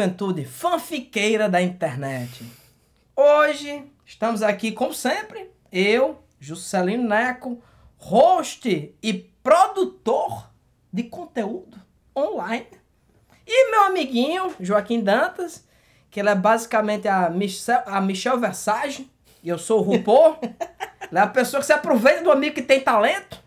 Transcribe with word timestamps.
juventude 0.00 0.46
fanfiqueira 0.46 1.46
da 1.46 1.60
internet. 1.60 2.42
Hoje 3.14 3.84
estamos 4.06 4.42
aqui, 4.42 4.72
como 4.72 4.94
sempre, 4.94 5.50
eu, 5.70 6.24
Juscelino 6.38 7.06
Neco, 7.06 7.62
host 7.98 8.94
e 9.02 9.12
produtor 9.42 10.50
de 10.90 11.02
conteúdo 11.02 11.76
online. 12.16 12.66
E 13.46 13.70
meu 13.70 13.82
amiguinho, 13.82 14.54
Joaquim 14.58 15.02
Dantas, 15.02 15.68
que 16.10 16.18
ele 16.18 16.30
é 16.30 16.34
basicamente 16.34 17.06
a 17.06 17.28
Michelle, 17.28 17.82
a 17.84 18.00
Michelle 18.00 18.40
Versage, 18.40 19.10
e 19.44 19.50
eu 19.50 19.58
sou 19.58 19.80
o 19.80 19.82
RuPaul. 19.82 20.38
ele 21.10 21.18
é 21.18 21.20
a 21.20 21.26
pessoa 21.26 21.60
que 21.60 21.66
se 21.66 21.74
aproveita 21.74 22.22
do 22.22 22.32
amigo 22.32 22.54
que 22.54 22.62
tem 22.62 22.80
talento 22.80 23.38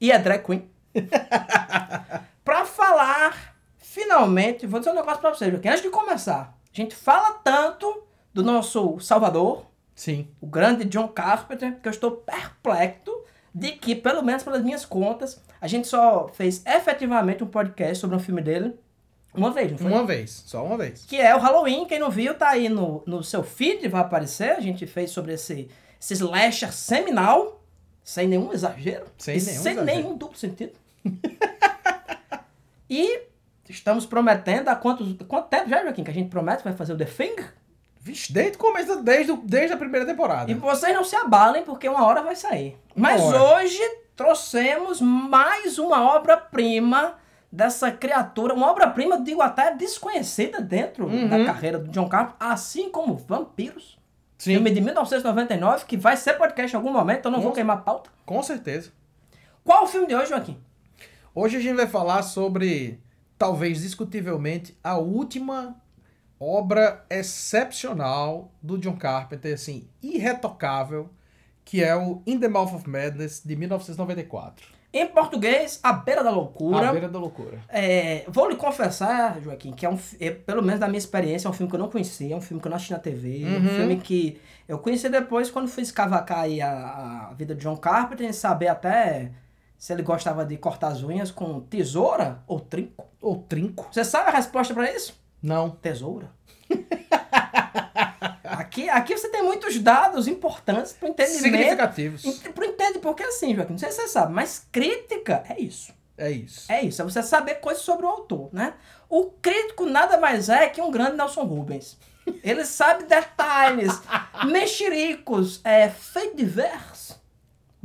e 0.00 0.12
é 0.12 0.18
drag 0.20 0.44
queen. 0.44 0.70
pra 2.44 2.64
falar, 2.64 3.55
finalmente, 3.96 4.66
vou 4.66 4.78
dizer 4.78 4.92
um 4.92 4.94
negócio 4.94 5.20
pra 5.22 5.30
vocês, 5.30 5.50
Joaquim, 5.50 5.68
antes 5.68 5.80
de 5.80 5.88
começar. 5.88 6.54
A 6.70 6.76
gente 6.76 6.94
fala 6.94 7.32
tanto 7.42 8.02
do 8.32 8.42
nosso 8.44 9.00
Salvador, 9.00 9.64
Sim. 9.94 10.28
o 10.38 10.46
grande 10.46 10.84
John 10.84 11.08
Carpenter, 11.08 11.80
que 11.80 11.88
eu 11.88 11.90
estou 11.90 12.10
perplexo 12.10 13.24
de 13.54 13.72
que, 13.72 13.94
pelo 13.94 14.22
menos 14.22 14.42
pelas 14.42 14.62
minhas 14.62 14.84
contas, 14.84 15.42
a 15.58 15.66
gente 15.66 15.88
só 15.88 16.28
fez 16.28 16.62
efetivamente 16.66 17.42
um 17.42 17.46
podcast 17.46 17.98
sobre 17.98 18.14
um 18.14 18.20
filme 18.20 18.42
dele 18.42 18.78
uma 19.32 19.50
vez, 19.50 19.72
não 19.72 19.78
foi? 19.78 19.90
Uma 19.90 20.04
vez, 20.04 20.44
só 20.46 20.64
uma 20.64 20.76
vez. 20.76 21.06
Que 21.06 21.16
é 21.16 21.34
o 21.34 21.38
Halloween, 21.38 21.86
quem 21.86 21.98
não 21.98 22.10
viu, 22.10 22.34
tá 22.34 22.50
aí 22.50 22.68
no, 22.68 23.02
no 23.06 23.22
seu 23.22 23.42
feed, 23.42 23.88
vai 23.88 24.02
aparecer. 24.02 24.50
A 24.50 24.60
gente 24.60 24.86
fez 24.86 25.10
sobre 25.10 25.32
esse, 25.32 25.68
esse 25.98 26.14
slasher 26.14 26.72
seminal, 26.72 27.62
sem 28.04 28.28
nenhum 28.28 28.52
exagero. 28.52 29.06
Sem 29.16 29.36
nenhum 29.36 29.62
sem 29.62 29.72
exagero. 29.72 29.84
nenhum 29.84 30.16
duplo 30.16 30.38
sentido. 30.38 30.72
e 32.88 33.20
estamos 33.72 34.06
prometendo, 34.06 34.68
há 34.68 34.74
quantos, 34.76 35.16
quanto 35.28 35.48
tempo 35.48 35.68
já, 35.68 35.82
Joaquim, 35.82 36.04
que 36.04 36.10
a 36.10 36.14
gente 36.14 36.28
promete 36.30 36.58
que 36.58 36.64
vai 36.64 36.76
fazer 36.76 36.92
o 36.92 36.96
The 36.96 37.04
Thing? 37.04 37.36
Vixe, 38.00 38.32
desde 38.32 38.56
o 38.56 38.58
começo, 38.58 39.02
desde, 39.02 39.36
desde 39.44 39.72
a 39.72 39.76
primeira 39.76 40.06
temporada. 40.06 40.50
E 40.50 40.54
vocês 40.54 40.94
não 40.94 41.02
se 41.02 41.16
abalem, 41.16 41.64
porque 41.64 41.88
uma 41.88 42.04
hora 42.04 42.22
vai 42.22 42.36
sair. 42.36 42.76
Uma 42.94 43.08
Mas 43.10 43.20
hora. 43.22 43.42
hoje 43.64 43.80
trouxemos 44.14 45.00
mais 45.00 45.78
uma 45.78 46.14
obra-prima 46.16 47.14
dessa 47.50 47.90
criatura, 47.90 48.54
uma 48.54 48.70
obra-prima, 48.70 49.20
digo 49.20 49.42
até 49.42 49.74
desconhecida 49.74 50.60
dentro 50.60 51.06
Uhum. 51.06 51.28
da 51.28 51.44
carreira 51.44 51.78
do 51.78 51.90
John 51.90 52.08
Carpenter, 52.08 52.36
assim 52.48 52.90
como 52.90 53.16
Vampiros, 53.16 53.98
Sim, 54.38 54.54
filme 54.54 54.70
de 54.70 54.80
1999, 54.80 55.84
que 55.86 55.96
vai 55.96 56.16
ser 56.16 56.34
podcast 56.34 56.74
em 56.74 56.76
algum 56.76 56.92
momento, 56.92 57.20
então 57.20 57.32
não 57.32 57.40
vou 57.40 57.50
Com- 57.50 57.54
queimar 57.56 57.78
a 57.78 57.80
pauta. 57.80 58.10
com 58.24 58.42
certeza. 58.42 58.92
Qual 59.64 59.84
o 59.84 59.86
filme 59.86 60.06
de 60.06 60.14
hoje, 60.14 60.28
Joaquim? 60.30 60.58
Hoje 61.34 61.56
a 61.56 61.60
gente 61.60 61.76
vai 61.76 61.86
falar 61.86 62.22
sobre, 62.22 63.00
talvez 63.38 63.80
discutivelmente, 63.82 64.76
a 64.82 64.96
última 64.98 65.76
obra 66.38 67.04
excepcional 67.10 68.50
do 68.62 68.78
John 68.78 68.96
Carpenter, 68.96 69.54
assim, 69.54 69.88
irretocável, 70.02 71.08
que 71.64 71.82
é 71.82 71.94
o 71.96 72.22
In 72.26 72.38
the 72.38 72.48
Mouth 72.48 72.74
of 72.74 72.88
Madness, 72.88 73.42
de 73.44 73.56
1994. 73.56 74.76
Em 74.92 75.06
português, 75.08 75.78
A 75.82 75.92
Beira 75.92 76.22
da 76.24 76.30
Loucura. 76.30 76.88
A 76.88 76.92
Beira 76.92 77.08
da 77.08 77.18
Loucura. 77.18 77.60
É, 77.68 78.24
vou 78.28 78.48
lhe 78.48 78.56
confessar, 78.56 79.38
Joaquim, 79.42 79.72
que 79.72 79.84
é 79.84 79.90
um, 79.90 79.98
é, 80.20 80.30
pelo 80.30 80.62
menos 80.62 80.80
da 80.80 80.86
minha 80.88 80.98
experiência, 80.98 81.48
é 81.48 81.50
um 81.50 81.52
filme 81.52 81.68
que 81.68 81.74
eu 81.76 81.80
não 81.80 81.90
conhecia, 81.90 82.32
é 82.34 82.36
um 82.36 82.40
filme 82.40 82.60
que 82.62 82.68
eu 82.68 82.70
não 82.70 82.76
assisti 82.76 82.92
na 82.92 82.98
TV, 82.98 83.42
é 83.42 83.46
um 83.46 83.54
Uhum. 83.56 83.68
filme 83.76 83.96
que 83.98 84.40
eu 84.66 84.78
conheci 84.78 85.08
depois 85.08 85.50
quando 85.50 85.68
fui 85.68 85.82
escavacar 85.82 86.40
aí 86.40 86.62
a, 86.62 87.28
a 87.30 87.34
vida 87.34 87.54
de 87.54 87.60
John 87.62 87.76
Carpenter 87.76 88.28
e 88.28 88.32
saber 88.32 88.68
até 88.68 89.32
se 89.78 89.92
ele 89.92 90.02
gostava 90.02 90.44
de 90.44 90.56
cortar 90.56 90.88
as 90.88 91.02
unhas 91.02 91.30
com 91.30 91.60
tesoura 91.60 92.42
ou 92.46 92.60
trinco. 92.60 93.06
Ou 93.20 93.36
Trinco. 93.42 93.88
Você 93.90 94.04
sabe 94.04 94.28
a 94.28 94.32
resposta 94.32 94.72
pra 94.72 94.90
isso? 94.90 95.18
Não. 95.42 95.70
Tesoura. 95.70 96.30
aqui, 98.44 98.88
aqui 98.88 99.16
você 99.16 99.28
tem 99.28 99.42
muitos 99.42 99.78
dados 99.78 100.28
importantes 100.28 100.92
pro 100.92 101.08
entendimento. 101.08 101.42
Significativos. 101.42 102.38
Pro 102.54 102.64
entender, 102.64 102.98
porque 103.00 103.22
assim, 103.24 103.54
Joaquim, 103.54 103.72
não 103.72 103.78
sei 103.78 103.90
se 103.90 104.02
você 104.02 104.08
sabe, 104.08 104.32
mas 104.32 104.66
crítica 104.70 105.44
é 105.48 105.60
isso. 105.60 105.92
É 106.18 106.30
isso. 106.30 106.72
É 106.72 106.82
isso, 106.82 107.02
é 107.02 107.04
você 107.04 107.22
saber 107.22 107.56
coisas 107.56 107.82
sobre 107.82 108.06
o 108.06 108.08
autor, 108.08 108.48
né? 108.52 108.74
O 109.08 109.24
crítico 109.24 109.84
nada 109.84 110.18
mais 110.18 110.48
é 110.48 110.68
que 110.68 110.80
um 110.80 110.90
grande 110.90 111.16
Nelson 111.16 111.42
Rubens. 111.42 111.98
Ele 112.42 112.64
sabe 112.64 113.04
detalhes, 113.04 113.92
mexericos, 114.46 115.60
é, 115.62 115.88
feito 115.88 116.36
divers. 116.36 117.15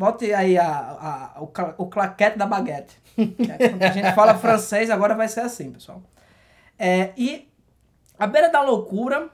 Bote 0.01 0.33
aí 0.33 0.57
a, 0.57 0.67
a- 0.67 1.41
o, 1.41 1.83
o 1.83 1.85
claquete 1.85 2.35
da 2.35 2.47
baguete. 2.47 2.99
É 3.17 3.69
quando 3.69 3.83
a 3.83 3.91
gente 3.91 4.11
fala 4.13 4.33
francês, 4.33 4.89
agora 4.89 5.13
vai 5.13 5.27
ser 5.27 5.41
assim, 5.41 5.71
pessoal. 5.71 6.01
É, 6.79 7.11
e 7.15 7.47
a 8.17 8.25
beira 8.25 8.49
da 8.49 8.63
loucura, 8.63 9.29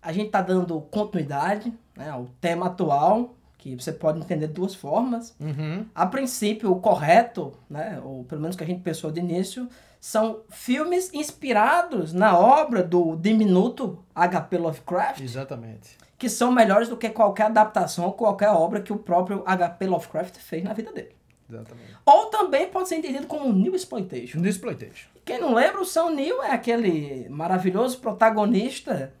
a 0.00 0.10
gente 0.10 0.30
tá 0.30 0.40
dando 0.40 0.80
continuidade 0.80 1.70
né, 1.94 2.08
ao 2.08 2.24
tema 2.40 2.66
atual, 2.68 3.34
que 3.58 3.74
você 3.76 3.92
pode 3.92 4.18
entender 4.20 4.46
de 4.46 4.54
duas 4.54 4.74
formas. 4.74 5.34
Uhum. 5.38 5.84
A 5.94 6.06
princípio, 6.06 6.72
o 6.72 6.80
correto, 6.80 7.52
né, 7.68 8.00
ou 8.02 8.24
pelo 8.24 8.40
menos 8.40 8.56
que 8.56 8.64
a 8.64 8.66
gente 8.66 8.80
pensou 8.80 9.10
de 9.10 9.20
início, 9.20 9.68
são 10.00 10.40
filmes 10.48 11.12
inspirados 11.12 12.14
na 12.14 12.38
obra 12.38 12.82
do 12.82 13.14
diminuto 13.16 13.98
H.P. 14.14 14.56
Lovecraft, 14.56 15.20
Exatamente. 15.20 15.98
Que 16.18 16.28
são 16.28 16.50
melhores 16.50 16.88
do 16.88 16.96
que 16.96 17.08
qualquer 17.10 17.44
adaptação 17.46 18.04
ou 18.06 18.12
qualquer 18.12 18.50
obra 18.50 18.80
que 18.80 18.92
o 18.92 18.98
próprio 18.98 19.42
H.P. 19.46 19.86
Lovecraft 19.86 20.36
fez 20.38 20.64
na 20.64 20.72
vida 20.72 20.92
dele. 20.92 21.16
Exatamente. 21.48 21.96
Ou 22.04 22.26
também 22.26 22.68
pode 22.68 22.88
ser 22.88 22.96
entendido 22.96 23.26
como 23.26 23.52
New 23.52 23.74
Exploitation. 23.74 24.38
No 24.40 24.48
Exploitation. 24.48 25.08
Quem 25.24 25.40
não 25.40 25.54
lembra, 25.54 25.80
o 25.80 25.84
Sam 25.84 26.10
Neill 26.10 26.42
é 26.42 26.50
aquele 26.50 27.26
maravilhoso 27.30 27.98
protagonista, 28.00 29.12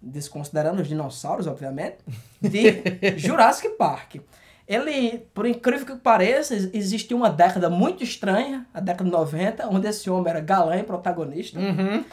desconsiderando 0.00 0.82
os 0.82 0.88
dinossauros, 0.88 1.46
obviamente, 1.46 1.96
de 2.40 2.82
Jurassic 3.18 3.70
Park. 3.70 4.16
Ele, 4.68 5.18
por 5.34 5.44
incrível 5.46 5.84
que 5.86 5.96
pareça, 5.96 6.54
ex- 6.54 6.70
existiu 6.72 7.16
uma 7.16 7.30
década 7.30 7.68
muito 7.68 8.02
estranha, 8.04 8.66
a 8.72 8.80
década 8.80 9.04
de 9.04 9.10
90, 9.10 9.68
onde 9.68 9.88
esse 9.88 10.08
homem 10.08 10.30
era 10.30 10.40
galã 10.40 10.76
e 10.76 10.82
protagonista, 10.84 11.58
Uhum. 11.58 12.04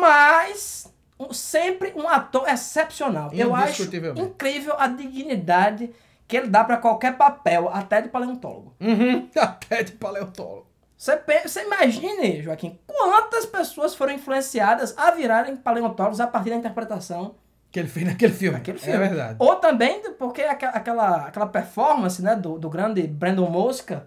mas 0.00 0.91
um- 1.28 1.32
sempre 1.32 1.92
um 1.96 2.08
ator 2.08 2.48
excepcional. 2.48 3.30
Eu 3.32 3.54
acho 3.54 3.82
incrível 4.16 4.74
a 4.78 4.86
dignidade 4.88 5.92
que 6.28 6.36
ele 6.36 6.48
dá 6.48 6.64
para 6.64 6.76
qualquer 6.78 7.16
papel, 7.16 7.68
até 7.68 8.00
de 8.00 8.08
paleontólogo. 8.08 8.74
Uhum. 8.80 9.28
Até 9.36 9.82
de 9.82 9.92
paleontólogo. 9.92 10.66
Você, 10.96 11.62
imagine, 11.64 12.42
Joaquim, 12.42 12.78
quantas 12.86 13.44
pessoas 13.44 13.94
foram 13.94 14.12
influenciadas 14.14 14.96
a 14.96 15.10
virarem 15.10 15.56
paleontólogos 15.56 16.20
a 16.20 16.26
partir 16.28 16.50
da 16.50 16.56
interpretação 16.56 17.34
Que 17.72 17.80
ele 17.80 17.88
fez 17.88 18.06
naquele 18.06 18.32
filme. 18.32 18.56
daquele 18.56 18.78
filme. 18.78 18.94
É 19.04 19.08
verdade. 19.08 19.36
Ou 19.40 19.56
também 19.56 20.00
porque 20.18 20.42
aqua- 20.42 20.68
aquela, 20.68 21.16
aquela 21.26 21.46
performance 21.46 22.22
né, 22.22 22.36
do, 22.36 22.56
do 22.58 22.70
grande 22.70 23.02
Brandon 23.06 23.50
Mosca 23.50 24.06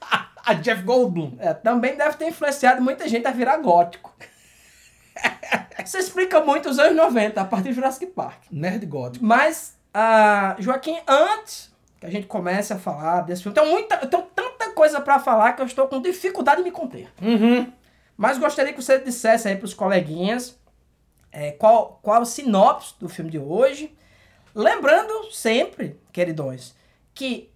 A 0.44 0.54
Jeff 0.54 0.82
Goldblum. 0.82 1.36
é, 1.38 1.54
também 1.54 1.96
deve 1.96 2.16
ter 2.16 2.28
influenciado 2.28 2.80
muita 2.82 3.08
gente 3.08 3.26
a 3.26 3.30
virar 3.30 3.56
gótico. 3.56 4.14
Isso 5.84 5.98
explica 5.98 6.40
muito 6.40 6.68
os 6.68 6.78
anos 6.78 6.96
90, 6.96 7.40
a 7.40 7.44
partir 7.44 7.68
de 7.68 7.74
Jurassic 7.74 8.06
Park. 8.06 8.42
Nerd 8.50 8.84
gótico. 8.86 9.24
Mas, 9.24 9.76
ah, 9.92 10.56
Joaquim, 10.58 10.98
antes 11.06 11.70
que 11.98 12.06
a 12.06 12.10
gente 12.10 12.26
comece 12.26 12.72
a 12.72 12.78
falar 12.78 13.22
desse 13.22 13.42
filme, 13.42 13.54
tem 13.54 13.68
muita, 13.68 13.96
eu 13.96 14.08
tenho 14.08 14.22
tanta 14.34 14.70
coisa 14.70 15.00
pra 15.00 15.18
falar 15.18 15.52
que 15.52 15.62
eu 15.62 15.66
estou 15.66 15.86
com 15.86 16.00
dificuldade 16.00 16.58
de 16.58 16.64
me 16.64 16.70
conter. 16.70 17.08
Uhum. 17.20 17.70
Mas 18.16 18.38
gostaria 18.38 18.72
que 18.72 18.82
você 18.82 18.98
dissesse 18.98 19.48
aí 19.48 19.56
pros 19.56 19.74
coleguinhas 19.74 20.58
é, 21.32 21.52
qual, 21.52 22.00
qual 22.02 22.22
a 22.22 22.24
sinopse 22.24 22.94
do 22.98 23.08
filme 23.08 23.30
de 23.30 23.38
hoje. 23.38 23.94
Lembrando 24.54 25.30
sempre, 25.32 25.98
queridões, 26.12 26.74
que 27.14 27.50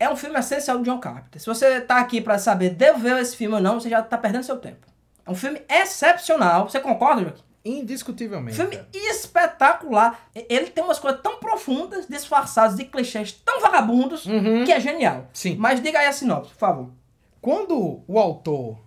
é 0.00 0.08
um 0.08 0.16
filme 0.16 0.38
essencial 0.38 0.78
do 0.78 0.84
John 0.84 0.98
Carpenter. 0.98 1.40
Se 1.40 1.46
você 1.46 1.80
tá 1.80 1.98
aqui 1.98 2.20
pra 2.20 2.38
saber, 2.38 2.70
devo 2.70 2.98
ver 2.98 3.20
esse 3.20 3.36
filme 3.36 3.56
ou 3.56 3.60
não, 3.60 3.80
você 3.80 3.90
já 3.90 4.00
tá 4.02 4.16
perdendo 4.16 4.44
seu 4.44 4.56
tempo. 4.56 4.86
É 5.26 5.30
um 5.30 5.34
filme 5.34 5.60
excepcional. 5.68 6.68
Você 6.68 6.80
concorda, 6.80 7.22
Joaquim? 7.22 7.42
Indiscutivelmente. 7.64 8.56
Filme 8.56 8.76
cara. 8.76 8.88
espetacular. 8.94 10.30
Ele 10.34 10.68
tem 10.70 10.82
umas 10.82 10.98
coisas 10.98 11.20
tão 11.20 11.38
profundas, 11.38 12.06
disfarçadas 12.06 12.76
de 12.76 12.84
clichês 12.84 13.32
tão 13.32 13.60
vagabundos, 13.60 14.24
Uhum. 14.26 14.64
que 14.64 14.72
é 14.72 14.80
genial. 14.80 15.28
Sim. 15.32 15.56
Mas 15.56 15.82
diga 15.82 15.98
aí 15.98 16.06
a 16.06 16.12
sinopse, 16.12 16.52
por 16.52 16.58
favor. 16.58 16.90
Quando 17.40 18.02
o 18.06 18.18
autor 18.18 18.78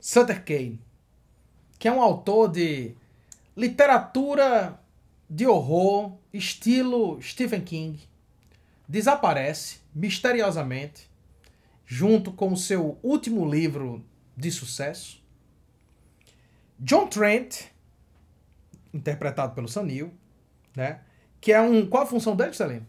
Sutter 0.00 0.44
Kane, 0.44 0.80
que 1.78 1.86
é 1.88 1.92
um 1.92 2.00
autor 2.00 2.50
de 2.50 2.94
literatura 3.56 4.78
de 5.28 5.46
horror, 5.46 6.12
estilo 6.32 7.20
Stephen 7.22 7.60
King, 7.62 8.00
desaparece 8.88 9.78
misteriosamente 9.94 11.08
junto 11.86 12.32
com 12.32 12.52
o 12.52 12.56
seu 12.56 12.98
último 13.02 13.48
livro 13.48 14.04
de 14.36 14.50
sucesso, 14.50 15.22
John 16.78 17.06
Trent, 17.06 17.62
interpretado 18.94 19.54
pelo 19.54 19.68
Sam 19.68 19.84
Neill, 19.84 20.14
né? 20.74 21.00
Que 21.40 21.52
é 21.52 21.60
um. 21.60 21.86
Qual 21.86 22.04
a 22.04 22.06
função 22.06 22.34
dele, 22.34 22.54
Celino? 22.54 22.86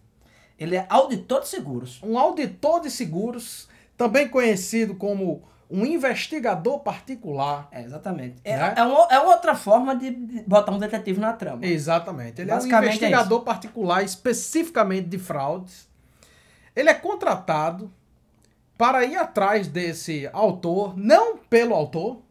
Ele 0.58 0.78
é 0.78 0.86
auditor 0.88 1.42
de 1.42 1.50
seguros. 1.50 2.00
Um 2.02 2.18
auditor 2.18 2.80
de 2.80 2.90
seguros, 2.90 3.68
também 3.98 4.30
conhecido 4.30 4.96
como 4.96 5.44
um 5.70 5.86
investigador 5.86 6.80
particular. 6.80 7.68
É, 7.72 7.82
exatamente. 7.82 8.36
É, 8.44 8.56
Né? 8.56 8.74
é, 8.78 8.84
uma, 8.84 9.08
é 9.12 9.20
outra 9.20 9.56
forma 9.56 9.96
de 9.96 10.12
botar 10.48 10.72
um 10.72 10.80
detetive 10.80 11.20
na 11.20 11.34
trama. 11.34 11.66
Exatamente. 11.66 12.42
Ele 12.42 12.52
é 12.52 12.56
um 12.56 12.60
é 12.60 12.64
investigador 12.64 13.42
particular 13.42 14.04
especificamente 14.04 15.08
de 15.08 15.18
fraudes. 15.18 15.90
Ele 16.76 16.90
é 16.90 16.94
contratado 16.94 17.92
para 18.78 19.04
ir 19.06 19.16
atrás 19.16 19.68
desse 19.68 20.30
autor, 20.32 20.98
não 20.98 21.38
pelo 21.38 21.74
autor, 21.74 22.22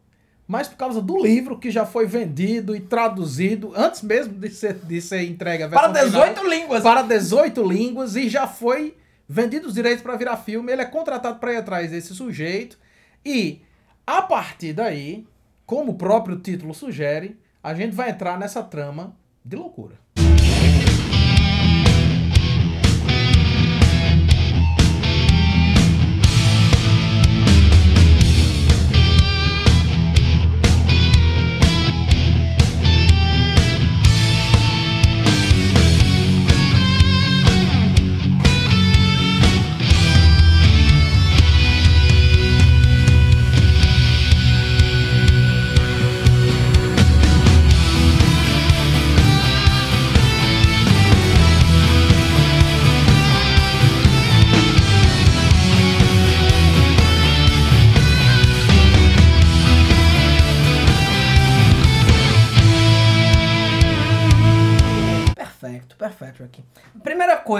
mas 0.47 0.67
por 0.67 0.77
causa 0.77 1.01
do 1.01 1.21
livro 1.21 1.57
que 1.57 1.71
já 1.71 1.85
foi 1.85 2.05
vendido 2.05 2.75
e 2.75 2.79
traduzido 2.79 3.73
antes 3.75 4.01
mesmo 4.01 4.33
de 4.33 4.49
ser, 4.49 4.75
de 4.75 5.01
ser 5.01 5.23
entregue 5.23 5.63
a 5.63 5.69
Para 5.69 5.87
versão 5.87 6.09
final, 6.11 6.33
18 6.33 6.49
línguas. 6.49 6.83
para 6.83 7.01
18 7.01 7.63
línguas 7.63 8.15
e 8.15 8.29
já 8.29 8.45
foi 8.47 8.95
vendido 9.27 9.67
os 9.67 9.73
direitos 9.73 10.03
para 10.03 10.15
virar 10.15 10.37
filme. 10.37 10.71
Ele 10.71 10.81
é 10.81 10.85
contratado 10.85 11.39
para 11.39 11.53
ir 11.53 11.57
atrás 11.57 11.89
desse 11.91 12.13
sujeito 12.13 12.77
e 13.25 13.61
a 14.05 14.21
partir 14.21 14.73
daí, 14.73 15.25
como 15.65 15.93
o 15.93 15.95
próprio 15.95 16.37
título 16.37 16.73
sugere, 16.73 17.39
a 17.63 17.73
gente 17.73 17.95
vai 17.95 18.11
entrar 18.11 18.37
nessa 18.37 18.61
trama 18.61 19.15
de 19.43 19.55
loucura. 19.55 19.95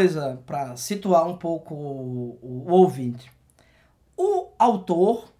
Coisa, 0.05 0.39
para 0.45 0.75
situar 0.75 1.27
um 1.27 1.37
pouco 1.37 1.73
o, 1.73 2.39
o 2.41 2.71
ouvinte. 2.71 3.31
O 4.17 4.47
autor 4.57 5.31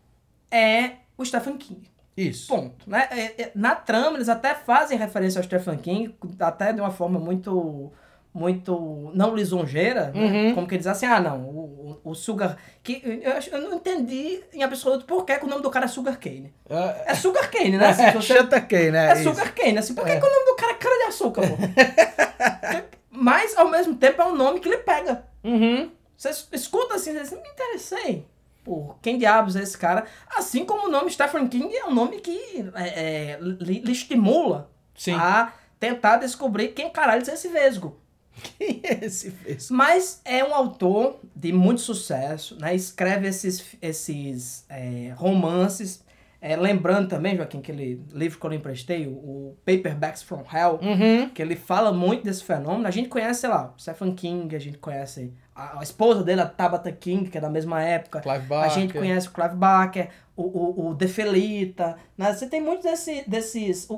é 0.51 0.91
o 1.17 1.23
Stephen 1.25 1.57
King. 1.57 1.89
Isso. 2.17 2.47
Ponto. 2.47 2.89
Né? 2.89 3.07
É- 3.11 3.41
é- 3.43 3.51
Na 3.55 3.75
trama, 3.75 4.17
eles 4.17 4.29
até 4.29 4.53
fazem 4.55 4.97
referência 4.97 5.39
ao 5.39 5.43
Stephen 5.43 5.77
King, 5.77 6.15
até 6.39 6.71
de 6.73 6.79
uma 6.81 6.91
forma 6.91 7.19
muito 7.19 7.91
muito 8.33 9.11
não 9.15 9.33
lisonjeira, 9.33 10.11
né? 10.13 10.47
Uhum. 10.49 10.55
como 10.55 10.67
que 10.67 10.75
dizem 10.77 10.91
assim, 10.91 11.05
ah 11.05 11.21
não, 11.21 11.39
o, 11.43 11.99
o, 12.03 12.09
o 12.11 12.13
Sugar... 12.13 12.57
Que, 12.83 13.01
eu, 13.23 13.31
eu 13.59 13.69
não 13.69 13.77
entendi 13.77 14.43
em 14.53 14.61
absoluto 14.61 15.05
por 15.05 15.23
que, 15.23 15.37
que 15.39 15.45
o 15.45 15.47
nome 15.47 15.61
do 15.61 15.69
cara 15.69 15.85
é 15.85 15.87
Sugar 15.87 16.19
Cane. 16.19 16.53
É, 16.69 17.11
É 17.13 17.15
Sugar 17.15 17.49
Cane, 17.49 17.77
né? 17.77 17.93
Se 17.93 18.01
é, 18.01 18.11
você- 18.11 18.37
Sugar 18.37 18.67
Cane, 18.67 18.91
né? 18.91 19.07
é 19.09 19.13
Isso. 19.13 19.23
Sugar 19.29 19.55
Cane, 19.55 19.77
assim, 19.77 19.95
por 19.95 20.03
que, 20.03 20.11
É. 20.11 20.19
que 20.19 20.25
o 20.25 20.29
nome 20.29 20.45
do 20.47 20.55
cara 20.57 20.73
é 20.73 20.75
cana 20.75 20.95
de 20.97 21.03
açúcar, 21.03 21.41
pô? 21.47 21.55
Mas, 23.15 23.55
ao 23.57 23.69
mesmo 23.69 23.95
tempo, 23.95 24.21
é 24.21 24.25
um 24.25 24.35
nome 24.35 24.59
que 24.59 24.67
ele 24.69 24.77
pega. 24.79 25.25
Uhum. 25.43 25.91
Você 26.17 26.29
es- 26.29 26.47
escuta 26.51 26.95
assim, 26.95 27.13
você 27.13 27.21
diz, 27.21 27.31
me 27.31 27.49
interessei. 27.49 28.25
Por 28.63 28.97
quem 29.01 29.17
diabos 29.17 29.55
é 29.55 29.61
esse 29.61 29.77
cara? 29.77 30.05
Assim 30.35 30.65
como 30.65 30.87
o 30.87 30.91
nome 30.91 31.11
Stephen 31.11 31.47
King 31.47 31.75
é 31.75 31.85
um 31.85 31.93
nome 31.93 32.19
que 32.19 32.65
é, 32.73 33.33
é, 33.33 33.39
lhe, 33.39 33.79
lhe 33.79 33.91
estimula 33.91 34.71
Sim. 34.95 35.13
a 35.13 35.53
tentar 35.79 36.17
descobrir 36.17 36.69
quem 36.69 36.89
caralho 36.89 37.23
é 37.29 37.33
esse 37.33 37.47
vesgo. 37.47 37.99
Quem 38.57 38.81
é 38.83 39.05
esse 39.05 39.31
fez? 39.31 39.69
Mas 39.69 40.19
é 40.25 40.43
um 40.43 40.53
autor 40.53 41.19
de 41.33 41.53
muito 41.53 41.79
sucesso, 41.79 42.59
né? 42.59 42.75
Escreve 42.75 43.29
esses, 43.29 43.63
esses 43.81 44.65
é, 44.67 45.13
romances. 45.15 46.03
É, 46.47 46.55
lembrando 46.55 47.07
também, 47.07 47.35
Joaquim, 47.35 47.57
aquele 47.57 47.99
livro 48.13 48.39
que 48.39 48.45
eu 48.45 48.49
lhe 48.51 48.57
emprestei, 48.57 49.07
o, 49.07 49.11
o 49.11 49.57
Paperbacks 49.65 50.21
from 50.21 50.43
Hell, 50.53 50.79
Uhum. 50.81 51.29
que 51.29 51.41
ele 51.41 51.55
fala 51.55 51.91
muito 51.91 52.23
desse 52.23 52.43
fenômeno. 52.43 52.87
A 52.87 52.91
gente 52.91 53.09
conhece, 53.09 53.41
sei 53.41 53.49
lá, 53.49 53.73
Stephen 53.79 54.13
King, 54.13 54.55
a 54.55 54.59
gente 54.59 54.77
conhece 54.77 55.33
a, 55.55 55.79
a 55.79 55.81
esposa 55.83 56.23
dele, 56.23 56.41
a 56.41 56.45
Tabitha 56.45 56.91
King, 56.91 57.29
que 57.31 57.37
é 57.37 57.41
da 57.41 57.49
mesma 57.49 57.81
época. 57.81 58.19
Clive 58.21 58.37
A 58.37 58.47
Barker. 58.47 58.71
gente 58.79 58.93
conhece 58.93 59.27
o 59.27 59.31
Clive 59.31 59.55
Barker, 59.55 60.09
o, 60.37 60.43
o, 60.43 60.89
o 60.89 60.93
De 60.93 61.07
Felita, 61.07 61.95
né? 62.17 62.31
Você 62.31 62.47
tem 62.47 62.61
muitos 62.61 62.83
desse, 62.83 63.27
desses... 63.27 63.87
O, 63.89 63.95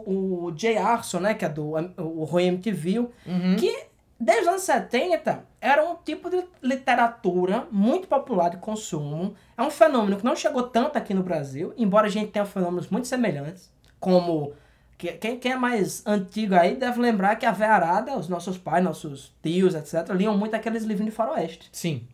o 0.47 0.53
Jay 0.57 0.77
Arson, 0.77 1.19
né? 1.19 1.33
Que 1.33 1.43
é 1.43 1.49
do 1.49 1.71
o 1.97 2.23
Roy 2.23 2.45
MTV, 2.45 2.99
Uhum. 2.99 3.55
que 3.59 3.87
desde 4.19 4.43
os 4.43 4.47
anos 4.49 4.61
70 4.63 5.45
era 5.61 5.83
um 5.87 5.95
tipo 5.95 6.29
de 6.29 6.43
literatura 6.61 7.67
muito 7.71 8.07
popular 8.07 8.49
de 8.49 8.57
consumo. 8.57 9.35
É 9.57 9.61
um 9.61 9.69
fenômeno 9.69 10.17
que 10.17 10.25
não 10.25 10.35
chegou 10.35 10.63
tanto 10.63 10.97
aqui 10.97 11.13
no 11.13 11.23
Brasil, 11.23 11.73
embora 11.77 12.07
a 12.07 12.09
gente 12.09 12.31
tenha 12.31 12.45
fenômenos 12.45 12.89
muito 12.89 13.07
semelhantes, 13.07 13.71
como 13.99 14.53
que- 14.97 15.13
quem, 15.13 15.37
quem 15.39 15.51
é 15.51 15.55
mais 15.55 16.05
antigo 16.05 16.55
aí 16.55 16.75
deve 16.75 16.99
lembrar 16.99 17.35
que 17.35 17.45
a 17.45 17.51
Vearada, 17.51 18.17
os 18.17 18.27
nossos 18.27 18.57
pais, 18.57 18.83
nossos 18.83 19.33
tios, 19.43 19.75
etc., 19.75 20.09
liam 20.13 20.37
muito 20.37 20.55
aqueles 20.55 20.83
livrinhos 20.83 21.13
de 21.13 21.17
faroeste. 21.17 21.69
Sim. 21.71 22.07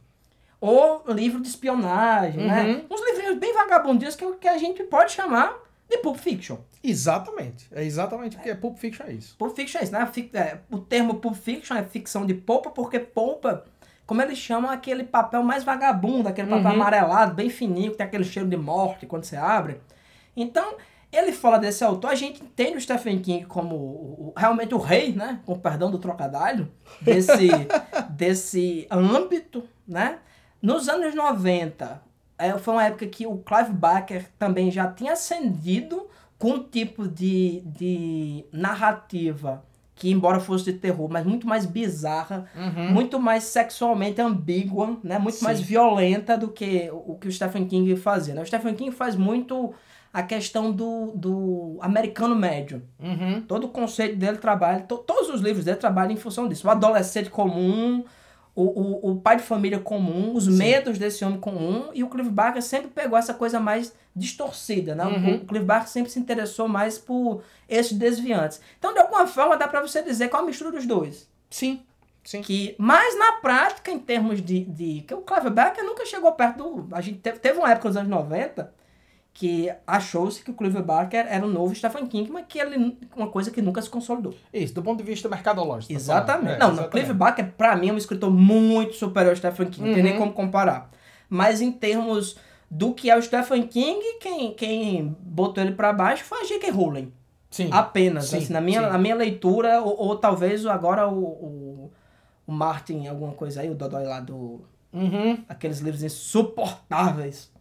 Ou 0.59 1.03
livro 1.09 1.41
de 1.41 1.47
espionagem, 1.49 2.47
né? 2.47 2.63
Uhum. 2.89 2.95
Uns 2.95 3.05
livrinhos 3.05 3.37
bem 3.37 3.53
vagabundios 3.53 4.15
que, 4.15 4.25
que 4.35 4.47
a 4.47 4.57
gente 4.57 4.83
pode 4.83 5.11
chamar 5.11 5.53
de 5.95 6.01
Pulp 6.03 6.17
Fiction. 6.17 6.57
Exatamente. 6.83 7.67
É 7.71 7.83
exatamente 7.83 8.37
o 8.37 8.39
que 8.39 8.49
é 8.49 8.55
Pulp 8.55 8.77
Fiction 8.77 9.05
é 9.07 9.13
isso. 9.13 9.35
Pulp 9.37 9.55
Fiction 9.55 9.79
é 9.79 9.83
isso, 9.83 9.91
né? 9.93 10.09
É, 10.33 10.57
o 10.71 10.77
termo 10.79 11.15
Pulp 11.15 11.35
Fiction 11.35 11.75
é 11.77 11.83
ficção 11.83 12.25
de 12.25 12.33
polpa, 12.33 12.69
porque 12.69 12.99
polpa, 12.99 13.65
como 14.05 14.21
eles 14.21 14.37
chamam, 14.37 14.71
é 14.71 14.75
aquele 14.75 15.03
papel 15.03 15.43
mais 15.43 15.63
vagabundo, 15.63 16.27
aquele 16.29 16.47
papel 16.49 16.65
Uhum. 16.71 16.75
amarelado, 16.81 17.33
bem 17.35 17.49
fininho, 17.49 17.91
que 17.91 17.97
tem 17.97 18.05
aquele 18.05 18.23
cheiro 18.23 18.47
de 18.49 18.57
morte 18.57 19.05
quando 19.05 19.23
você 19.23 19.35
abre. 19.35 19.79
Então, 20.35 20.75
ele 21.11 21.31
fala 21.31 21.57
desse 21.59 21.83
autor, 21.83 22.09
a 22.09 22.15
gente 22.15 22.43
entende 22.43 22.77
o 22.77 22.81
Stephen 22.81 23.19
King 23.19 23.45
como 23.45 23.75
o- 23.75 23.79
o- 24.29 24.33
realmente 24.35 24.73
o 24.73 24.79
rei, 24.79 25.13
né? 25.13 25.39
Com 25.45 25.57
perdão 25.59 25.91
do 25.91 25.99
trocadilho, 25.99 26.71
desse, 27.01 27.47
desse 28.09 28.87
âmbito, 28.89 29.63
né? 29.87 30.19
Nos 30.61 30.89
anos 30.89 31.13
90, 31.13 31.85
é, 31.85 31.99
foi 32.59 32.73
uma 32.73 32.85
época 32.85 33.07
que 33.07 33.25
o 33.27 33.37
Clive 33.37 33.71
Barker 33.73 34.25
também 34.37 34.69
já 34.71 34.87
tinha 34.87 35.13
ascendido 35.13 36.07
com 36.37 36.51
um 36.51 36.63
tipo 36.63 37.07
de, 37.07 37.61
de 37.65 38.45
narrativa 38.51 39.63
que, 39.95 40.09
embora 40.09 40.39
fosse 40.39 40.65
de 40.65 40.73
terror, 40.73 41.07
mas 41.09 41.23
muito 41.25 41.47
mais 41.47 41.65
bizarra, 41.65 42.45
muito 42.91 43.19
mais 43.19 43.43
sexualmente 43.43 44.19
ambígua, 44.19 44.97
né? 45.03 45.19
Muito 45.19 45.37
Sim. 45.37 45.45
mais 45.45 45.61
violenta 45.61 46.35
do 46.37 46.47
que 46.49 46.89
o 46.91 47.13
o 47.13 47.17
que 47.17 47.27
o 47.27 47.31
Stephen 47.31 47.65
King 47.67 47.95
fazia. 47.95 48.33
Né? 48.33 48.41
O 48.41 48.45
Stephen 48.45 48.73
King 48.73 48.91
faz 48.91 49.15
muito 49.15 49.71
a 50.11 50.21
questão 50.23 50.71
do, 50.71 51.11
do 51.15 51.77
americano 51.81 52.35
médio. 52.35 52.81
Uhum. 52.99 53.41
Todo 53.47 53.65
o 53.65 53.69
conceito 53.69 54.15
dele 54.17 54.37
trabalha, 54.37 54.81
to- 54.81 54.97
todos 54.97 55.29
os 55.29 55.41
livros 55.41 55.63
dele 55.65 55.77
trabalham 55.77 56.11
em 56.11 56.17
função 56.17 56.47
disso. 56.47 56.67
O 56.67 56.71
adolescente 56.71 57.29
comum, 57.29 58.03
o, 58.55 58.63
o, 58.63 59.11
o 59.11 59.15
pai 59.19 59.37
de 59.37 59.43
família 59.43 59.79
comum, 59.79 60.35
os 60.35 60.47
medos 60.47 60.97
desse 60.99 61.25
homem 61.25 61.39
comum, 61.39 61.89
e 61.93 62.03
o 62.03 62.09
Clive 62.09 62.29
Barker 62.29 62.61
sempre 62.61 62.89
pegou 62.89 63.17
essa 63.17 63.33
coisa 63.33 63.59
mais 63.59 63.93
distorcida, 64.15 64.93
né? 64.95 65.05
O- 65.05 65.09
Uhum. 65.09 65.35
O 65.37 65.45
Clive 65.45 65.65
Barker 65.65 65.89
sempre 65.89 66.11
se 66.11 66.19
interessou 66.19 66.67
mais 66.67 66.97
por 66.97 67.41
esses 67.67 67.93
desviantes. 67.93 68.61
Então, 68.77 68.93
de 68.93 68.99
alguma 68.99 69.25
forma, 69.27 69.57
dá 69.57 69.67
pra 69.67 69.81
você 69.81 70.01
dizer 70.03 70.29
que 70.29 70.35
é 70.35 70.39
uma 70.39 70.45
mistura 70.45 70.71
dos 70.71 70.85
dois. 70.85 71.27
Sim. 71.49 71.81
Sim. 72.23 72.41
Que, 72.41 72.73
mas 72.77 73.17
na 73.19 73.33
prática, 73.33 73.91
em 73.91 73.99
termos 73.99 74.41
de. 74.41 74.63
de 74.63 75.01
que 75.01 75.13
o 75.13 75.21
Clive 75.21 75.49
Barker 75.49 75.83
nunca 75.83 76.05
chegou 76.05 76.31
perto 76.31 76.57
do. 76.85 76.95
A 76.95 77.01
gente 77.01 77.19
teve, 77.19 77.37
teve 77.39 77.57
uma 77.59 77.69
época 77.69 77.89
nos 77.89 77.97
anos 77.97 78.09
90 78.09 78.71
que 79.33 79.73
achou-se 79.87 80.43
que 80.43 80.51
o 80.51 80.53
Clive 80.53 80.81
Barker 80.83 81.25
era 81.27 81.43
o 81.43 81.49
novo 81.49 81.73
Stephen 81.73 82.05
King, 82.05 82.31
mas 82.31 82.45
que 82.47 82.59
ele 82.59 82.97
uma 83.15 83.27
coisa 83.27 83.49
que 83.49 83.61
nunca 83.63 83.81
se 83.81 83.89
consolidou. 83.89 84.35
Isso, 84.53 84.75
do 84.75 84.83
ponto 84.83 84.99
de 84.99 85.03
vista 85.03 85.27
mercadológico. 85.27 85.91
tá 85.91 85.97
Exatamente. 85.99 86.53
É, 86.53 86.57
não, 86.59 86.67
exatamente. 86.73 86.91
Clive 86.91 87.13
Barker, 87.13 87.51
pra 87.57 87.75
mim, 87.75 87.89
é 87.89 87.93
um 87.93 87.97
escritor 87.97 88.29
muito 88.29 88.93
superior 88.93 89.31
ao 89.31 89.35
Stephen 89.35 89.67
King. 89.67 89.87
Não 89.87 89.93
tem 89.95 90.03
nem 90.03 90.13
Uhum. 90.13 90.19
como 90.19 90.33
comparar. 90.33 90.91
Mas 91.27 91.61
em 91.61 91.71
termos 91.71 92.37
do 92.69 92.93
que 92.93 93.09
é 93.09 93.17
o 93.17 93.21
Stephen 93.21 93.63
King, 93.67 93.99
quem, 94.19 94.53
quem 94.53 95.17
botou 95.19 95.63
ele 95.63 95.73
pra 95.73 95.91
baixo 95.91 96.23
foi 96.23 96.41
a 96.41 96.45
J.K. 96.45 96.69
Rowling. 96.69 97.11
Sim. 97.49 97.69
Apenas. 97.71 98.25
Sim, 98.25 98.37
assim, 98.37 98.53
na, 98.53 98.61
minha, 98.61 98.81
sim. 98.83 98.89
na 98.89 98.97
minha 98.99 99.15
leitura, 99.15 99.81
ou, 99.81 99.95
ou 99.99 100.15
talvez 100.15 100.63
agora 100.67 101.07
o, 101.07 101.23
o, 101.23 101.91
o 102.45 102.51
Martin, 102.51 103.07
alguma 103.07 103.33
coisa 103.33 103.61
aí, 103.61 103.69
o 103.69 103.75
Dodói 103.75 104.05
lá 104.05 104.19
do. 104.19 104.61
Uhum. 104.91 105.39
Aqueles 105.49 105.79
livros 105.79 106.03
insuportáveis 106.03 107.51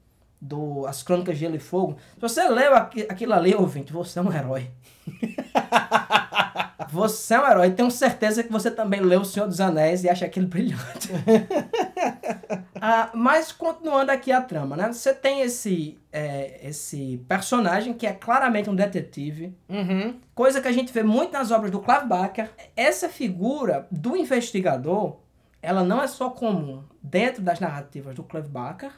do 0.45 0.85
As 0.89 1.05
Crônicas 1.05 1.37
de 1.37 1.41
Gelo 1.43 1.55
e 1.55 1.61
Fogo. 1.61 1.97
Se 2.15 2.21
você 2.21 2.49
leu 2.49 2.75
aqui- 2.75 3.07
aquilo 3.09 3.33
ali, 3.33 3.55
ouvinte, 3.55 3.93
você 3.93 4.19
é 4.19 4.23
um 4.23 4.33
herói. 4.33 4.69
Você 6.91 7.33
é 7.35 7.41
um 7.41 7.47
herói. 7.51 7.71
Tenho 7.71 7.91
certeza 7.91 8.43
que 8.43 8.53
você 8.53 8.71
também 8.71 9.01
leu 9.01 9.21
O 9.23 9.25
Senhor 9.25 9.47
dos 9.47 9.61
Anéis 9.63 10.05
e 10.05 10.11
acha 10.11 10.27
aquilo 10.27 10.47
brilhante. 10.47 11.09
Ah, 12.85 13.11
mas 13.15 13.53
continuando 13.53 14.11
aqui 14.11 14.33
a 14.33 14.41
trama, 14.41 14.77
né? 14.77 14.93
Você 14.93 15.15
tem 15.15 15.41
esse, 15.43 15.97
é, 16.13 16.59
esse 16.69 17.25
personagem 17.29 17.95
que 17.95 18.05
é 18.09 18.13
claramente 18.13 18.69
um 18.69 18.75
detetive, 18.75 19.57
Uhum. 19.69 20.17
coisa 20.35 20.61
que 20.61 20.67
a 20.67 20.73
gente 20.73 20.93
vê 20.93 21.05
muito 21.05 21.33
nas 21.33 21.53
obras 21.53 21.71
do 21.71 21.79
Clive 21.79 22.07
Barker. 22.07 22.51
Essa 22.77 23.09
figura 23.09 23.87
do 23.89 24.17
investigador, 24.17 25.19
ela 25.63 25.85
não 25.85 26.03
é 26.03 26.09
só 26.09 26.29
comum 26.31 26.83
dentro 27.01 27.41
das 27.41 27.61
narrativas 27.61 28.17
do 28.17 28.25
Clive 28.25 28.49
Barker, 28.49 28.91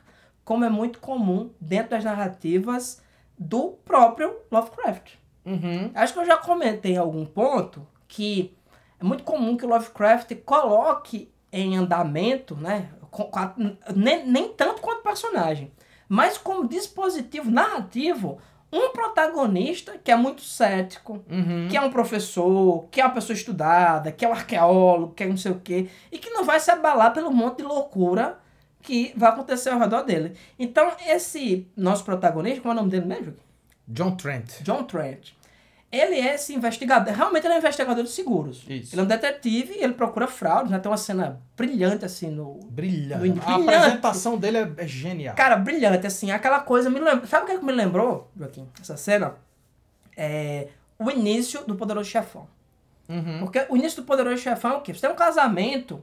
como 0.44 0.64
é 0.64 0.68
muito 0.68 0.98
comum 1.00 1.50
dentro 1.60 1.90
das 1.90 2.04
narrativas 2.04 3.02
do 3.38 3.70
próprio 3.84 4.34
Lovecraft. 4.50 5.14
Uhum. 5.44 5.90
Acho 5.94 6.12
que 6.12 6.18
eu 6.20 6.24
já 6.26 6.36
comentei 6.36 6.94
em 6.94 6.98
algum 6.98 7.24
ponto 7.26 7.86
que 8.08 8.54
é 9.00 9.04
muito 9.04 9.24
comum 9.24 9.56
que 9.56 9.64
o 9.64 9.68
Lovecraft 9.68 10.34
coloque 10.44 11.30
em 11.52 11.76
andamento, 11.76 12.54
né? 12.56 12.88
com- 13.10 13.24
com 13.24 13.38
a- 13.38 13.54
nem, 13.94 14.26
nem 14.26 14.48
tanto 14.54 14.82
quanto 14.82 15.02
personagem, 15.04 15.70
mas 16.08 16.36
como 16.36 16.66
dispositivo 16.66 17.48
narrativo, 17.48 18.38
um 18.72 18.90
protagonista 18.90 19.96
que 20.02 20.10
é 20.10 20.16
muito 20.16 20.42
cético, 20.42 21.24
Uhum. 21.30 21.68
que 21.70 21.76
é 21.76 21.80
um 21.80 21.90
professor, 21.90 22.88
que 22.90 23.00
é 23.00 23.04
uma 23.04 23.14
pessoa 23.14 23.36
estudada, 23.36 24.10
que 24.10 24.24
é 24.24 24.28
um 24.28 24.32
arqueólogo, 24.32 25.14
que 25.14 25.22
é 25.22 25.26
não 25.28 25.36
sei 25.36 25.52
o 25.52 25.60
quê, 25.60 25.88
e 26.10 26.18
que 26.18 26.30
não 26.30 26.44
vai 26.44 26.58
se 26.58 26.72
abalar 26.72 27.12
pelo 27.12 27.30
monte 27.30 27.58
de 27.58 27.62
loucura 27.62 28.38
que 28.84 29.12
vai 29.16 29.30
acontecer 29.30 29.70
ao 29.70 29.78
redor 29.80 30.02
dele. 30.02 30.34
Então, 30.58 30.92
esse 31.06 31.66
nosso 31.76 32.04
protagonista, 32.04 32.60
como 32.60 32.72
é 32.72 32.74
o 32.74 32.76
nome 32.76 32.90
dele 32.90 33.06
mesmo? 33.06 33.34
John 33.88 34.14
Trent. 34.14 34.60
John 34.62 34.84
Trent. 34.84 35.30
Ele 35.90 36.16
é 36.16 36.34
esse 36.34 36.52
investigador, 36.52 37.14
realmente 37.14 37.44
ele 37.46 37.54
é 37.54 37.56
um 37.56 37.60
investigador 37.60 38.02
de 38.02 38.10
seguros. 38.10 38.64
Isso. 38.68 38.94
Ele 38.94 39.00
é 39.00 39.04
um 39.04 39.06
detetive 39.06 39.74
e 39.74 39.84
ele 39.84 39.94
procura 39.94 40.26
fraudes, 40.26 40.70
né? 40.70 40.78
Tem 40.80 40.90
uma 40.90 40.98
cena 40.98 41.40
brilhante 41.56 42.04
assim 42.04 42.30
no... 42.30 42.58
Brilhante. 42.64 43.28
Do- 43.30 43.40
A 43.40 43.44
brilhante. 43.58 43.74
apresentação 43.76 44.36
dele 44.36 44.58
é, 44.58 44.72
é 44.78 44.86
genial. 44.88 45.36
Cara, 45.36 45.56
brilhante, 45.56 46.06
assim, 46.06 46.30
aquela 46.32 46.60
coisa 46.60 46.90
me 46.90 46.98
lembra... 46.98 47.26
Sabe 47.26 47.44
o 47.44 47.46
que, 47.46 47.52
é 47.52 47.58
que 47.58 47.64
me 47.64 47.72
lembrou, 47.72 48.28
Joaquim, 48.36 48.68
essa 48.80 48.96
cena? 48.96 49.36
É 50.16 50.68
o 50.98 51.10
início 51.10 51.64
do 51.64 51.76
Poderoso 51.76 52.10
Chefão. 52.10 52.48
Uhum. 53.08 53.40
Porque 53.40 53.64
o 53.68 53.76
início 53.76 54.02
do 54.02 54.06
Poderoso 54.06 54.38
Chefão 54.42 54.72
é 54.72 54.76
o 54.76 54.80
quê? 54.80 54.92
Você 54.92 55.00
tem 55.02 55.10
um 55.10 55.14
casamento 55.16 56.02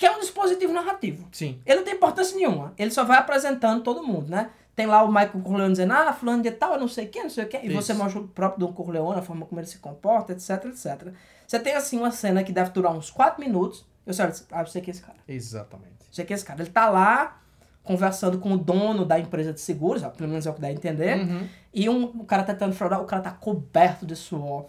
que 0.00 0.06
é 0.06 0.10
um 0.10 0.18
dispositivo 0.18 0.72
narrativo. 0.72 1.28
Sim. 1.30 1.60
Ele 1.66 1.80
não 1.80 1.84
tem 1.84 1.92
importância 1.92 2.34
nenhuma. 2.34 2.72
Ele 2.78 2.90
só 2.90 3.04
vai 3.04 3.18
apresentando 3.18 3.82
todo 3.82 4.02
mundo, 4.02 4.30
né? 4.30 4.48
Tem 4.74 4.86
lá 4.86 5.02
o 5.02 5.08
Michael 5.08 5.42
Corleone 5.44 5.72
dizendo, 5.72 5.92
ah, 5.92 6.10
fulano 6.10 6.42
de 6.42 6.50
tal, 6.52 6.72
eu 6.72 6.80
não 6.80 6.88
sei 6.88 7.04
quem, 7.04 7.24
não 7.24 7.28
sei 7.28 7.44
o 7.44 7.48
quê. 7.48 7.60
E 7.62 7.66
Isso. 7.66 7.76
você 7.76 7.92
mostra 7.92 8.18
o 8.18 8.26
próprio 8.26 8.66
Don 8.66 8.72
Corleone, 8.72 9.18
a 9.18 9.22
forma 9.22 9.44
como 9.44 9.60
ele 9.60 9.68
se 9.68 9.76
comporta, 9.76 10.32
etc, 10.32 10.64
etc. 10.64 11.12
Você 11.46 11.60
tem, 11.60 11.74
assim, 11.74 11.98
uma 11.98 12.10
cena 12.10 12.42
que 12.42 12.50
deve 12.50 12.70
durar 12.70 12.94
uns 12.94 13.10
4 13.10 13.38
minutos. 13.44 13.84
Eu 14.06 14.14
sei, 14.14 14.24
ah, 14.52 14.60
eu 14.62 14.66
sei 14.68 14.80
que 14.80 14.90
é 14.90 14.92
esse 14.92 15.02
cara. 15.02 15.18
Exatamente. 15.28 16.00
Eu 16.08 16.14
sei 16.14 16.24
que 16.24 16.32
é 16.32 16.36
esse 16.36 16.46
cara. 16.46 16.62
Ele 16.62 16.70
tá 16.70 16.88
lá 16.88 17.38
conversando 17.84 18.38
com 18.38 18.54
o 18.54 18.56
dono 18.56 19.04
da 19.04 19.20
empresa 19.20 19.52
de 19.52 19.60
seguros, 19.60 20.00
pelo 20.16 20.30
menos 20.30 20.46
é 20.46 20.50
o 20.50 20.54
que 20.54 20.62
dá 20.62 20.68
a 20.68 20.72
entender. 20.72 21.18
Uhum. 21.18 21.46
E 21.74 21.90
um, 21.90 22.04
o 22.04 22.24
cara 22.24 22.42
tá 22.42 22.54
tentando 22.54 22.74
fraudar, 22.74 23.02
o 23.02 23.04
cara 23.04 23.20
tá 23.20 23.32
coberto 23.32 24.06
de 24.06 24.16
suor. 24.16 24.64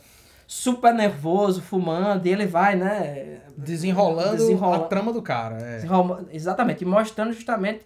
Super 0.53 0.93
nervoso, 0.93 1.61
fumando, 1.61 2.25
e 2.25 2.29
ele 2.29 2.45
vai, 2.45 2.75
né? 2.75 3.39
Desenrolando 3.55 4.35
Desenrola- 4.35 4.75
a 4.85 4.87
trama 4.89 5.13
do 5.13 5.21
cara. 5.21 5.55
É. 5.57 5.75
Desenrola- 5.75 6.25
Exatamente, 6.29 6.81
e 6.81 6.85
mostrando 6.85 7.31
justamente 7.31 7.85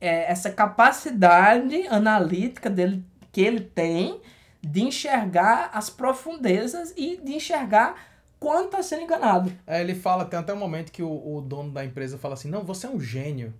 é, 0.00 0.30
essa 0.30 0.48
capacidade 0.48 1.88
analítica 1.88 2.70
dele, 2.70 3.04
que 3.32 3.40
ele 3.40 3.58
tem 3.62 4.20
de 4.62 4.82
enxergar 4.84 5.70
as 5.74 5.90
profundezas 5.90 6.94
e 6.96 7.16
de 7.16 7.32
enxergar 7.34 7.96
quanto 8.38 8.66
está 8.66 8.82
sendo 8.84 9.02
enganado. 9.02 9.52
É, 9.66 9.80
ele 9.80 9.96
fala, 9.96 10.24
tem 10.24 10.38
até 10.38 10.54
um 10.54 10.58
momento 10.58 10.92
que 10.92 11.02
o, 11.02 11.36
o 11.36 11.40
dono 11.40 11.72
da 11.72 11.84
empresa 11.84 12.16
fala 12.16 12.34
assim, 12.34 12.48
não, 12.48 12.62
você 12.62 12.86
é 12.86 12.90
um 12.90 13.00
gênio. 13.00 13.52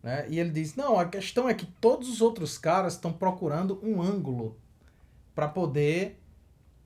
Né? 0.00 0.26
E 0.28 0.38
ele 0.38 0.50
diz, 0.50 0.76
não, 0.76 0.96
a 0.96 1.06
questão 1.06 1.48
é 1.48 1.54
que 1.54 1.66
todos 1.80 2.08
os 2.08 2.20
outros 2.22 2.56
caras 2.56 2.92
estão 2.92 3.12
procurando 3.12 3.80
um 3.82 4.00
ângulo 4.00 4.56
para 5.34 5.48
poder 5.48 6.20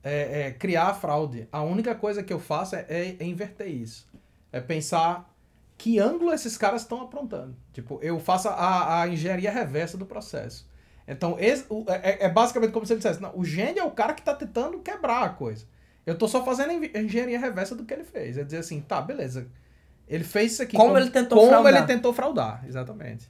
é, 0.03 0.41
é, 0.47 0.51
criar 0.51 0.87
a 0.87 0.93
fraude. 0.93 1.47
A 1.51 1.61
única 1.61 1.93
coisa 1.95 2.23
que 2.23 2.31
eu 2.33 2.39
faço 2.39 2.75
é, 2.75 2.85
é- 2.89 3.15
é 3.19 3.23
inverter 3.25 3.67
isso. 3.67 4.07
É 4.51 4.59
pensar 4.59 5.31
que 5.77 5.99
ângulo 5.99 6.31
esses 6.33 6.57
caras 6.57 6.81
estão 6.81 7.01
aprontando. 7.01 7.55
Tipo, 7.73 7.99
eu 8.01 8.19
faço 8.19 8.47
a, 8.49 9.01
a 9.01 9.07
engenharia 9.07 9.51
reversa 9.51 9.97
do 9.97 10.05
processo. 10.05 10.69
Então, 11.07 11.35
esse- 11.39 11.65
o- 11.69 11.85
é, 11.87 12.25
é 12.25 12.29
basicamente 12.29 12.71
como 12.71 12.85
se 12.85 12.93
ele 12.93 12.99
dissesse, 12.99 13.21
não, 13.21 13.31
o 13.35 13.43
gênio 13.43 13.79
é 13.81 13.83
o 13.83 13.91
cara 13.91 14.13
que 14.13 14.21
está 14.21 14.33
tentando 14.35 14.79
quebrar 14.79 15.23
a 15.23 15.29
coisa. 15.29 15.65
Eu 16.05 16.17
tô 16.17 16.27
só 16.27 16.43
fazendo 16.43 16.71
a 16.71 16.99
engenharia 16.99 17.39
reversa 17.39 17.75
do 17.75 17.83
que 17.85 17.93
ele 17.93 18.03
fez. 18.03 18.37
É 18.37 18.43
dizer 18.43 18.57
assim, 18.57 18.81
tá, 18.81 19.01
beleza. 19.01 19.47
Ele 20.07 20.23
fez 20.23 20.53
isso 20.53 20.63
aqui. 20.63 20.75
Como 20.75 20.97
ele 20.97 21.09
tentou 21.09 21.37
como 21.37 21.49
fraudar. 21.49 21.73
ele 21.75 21.85
tentou 21.87 22.11
fraudar, 22.13 22.65
exatamente. 22.67 23.29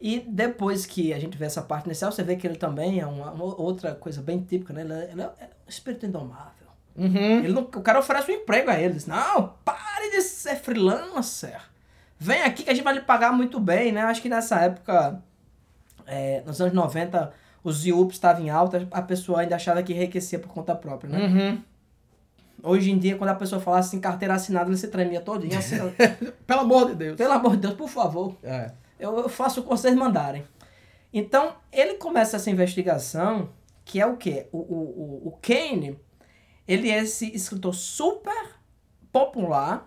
E 0.00 0.18
depois 0.20 0.84
que 0.84 1.12
a 1.12 1.18
gente 1.18 1.38
vê 1.38 1.44
essa 1.44 1.62
parte 1.62 1.86
inicial, 1.86 2.10
você 2.10 2.22
vê 2.24 2.34
que 2.34 2.44
ele 2.46 2.56
também 2.56 2.98
é 2.98 3.06
uma, 3.06 3.30
uma 3.30 3.44
outra 3.44 3.94
coisa 3.94 4.20
bem 4.20 4.42
típica, 4.42 4.72
né? 4.72 4.80
Ele 4.82 4.92
é, 4.92 5.08
ele 5.12 5.22
é 5.22 5.30
espírito 5.72 6.06
indomável. 6.06 6.52
Uhum. 6.96 7.16
Ele 7.38 7.52
não- 7.52 7.62
o 7.62 7.80
cara 7.82 7.98
oferece 7.98 8.30
um 8.30 8.34
emprego 8.34 8.70
a 8.70 8.78
ele. 8.78 8.94
Diz, 8.94 9.06
não, 9.06 9.54
pare 9.64 10.10
de 10.10 10.20
ser 10.22 10.56
freelancer. 10.56 11.60
Vem 12.18 12.42
aqui 12.42 12.62
que 12.62 12.70
a 12.70 12.74
gente 12.74 12.84
vai 12.84 12.94
lhe 12.94 13.00
pagar 13.00 13.32
muito 13.32 13.58
bem, 13.58 13.90
né? 13.92 14.02
Acho 14.02 14.22
que 14.22 14.28
nessa 14.28 14.60
época, 14.60 15.20
é, 16.06 16.42
nos 16.46 16.60
anos 16.60 16.72
90, 16.74 17.32
os 17.64 17.84
IUPs 17.86 18.16
estavam 18.16 18.42
em 18.44 18.50
alta, 18.50 18.86
a 18.90 19.02
pessoa 19.02 19.40
ainda 19.40 19.56
achava 19.56 19.82
que 19.82 19.92
enriquecia 19.92 20.38
por 20.38 20.48
conta 20.48 20.74
própria, 20.74 21.10
né? 21.10 21.26
Uhum. 21.26 21.62
Hoje 22.64 22.92
em 22.92 22.98
dia, 22.98 23.16
quando 23.16 23.30
a 23.30 23.34
pessoa 23.34 23.60
falasse 23.60 23.88
assim, 23.88 24.00
carteira 24.00 24.34
assinada, 24.34 24.68
ele 24.70 24.76
se 24.76 24.86
tremia 24.88 25.20
todinho. 25.20 25.58
Assim, 25.58 25.76
Pelo 26.46 26.60
amor 26.60 26.88
de 26.90 26.94
Deus. 26.94 27.16
Pelo 27.16 27.32
amor 27.32 27.52
de 27.52 27.62
Deus, 27.62 27.74
por 27.74 27.88
favor. 27.88 28.36
É. 28.42 28.70
Eu, 29.00 29.18
eu 29.18 29.28
faço 29.28 29.60
o 29.60 29.62
que 29.64 29.68
vocês 29.68 29.94
mandarem. 29.96 30.44
Então, 31.12 31.54
ele 31.72 31.94
começa 31.94 32.36
essa 32.36 32.48
investigação, 32.50 33.48
que 33.84 34.00
é 34.00 34.06
o 34.06 34.16
quê? 34.16 34.46
O, 34.52 34.58
o, 34.58 34.62
o, 35.24 35.28
o 35.28 35.38
Kane, 35.42 35.98
ele 36.66 36.88
é 36.90 36.98
esse 37.02 37.34
escritor 37.34 37.74
super 37.74 38.50
popular 39.12 39.86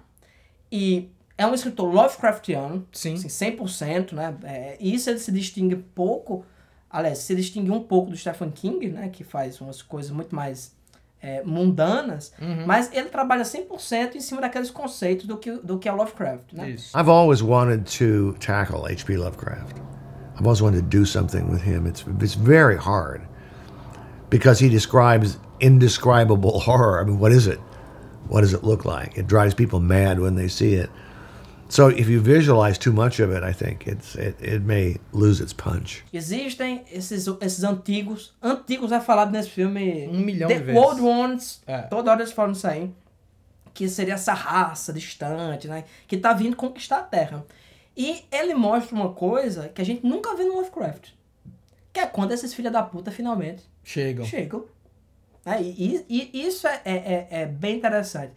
e 0.72 1.10
é 1.38 1.46
um 1.46 1.54
escritor 1.54 1.94
Lovecraftiano, 1.94 2.88
Sim. 2.92 3.14
assim, 3.16 3.28
100%, 3.28 4.14
né? 4.14 4.36
É, 4.44 4.78
isso 4.80 5.10
ele 5.10 5.20
se 5.20 5.32
distingue 5.32 5.75
pouco, 5.75 6.46
aliás, 6.90 7.20
se 7.20 7.36
distingue 7.36 7.72
um 7.72 7.82
pouco 7.84 8.10
do 8.12 8.18
Stephen 8.18 8.52
King, 8.52 8.90
né? 8.90 9.10
Que 9.10 9.24
faz 9.24 9.60
umas 9.60 9.82
coisas 9.82 10.12
muito 10.12 10.34
mais 10.36 10.74
é, 11.22 11.44
mundanas, 11.44 12.32
Uhum. 12.40 12.66
mas 12.66 12.92
ele 12.94 13.10
trabalha 13.10 13.44
100% 13.44 14.16
em 14.16 14.22
cima 14.22 14.42
daqueles 14.42 14.70
conceitos 14.70 15.25
do 15.25 15.38
que, 15.38 15.52
do 15.52 15.78
que 15.80 15.90
é 15.90 15.92
Lovecraft, 15.92 16.54
né? 16.54 16.70
Isso. 16.72 16.98
I've 16.98 17.10
always 17.10 17.42
wanted 17.42 17.84
to 17.98 18.34
tackle 18.40 18.86
H.P. 18.86 19.18
Lovecraft. 19.18 19.78
I've 20.38 20.44
always 20.46 20.62
wanted 20.62 20.82
to 20.84 20.98
do 20.98 21.06
something 21.06 21.50
with 21.50 21.64
him. 21.66 21.88
It's 21.88 22.06
it's 22.22 22.36
very 22.36 22.78
hard 22.78 23.22
because 24.36 24.60
he 24.60 24.70
describes 24.70 25.38
indescribable 25.62 26.60
horror. 26.60 27.00
I 27.01 27.06
mean, 27.06 27.20
what 27.20 27.32
is 27.32 27.48
it? 27.48 27.60
What 28.27 28.42
does 28.42 28.54
it 28.54 28.63
look 28.63 28.84
like? 28.86 29.18
It 29.18 29.27
drives 29.27 29.54
people 29.54 29.80
mad 29.80 30.20
when 30.20 30.36
they 30.36 30.50
see 30.50 30.74
it. 30.74 30.89
So 31.70 31.88
if 31.88 32.08
you 32.10 32.20
visualize 32.20 32.77
too 32.77 32.92
much 32.92 33.20
of 33.20 33.32
it, 33.32 33.44
I 33.44 33.54
think 33.54 33.88
it's 33.88 34.15
it, 34.15 34.36
it 34.42 34.62
may 34.63 34.98
lose 35.13 35.39
its 35.42 35.54
punch. 35.54 36.04
Existem 36.13 36.84
esses, 36.92 37.27
esses 37.42 37.63
antigos, 37.63 38.34
antigos 38.44 38.92
é 38.92 39.00
falado 39.00 39.32
nesse 39.32 39.50
filme. 39.50 40.08
Um 40.12 40.20
milhão 40.20 40.48
The 40.50 40.60
de 40.60 40.63
vezes. 40.65 40.82
Old 40.82 41.01
Ones, 41.01 41.62
É. 41.65 41.84
toda 41.84 42.12
hora 42.12 42.22
eles 42.22 42.34
falam 42.34 42.51
isso 42.51 42.68
aí. 42.68 42.92
Que 43.74 43.88
seria 43.89 44.13
essa 44.15 44.34
raça 44.34 44.92
distante, 44.94 45.68
né? 45.68 45.86
Que 46.08 46.18
tá 46.18 46.34
vindo 46.34 46.56
conquistar 46.56 46.98
a 47.00 47.04
Terra. 47.04 47.46
E 47.98 48.25
ele 48.32 48.54
mostra 48.54 48.94
uma 48.96 49.13
coisa 49.13 49.70
que 49.70 49.82
a 49.82 49.86
gente 49.86 50.06
nunca 50.06 50.36
vê 50.36 50.44
no 50.44 50.56
Lovecraft. 50.56 51.10
Que 51.94 52.01
é 52.01 52.06
quando 52.06 52.32
esses 52.34 52.54
filha 52.54 52.70
da 52.70 52.84
puta 52.84 53.10
finalmente 53.12 53.63
Chegam. 53.86 54.25
chegam. 54.25 54.65
Né? 55.46 55.62
E, 55.62 56.04
e- 56.10 56.46
isso 56.46 56.68
é, 56.68 56.82
é, 56.84 56.94
é- 56.96 57.27
é 57.42 57.46
bem 57.46 57.77
interessante. 57.77 58.34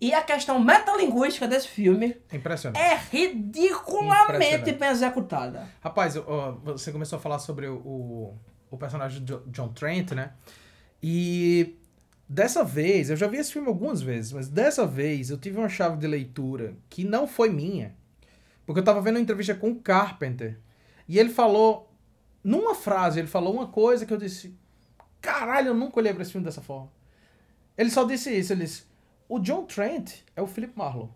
E 0.00 0.14
a 0.14 0.22
questão 0.22 0.58
metalinguística 0.62 1.48
desse 1.48 1.68
filme 1.68 2.16
Impressionante. 2.32 2.80
é 2.80 2.94
ridiculamente 3.10 4.72
bem 4.72 4.88
executada. 4.90 5.68
Rapaz, 5.80 6.14
você 6.64 6.92
começou 6.92 7.18
a 7.18 7.20
falar 7.20 7.38
sobre 7.38 7.66
o, 7.66 8.34
o, 8.70 8.76
personagem 8.78 9.20
de 9.24 9.32
Jo- 9.32 9.42
John 9.48 9.68
Trent, 9.68 10.12
né? 10.12 10.32
E 11.02 11.76
dessa 12.28 12.62
vez, 12.64 13.10
eu 13.10 13.16
já 13.16 13.26
vi 13.26 13.38
esse 13.38 13.52
filme 13.52 13.68
algumas 13.68 14.00
vezes, 14.00 14.32
mas 14.32 14.48
dessa 14.48 14.86
vez 14.86 15.30
eu 15.30 15.36
tive 15.38 15.58
uma 15.58 15.68
chave 15.68 15.96
de 15.98 16.06
leitura 16.06 16.74
que 16.88 17.04
não 17.04 17.26
foi 17.26 17.50
minha. 17.50 17.94
Porque 18.64 18.80
eu 18.80 18.84
tava 18.84 19.00
vendo 19.02 19.16
uma 19.16 19.22
entrevista 19.22 19.54
com 19.54 19.70
o 19.70 19.76
Carpenter. 19.80 20.58
E 21.08 21.18
ele 21.18 21.30
falou, 21.30 21.90
numa 22.42 22.74
frase, 22.74 23.18
ele 23.18 23.28
falou 23.28 23.52
uma 23.52 23.66
coisa 23.66 24.06
que 24.06 24.12
eu 24.14 24.18
disse: 24.18 24.54
Caralho, 25.20 25.68
eu 25.68 25.74
nunca 25.74 25.98
olhei 26.00 26.12
pra 26.12 26.22
esse 26.22 26.32
filme 26.32 26.44
dessa 26.44 26.60
forma. 26.60 26.90
Ele 27.76 27.90
só 27.90 28.04
disse 28.04 28.30
isso, 28.36 28.52
ele 28.52 28.64
disse: 28.64 28.84
O 29.28 29.38
John 29.38 29.64
Trent 29.64 30.12
é 30.36 30.42
o 30.42 30.46
Philip 30.46 30.72
Marlowe. 30.76 31.10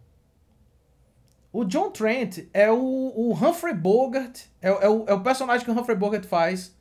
O 1.53 1.65
John 1.65 1.91
Trent 1.91 2.47
é 2.53 2.71
o, 2.71 2.77
o 3.15 3.33
Humphrey 3.33 3.75
Bogart, 3.75 4.41
é, 4.61 4.73
o- 4.73 4.79
é 4.81 4.89
o, 4.89 5.05
é 5.09 5.15
o 5.15 5.21
personagem 5.23 5.65
que 5.65 5.71
o 5.71 5.75
Humphrey 5.79 5.97
Bogart 5.97 6.25
faz 6.27 6.75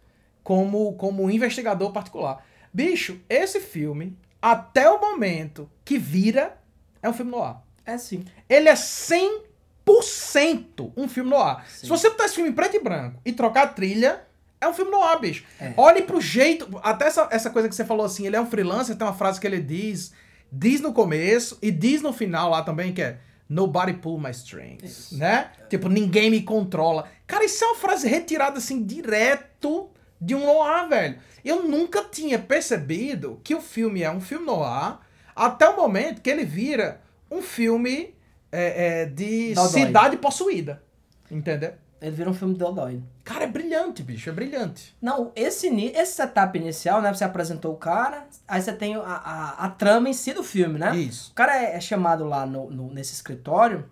como, 0.44 0.94
como 0.96 1.30
investigador 1.30 1.92
particular. 1.92 2.44
Bicho, 2.74 3.20
esse 3.30 3.60
filme, 3.60 4.18
até 4.42 4.90
o 4.90 5.00
momento 5.00 5.70
que 5.86 6.00
vira, 6.00 6.58
é 7.04 7.10
um 7.10 7.14
filme 7.14 7.30
no 7.32 7.42
ar. 7.44 7.64
É 7.86 7.98
sim. 7.98 8.26
Ele 8.50 8.68
é 8.70 8.74
100% 8.74 9.44
100% 9.86 10.94
um 10.96 11.10
filme 11.10 11.30
no 11.30 11.36
ar. 11.38 11.68
Se 11.68 11.86
você 11.88 12.10
botar 12.10 12.24
esse 12.26 12.36
filme 12.36 12.50
em 12.50 12.54
preto 12.54 12.78
e 12.78 12.80
branco 12.80 13.20
e 13.26 13.34
trocar 13.34 13.64
a 13.64 13.68
trilha, 13.68 14.26
é 14.64 14.68
um 14.68 14.74
filme 14.74 14.92
no 14.92 15.02
ar, 15.02 15.20
bicho. 15.20 15.44
É. 15.60 15.74
Olhe 15.78 16.02
pro 16.02 16.20
jeito. 16.20 16.68
Até 16.82 17.06
essa, 17.06 17.28
essa 17.32 17.50
coisa 17.50 17.70
que 17.70 17.76
você 17.76 17.86
falou 17.86 18.06
assim, 18.06 18.26
ele 18.26 18.36
é 18.36 18.42
um 18.42 18.46
freelancer, 18.46 18.96
tem 18.96 19.06
uma 19.06 19.14
frase 19.14 19.40
que 19.40 19.48
ele 19.48 19.62
diz, 19.62 20.14
diz 20.52 20.82
no 20.82 20.94
começo 20.94 21.58
e 21.62 21.72
diz 21.72 22.02
no 22.02 22.14
final 22.14 22.50
lá 22.50 22.64
também, 22.64 22.94
que 22.94 23.02
é. 23.02 23.18
Nobody 23.50 23.94
pull 23.94 24.18
my 24.18 24.32
strings, 24.32 25.12
né? 25.12 25.52
Tipo, 25.70 25.88
ninguém 25.88 26.32
me 26.32 26.42
controla. 26.42 27.08
Cara, 27.28 27.44
isso 27.44 27.64
é 27.64 27.68
uma 27.68 27.76
frase 27.76 28.08
retirada 28.08 28.58
assim 28.58 28.84
direto 28.84 29.92
de 30.20 30.34
um 30.34 30.46
noir, 30.46 30.88
velho. 30.88 31.20
Eu 31.44 31.64
nunca 31.64 32.04
tinha 32.04 32.40
percebido 32.40 33.40
que 33.44 33.54
o 33.54 33.62
filme 33.62 34.02
é 34.02 34.10
um 34.10 34.22
filme 34.22 34.46
noir 34.46 34.98
até 35.36 35.68
o 35.68 35.76
momento 35.76 36.22
que 36.22 36.30
ele 36.30 36.46
vira 36.46 37.02
um 37.30 37.42
filme 37.42 38.16
é, 38.52 39.02
é, 39.02 39.06
de 39.06 39.54
Dodói. 39.54 39.70
cidade 39.70 40.18
possuída. 40.18 40.82
Entendeu? 41.30 41.74
Ele 42.04 42.12
vira 42.16 42.30
um 42.30 42.34
filme 42.34 42.54
de 42.54 42.60
Dodói. 42.60 43.02
Cara, 43.24 43.46
é 43.46 43.48
brilhante, 43.48 44.04
bicho, 44.04 44.30
é 44.30 44.34
brilhante. 44.34 44.94
Não, 45.02 45.32
esse, 45.36 45.68
esse 45.68 46.14
setup 46.14 46.58
inicial, 46.58 47.02
né? 47.02 47.14
Você 47.14 47.24
apresentou 47.24 47.74
o 47.74 47.78
cara, 47.78 48.26
aí 48.48 48.62
você 48.62 48.74
tem 48.74 48.96
a, 48.96 49.00
a, 49.02 49.66
a 49.66 49.70
trama 49.70 50.10
em 50.10 50.14
si 50.14 50.34
do 50.34 50.44
filme, 50.44 50.78
né? 50.78 50.96
Isso. 50.98 51.32
O 51.32 51.34
cara 51.34 51.56
é, 51.58 51.76
é 51.76 51.80
chamado 51.80 52.26
lá 52.26 52.46
no, 52.46 52.70
no- 52.70 52.94
nesse 52.94 53.14
escritório 53.14 53.86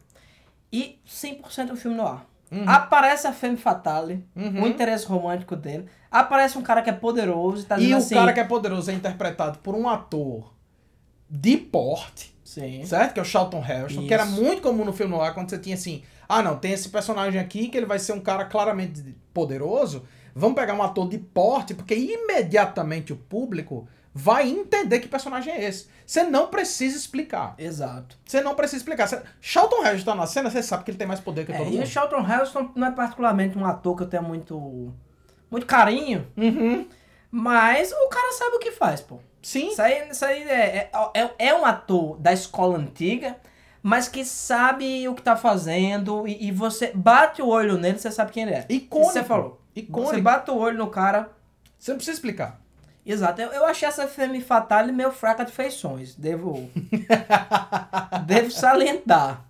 e 0.72 1.00
100% 1.08 1.68
do 1.68 1.76
filme 1.78 1.96
no 1.96 2.06
ar. 2.06 2.26
Aparece 2.68 3.26
a 3.28 3.32
Femme 3.32 3.56
Fatale, 3.56 4.26
Uhum. 4.36 4.64
o 4.64 4.68
interesse 4.68 5.06
romântico 5.06 5.56
dele. 5.56 5.86
Aparece 6.12 6.58
um 6.58 6.62
cara 6.62 6.82
que 6.82 6.90
é 6.90 6.94
poderoso 6.94 7.62
e 7.64 7.66
tá 7.66 7.78
E 7.78 7.84
dizendo 7.84 7.94
o 7.96 7.98
assim... 8.00 8.16
cara 8.16 8.34
que 8.34 8.40
é 8.42 8.44
poderoso 8.44 8.92
é 8.92 8.94
interpretado 8.94 9.60
por 9.60 9.74
um 9.74 9.88
ator 9.88 10.54
de 11.30 11.56
porte, 11.56 12.36
Sim. 12.44 12.84
certo? 12.86 13.14
Que 13.14 13.20
é 13.22 13.24
o 13.24 13.26
Charlton 13.26 13.64
Heston, 13.66 14.06
que 14.06 14.14
era 14.14 14.26
muito 14.26 14.62
comum 14.62 14.84
no 14.84 14.92
filme 14.92 15.16
noir, 15.16 15.34
quando 15.34 15.50
você 15.50 15.58
tinha 15.58 15.76
assim, 15.76 16.04
ah 16.32 16.42
não, 16.44 16.58
tem 16.58 16.72
esse 16.72 16.90
personagem 16.90 17.40
aqui 17.40 17.68
que 17.68 17.78
ele 17.78 17.86
vai 17.86 18.00
ser 18.00 18.14
um 18.14 18.20
cara 18.22 18.46
claramente 18.46 19.16
poderoso, 19.34 20.06
vamos 20.36 20.56
pegar 20.56 20.74
um 20.74 20.84
ator 20.84 21.08
de 21.10 21.18
porte, 21.18 21.74
porque 21.74 21.94
imediatamente 21.96 23.14
o 23.14 23.16
público 23.18 23.88
vai 24.14 24.50
entender 24.50 25.00
que 25.00 25.08
personagem 25.08 25.54
é 25.54 25.64
esse. 25.64 25.88
Você 26.06 26.24
não 26.24 26.48
precisa 26.48 26.98
explicar. 26.98 27.56
Exato. 27.58 28.18
Você 28.26 28.42
não 28.42 28.56
precisa 28.56 28.78
explicar. 28.78 29.08
Você... 29.08 29.22
Charlton 29.40 29.86
Heston 29.86 30.12
tá 30.12 30.16
na 30.18 30.28
cena, 30.28 30.50
você 30.50 30.62
sabe 30.62 30.84
que 30.84 30.92
ele 30.92 30.98
tem 30.98 31.08
mais 31.08 31.22
poder 31.22 31.46
que 31.46 31.54
É, 31.54 31.58
todo 31.58 31.68
e 31.68 31.76
o 31.76 31.78
mundo. 31.78 31.88
Charlton 31.88 32.26
Heston 32.28 32.72
não 32.76 32.88
é 32.88 32.92
particularmente 32.92 33.58
um 33.58 33.66
ator 33.66 33.96
que 33.96 34.04
eu 34.04 34.08
tenho 34.08 34.24
muito, 34.24 34.94
muito 35.50 35.66
carinho, 35.66 36.28
Uhum. 36.36 36.86
mas 37.32 37.92
o 37.94 38.10
cara 38.10 38.34
sabe 38.34 38.56
o 38.58 38.60
que 38.60 38.72
faz, 38.72 39.00
pô. 39.00 39.20
Sim. 39.42 39.70
Isso 39.70 39.82
aí, 39.82 40.10
isso 40.10 40.26
aí 40.26 40.44
é, 40.44 40.52
é, 40.54 40.92
é- 41.14 41.32
é 41.48 41.56
um 41.56 41.66
ator 41.66 42.18
da 42.20 42.34
escola 42.34 42.78
antiga, 42.78 43.38
mas 43.84 44.08
que 44.08 44.24
sabe 44.24 45.08
o 45.08 45.16
que 45.16 45.22
tá 45.22 45.36
fazendo 45.36 46.28
e, 46.28 46.48
e 46.48 46.52
você 46.52 46.92
bate 46.94 47.42
o 47.42 47.48
olho 47.48 47.78
nele, 47.78 47.98
você 47.98 48.12
sabe 48.12 48.32
quem 48.32 48.44
ele 48.44 48.54
é. 48.54 48.66
Icônico. 48.70 49.12
Você 49.12 49.24
falou. 49.24 49.62
Icônico. 49.76 50.14
Você 50.16 50.22
bate 50.22 50.52
o 50.52 50.58
olho 50.58 50.78
no 50.78 50.88
cara. 50.88 51.30
Você 51.78 51.92
não 51.92 51.98
precisa 51.98 52.16
explicar. 52.16 52.62
Exato. 53.06 53.42
Eu, 53.42 53.50
eu 53.52 53.66
achei 53.66 53.88
essa 53.88 54.08
Femme 54.08 54.40
Fatale 54.42 54.92
meio 54.92 55.12
fraca 55.12 55.44
de 55.44 55.52
feições. 55.52 56.14
Devo. 56.16 56.70
devo 58.28 58.52
salientar. 58.52 59.46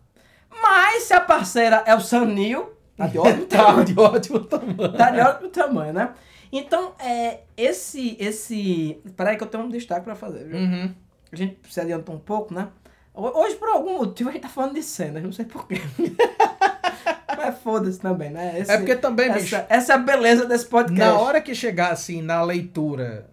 Mas 0.49 1.03
se 1.03 1.13
a 1.13 1.19
parceira 1.19 1.83
é 1.85 1.93
o 1.93 1.99
Sanil, 1.99 2.71
tá 2.95 3.07
de 3.07 3.17
ótimo 3.17 3.45
Tá 3.47 3.57
tamanho. 3.65 3.85
de 3.85 3.99
ótimo 3.99 4.39
tamanho. 4.39 4.93
Tá 4.93 5.11
de 5.11 5.19
ótimo 5.19 5.49
tamanho, 5.49 5.93
né? 5.93 6.13
Então, 6.53 6.93
é, 6.99 7.41
esse, 7.55 8.17
esse... 8.19 9.01
Peraí 9.15 9.37
que 9.37 9.43
eu 9.43 9.47
tenho 9.47 9.63
um 9.63 9.69
destaque 9.69 10.03
pra 10.03 10.15
fazer, 10.15 10.45
viu? 10.45 10.57
Uhum. 10.57 10.93
A 11.31 11.35
gente 11.35 11.57
se 11.69 11.79
adiantou 11.79 12.15
um 12.15 12.19
pouco, 12.19 12.53
né? 12.53 12.67
Ho- 13.13 13.39
Hoje, 13.41 13.55
por 13.55 13.69
algum 13.69 13.97
motivo, 13.97 14.29
a 14.29 14.33
gente 14.33 14.41
tá 14.43 14.49
falando 14.49 14.73
de 14.75 14.83
cenas, 14.83 15.21
não 15.23 15.31
sei 15.31 15.45
porquê. 15.45 15.75
Mas 17.37 17.57
foda-se 17.59 17.99
também, 17.99 18.29
né? 18.29 18.59
Esse- 18.59 18.71
É 18.71 18.77
porque 18.77 18.95
também, 18.95 19.31
bicho, 19.31 19.55
essa, 19.55 19.65
essa 19.69 19.93
é 19.93 19.95
a 19.95 19.99
beleza 19.99 20.45
desse 20.45 20.65
podcast. 20.65 20.99
na 20.99 21.19
hora 21.19 21.41
que 21.41 21.55
chegar 21.55 21.91
assim 21.91 22.21
na 22.21 22.41
leitura, 22.43 23.29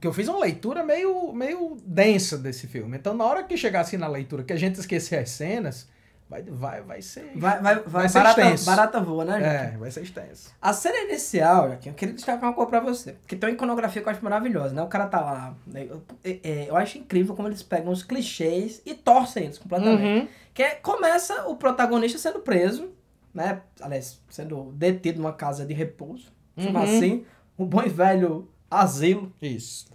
que 0.00 0.06
eu 0.06 0.12
fiz 0.12 0.28
uma 0.28 0.38
leitura 0.38 0.84
meio, 0.84 1.32
meio 1.32 1.76
densa 1.84 2.38
desse 2.38 2.66
filme. 2.66 2.96
Então, 2.96 3.14
na 3.14 3.24
hora 3.24 3.42
que 3.42 3.56
chegar 3.56 3.80
assim 3.80 3.96
na 3.96 4.06
leitura, 4.06 4.44
que 4.44 4.52
a 4.52 4.56
gente 4.56 4.78
esquecer 4.78 5.16
as 5.18 5.30
cenas, 5.30 5.88
vai, 6.28 6.42
vai, 6.42 6.82
vai 6.82 7.02
ser. 7.02 7.32
Vai, 7.36 7.60
vai, 7.60 7.74
vai, 7.76 7.82
Vai 7.86 8.08
ser 8.08 8.18
barata, 8.18 8.40
extenso. 8.42 8.66
barata 8.66 9.00
voa, 9.00 9.24
né, 9.24 9.32
gente? 9.34 9.74
É, 9.74 9.78
vai 9.78 9.90
ser 9.90 10.02
extenso. 10.02 10.52
A 10.60 10.72
cena 10.72 10.98
inicial, 11.10 11.68
Joaquim, 11.68 11.88
eu 11.90 11.94
queria 11.94 12.14
destacar 12.14 12.44
uma 12.50 12.54
coisa 12.54 12.70
pra 12.70 12.80
você. 12.80 13.16
Que 13.26 13.34
tem 13.36 13.48
uma 13.50 13.54
iconografia 13.54 14.02
que 14.02 14.08
eu 14.08 14.12
acho 14.12 14.22
maravilhosa, 14.24 14.74
né? 14.74 14.82
O 14.82 14.86
cara 14.88 15.06
tá 15.06 15.20
lá. 15.20 15.54
né? 15.66 15.86
Eu, 15.88 16.02
é- 16.24 16.38
é, 16.42 16.66
eu 16.68 16.76
acho 16.76 16.98
incrível 16.98 17.34
como 17.34 17.48
eles 17.48 17.62
pegam 17.62 17.92
os 17.92 18.02
clichês 18.02 18.82
e 18.84 18.94
torcem 18.94 19.44
eles 19.44 19.58
completamente. 19.58 20.02
Uhum. 20.22 20.28
Que 20.54 20.62
é, 20.62 20.70
começa 20.76 21.46
o 21.48 21.56
protagonista 21.56 22.18
sendo 22.18 22.40
preso, 22.40 22.90
né? 23.32 23.60
Aliás, 23.80 24.20
sendo 24.28 24.72
detido 24.74 25.18
numa 25.20 25.32
casa 25.32 25.64
de 25.64 25.72
repouso. 25.74 26.32
Chama 26.58 26.80
Uhum. 26.80 26.84
assim, 26.84 27.24
o 27.56 27.64
bom 27.64 27.82
e 27.82 27.88
velho 27.88 28.48
asilo. 28.70 29.32
Isso. 29.40 29.86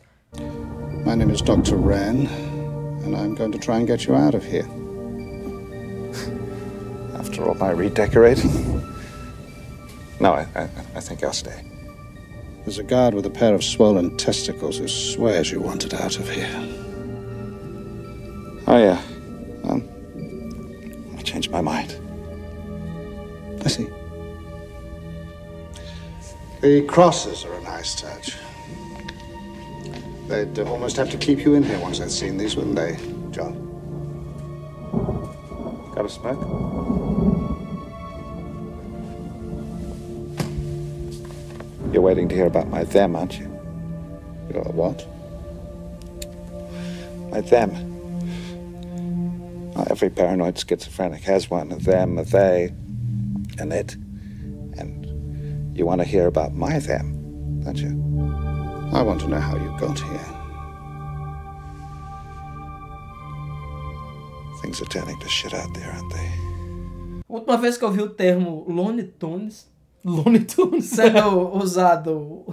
My 1.05 1.15
name 1.15 1.31
is 1.33 1.41
Dr. 1.41 1.75
Wren, 1.75 2.27
and 3.05 3.13
I'm 3.15 3.35
going 3.35 3.51
to 3.51 3.59
try 3.59 3.75
and 3.81 3.85
get 3.85 4.05
you 4.07 4.15
out 4.15 4.35
of 4.35 4.43
here. 4.47 4.65
After 7.23 7.47
all 7.47 7.55
my 7.55 7.71
redecorating? 7.71 8.51
No, 10.19 10.33
I, 10.33 10.45
I, 10.55 10.63
I 10.95 10.99
think 10.99 11.23
I'll 11.23 11.31
stay. 11.31 11.63
There's 12.65 12.79
a 12.79 12.83
guard 12.83 13.13
with 13.13 13.25
a 13.25 13.29
pair 13.29 13.55
of 13.55 13.63
swollen 13.63 14.17
testicles 14.17 14.77
who 14.77 14.89
swears 14.89 15.49
you 15.49 15.61
wanted 15.61 15.93
out 15.93 16.19
of 16.19 16.29
here. 16.29 16.49
Oh, 18.67 18.77
yeah. 18.77 19.01
Um, 19.63 19.87
I 21.17 21.21
changed 21.21 21.49
my 21.49 21.61
mind. 21.61 21.97
I 23.63 23.69
see. 23.69 23.87
The 26.59 26.81
crosses 26.87 27.45
are 27.45 27.53
a 27.53 27.61
nice 27.61 27.95
touch. 27.95 28.35
They'd 30.27 30.59
almost 30.59 30.97
have 30.97 31.09
to 31.11 31.17
keep 31.17 31.39
you 31.39 31.53
in 31.53 31.63
here 31.63 31.79
once 31.79 31.99
they'd 31.99 32.11
seen 32.11 32.35
these, 32.35 32.57
wouldn't 32.57 32.75
they, 32.75 32.97
John? 33.31 33.72
Got 35.95 36.05
a 36.05 36.09
smoke? 36.09 36.39
You're 41.93 42.01
waiting 42.01 42.27
to 42.29 42.35
hear 42.35 42.47
about 42.47 42.67
my 42.67 42.83
them, 42.83 43.15
aren't 43.15 43.39
you? 43.39 43.45
You're 44.51 44.63
what? 44.63 45.07
My 47.29 47.41
them. 47.41 47.71
Well, 49.75 49.87
every 49.91 50.09
paranoid 50.09 50.57
schizophrenic 50.57 51.21
has 51.25 51.51
one 51.51 51.71
a 51.71 51.75
them, 51.75 52.17
a 52.17 52.23
they, 52.23 52.73
an 53.59 53.71
it. 53.71 53.93
And 54.77 55.77
you 55.77 55.85
want 55.85 56.01
to 56.01 56.07
hear 56.07 56.25
about 56.25 56.55
my 56.55 56.79
them, 56.79 57.61
don't 57.63 57.77
you? 57.77 57.89
I 58.93 59.03
want 59.03 59.21
to 59.21 59.27
know 59.27 59.39
how 59.39 59.55
you 59.57 59.75
got 59.79 59.99
here. 59.99 60.42
Things 64.73 64.81
are 64.81 64.89
turning 64.89 65.19
to 65.19 65.29
shit 65.29 65.53
out 65.53 65.71
there, 65.73 65.87
aren't 65.91 66.09
they? 66.11 67.23
Última 67.29 67.57
vez 67.57 67.77
que 67.77 67.85
eu 67.85 67.91
vi 67.91 68.01
o 68.01 68.09
termo 68.09 68.65
Looney 68.67 69.03
Tunes 69.03 69.67
Looney 70.03 70.45
Tunes. 70.45 70.85
sendo 70.85 71.53
usado 71.55 72.43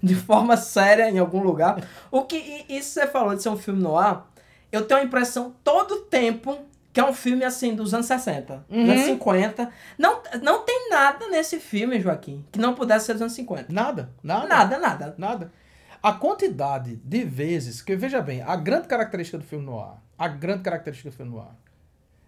de 0.00 0.14
forma 0.14 0.56
séria 0.56 1.10
em 1.10 1.18
algum 1.18 1.42
lugar. 1.42 1.82
O 2.12 2.22
que 2.22 2.64
isso 2.68 2.90
você 2.90 3.08
falou 3.08 3.34
de 3.34 3.42
ser 3.42 3.48
um 3.48 3.56
filme 3.56 3.82
no 3.82 3.98
ar, 3.98 4.30
eu 4.70 4.86
tenho 4.86 5.00
a 5.00 5.02
impressão 5.02 5.52
todo 5.64 5.96
o 5.96 6.00
tempo 6.02 6.56
que 6.92 7.00
é 7.00 7.04
um 7.04 7.12
filme 7.12 7.44
assim 7.44 7.74
dos 7.74 7.92
anos 7.92 8.06
60, 8.06 8.64
dos 8.68 8.76
Uhum. 8.78 8.90
anos 8.92 9.02
50. 9.04 9.68
Não, 9.98 10.20
não 10.40 10.62
tem 10.64 10.88
nada 10.90 11.26
nesse 11.28 11.58
filme, 11.58 11.98
Joaquim, 12.00 12.44
que 12.52 12.58
não 12.60 12.74
pudesse 12.74 13.06
ser 13.06 13.14
dos 13.14 13.22
anos 13.22 13.34
50. 13.34 13.72
Nada, 13.72 14.10
nada. 14.22 14.46
Nada, 14.46 14.78
nada. 14.78 15.14
Nada. 15.18 15.52
A 16.02 16.12
quantidade 16.12 16.96
de 16.96 17.24
vezes, 17.24 17.82
que 17.82 17.96
veja 17.96 18.20
bem, 18.22 18.42
a 18.42 18.54
grande 18.56 18.86
característica 18.88 19.38
do 19.38 19.44
filme 19.44 19.64
noir, 19.64 19.94
a 20.18 20.28
grande 20.28 20.62
característica 20.62 21.10
do 21.10 21.16
filme 21.16 21.32
noir, 21.32 21.48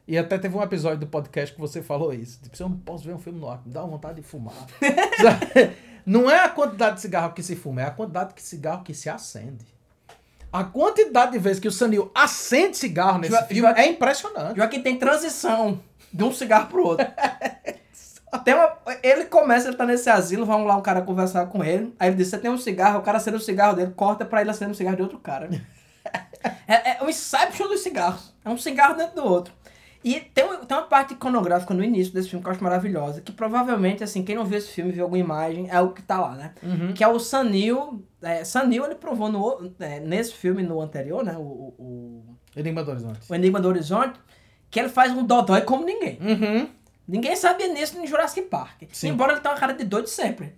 e 0.09 0.19
até 0.19 0.39
teve 0.39 0.57
um 0.57 0.63
episódio 0.63 0.99
do 0.99 1.07
podcast 1.07 1.55
que 1.55 1.61
você 1.61 1.81
falou 1.83 2.13
isso, 2.13 2.41
tipo, 2.43 2.61
eu 2.61 2.69
não 2.69 2.77
posso 2.79 3.05
ver 3.05 3.15
um 3.15 3.19
filme 3.19 3.39
noir, 3.39 3.61
me 3.65 3.73
dá 3.73 3.83
vontade 3.83 4.17
de 4.21 4.27
fumar. 4.27 4.55
Não 6.07 6.31
é 6.31 6.41
a 6.43 6.49
quantidade 6.49 6.97
de 6.97 7.03
cigarro 7.03 7.35
que 7.35 7.43
se 7.43 7.55
fuma, 7.55 7.83
é 7.83 7.85
a 7.85 7.91
quantidade 7.91 8.35
de 8.35 8.41
cigarro 8.43 8.83
que 8.83 8.95
se 8.95 9.09
acende. 9.11 9.67
A 10.51 10.65
quantidade 10.65 11.33
de 11.33 11.39
vezes 11.39 11.61
que 11.61 11.69
o 11.69 11.71
Sanil 11.71 12.11
acende 12.15 12.77
cigarro 12.79 13.19
nesse 13.19 13.37
Jo- 13.39 13.47
filme 13.47 13.69
Jo- 13.69 13.77
é 13.77 13.87
impressionante. 13.87 14.57
Joaquim 14.57 14.83
tem 14.83 14.99
transição 14.99 15.79
de 16.13 16.25
um 16.25 16.33
cigarro 16.33 16.69
pro 16.69 16.83
outro. 16.85 17.07
Tem 18.45 18.55
uma- 18.55 18.77
ele 19.03 19.25
começa, 19.25 19.69
ele 19.69 19.77
tá 19.77 19.85
nesse 19.85 20.09
asilo, 20.09 20.47
vamos 20.47 20.67
lá 20.67 20.77
um 20.77 20.83
cara 20.83 21.03
conversar 21.03 21.47
com 21.47 21.65
ele. 21.65 21.95
Aí 21.99 22.09
ele 22.09 22.17
diz: 22.17 22.29
Você 22.29 22.39
tem 22.39 22.51
um 22.51 22.59
cigarro, 22.59 22.99
o 23.01 23.03
cara 23.03 23.19
acende 23.19 23.37
o 23.37 23.41
cigarro 23.41 23.75
dele, 23.77 23.93
corta 23.97 24.25
pra 24.25 24.41
ele 24.41 24.51
acender 24.51 24.71
um 24.71 24.75
cigarro 24.75 24.97
de 24.97 25.03
outro 25.03 25.19
cara. 25.19 25.49
é, 26.67 26.99
é 26.99 27.03
um 27.05 27.09
inception 27.09 27.69
dos 27.69 27.81
cigarros. 27.81 28.33
É 28.45 28.49
um 28.51 28.57
cigarro 28.59 28.95
dentro 28.97 29.17
do 29.17 29.25
outro. 29.25 29.53
E 30.03 30.19
tem, 30.19 30.47
tem 30.67 30.77
uma 30.79 30.87
parte 30.87 31.13
iconográfica 31.13 31.75
no 31.75 31.85
início 31.85 32.15
desse 32.15 32.31
filme 32.31 32.43
que 32.43 32.49
eu 32.49 32.53
acho 32.55 32.65
maravilhosa, 32.65 33.21
que 33.21 33.31
provavelmente, 33.33 34.03
assim, 34.03 34.23
quem 34.25 34.35
não 34.35 34.47
viu 34.47 34.57
esse 34.57 34.69
filme, 34.71 34.91
viu 34.93 35.03
alguma 35.03 35.19
imagem, 35.19 35.69
é 35.71 35.79
o 35.79 35.91
que 35.91 36.01
tá 36.01 36.19
lá, 36.19 36.31
né? 36.35 36.53
Que 36.95 37.05
é 37.05 37.09
o 37.09 37.19
Sanil. 37.19 38.03
É, 38.23 38.43
Sanil, 38.43 38.87
ele 38.87 38.95
provou 38.95 39.31
no, 39.31 39.71
é, 39.79 40.01
nesse 40.01 40.33
filme, 40.33 40.63
no 40.63 40.81
anterior, 40.81 41.23
né? 41.23 41.35
O, 41.37 41.43
o, 41.43 41.75
o- 41.79 42.37
Enigma 42.57 42.83
do 42.83 42.91
Horizonte. 42.93 43.21
o 43.29 43.35
Enigma 43.35 43.61
do 43.61 43.69
Horizonte, 43.69 44.19
que 44.71 44.81
ele 44.81 44.89
faz 44.89 45.13
um 45.13 45.23
dodói 45.23 45.61
como 45.63 45.85
ninguém. 45.85 46.19
Uhum. 46.23 46.69
Ninguém 47.11 47.35
sabia 47.35 47.67
nisso 47.73 47.99
em 47.99 48.07
Jurassic 48.07 48.43
Park. 48.43 48.83
Sim. 48.93 49.09
Embora 49.09 49.33
ele 49.33 49.41
tenha 49.41 49.53
uma 49.53 49.61
cara 49.61 49.73
de 49.73 49.85
doido 49.85 50.07
sempre. 50.09 50.55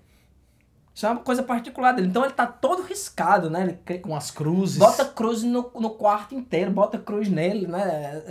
Isso 0.95 1.07
é 1.07 1.09
uma 1.09 1.21
coisa 1.21 1.43
particular 1.43 1.93
dele. 1.93 2.09
Então 2.09 2.23
ele 2.23 2.35
tá 2.35 2.47
todo 2.47 2.83
riscado, 2.83 3.49
né? 3.49 3.79
Ele 3.87 3.99
Com 4.01 4.15
as 4.15 4.31
cruzes. 4.31 4.77
bota 4.77 5.07
cruz 5.07 5.43
no, 5.43 5.71
no 5.75 5.91
quarto 5.91 6.35
inteiro, 6.35 6.71
bota 6.71 6.99
cruz 6.99 7.29
nele, 7.29 7.67
né? 7.67 8.23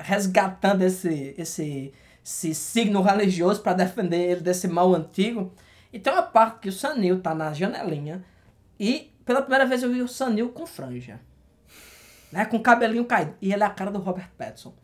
Resgatando 0.00 0.80
esse, 0.82 1.34
esse, 1.36 1.92
esse 2.24 2.54
signo 2.54 3.02
religioso 3.02 3.60
pra 3.60 3.74
defender 3.74 4.30
ele 4.30 4.40
desse 4.40 4.66
mal 4.66 4.94
antigo. 4.94 5.52
E 5.92 5.98
tem 5.98 6.10
uma 6.10 6.22
parte 6.22 6.60
que 6.60 6.68
o 6.70 6.72
Sanil 6.72 7.20
tá 7.20 7.34
na 7.34 7.52
janelinha 7.52 8.24
e 8.80 9.12
pela 9.26 9.42
primeira 9.42 9.66
vez 9.66 9.82
eu 9.82 9.92
vi 9.92 10.00
o 10.00 10.08
Sanil 10.08 10.48
com 10.48 10.66
franja. 10.66 11.20
Né? 12.32 12.46
Com 12.46 12.56
o 12.56 12.62
cabelinho 12.62 13.04
caído. 13.04 13.34
E 13.42 13.52
ele 13.52 13.62
é 13.62 13.66
a 13.66 13.70
cara 13.70 13.90
do 13.90 13.98
Robert 13.98 14.30
Pattinson. 14.38 14.74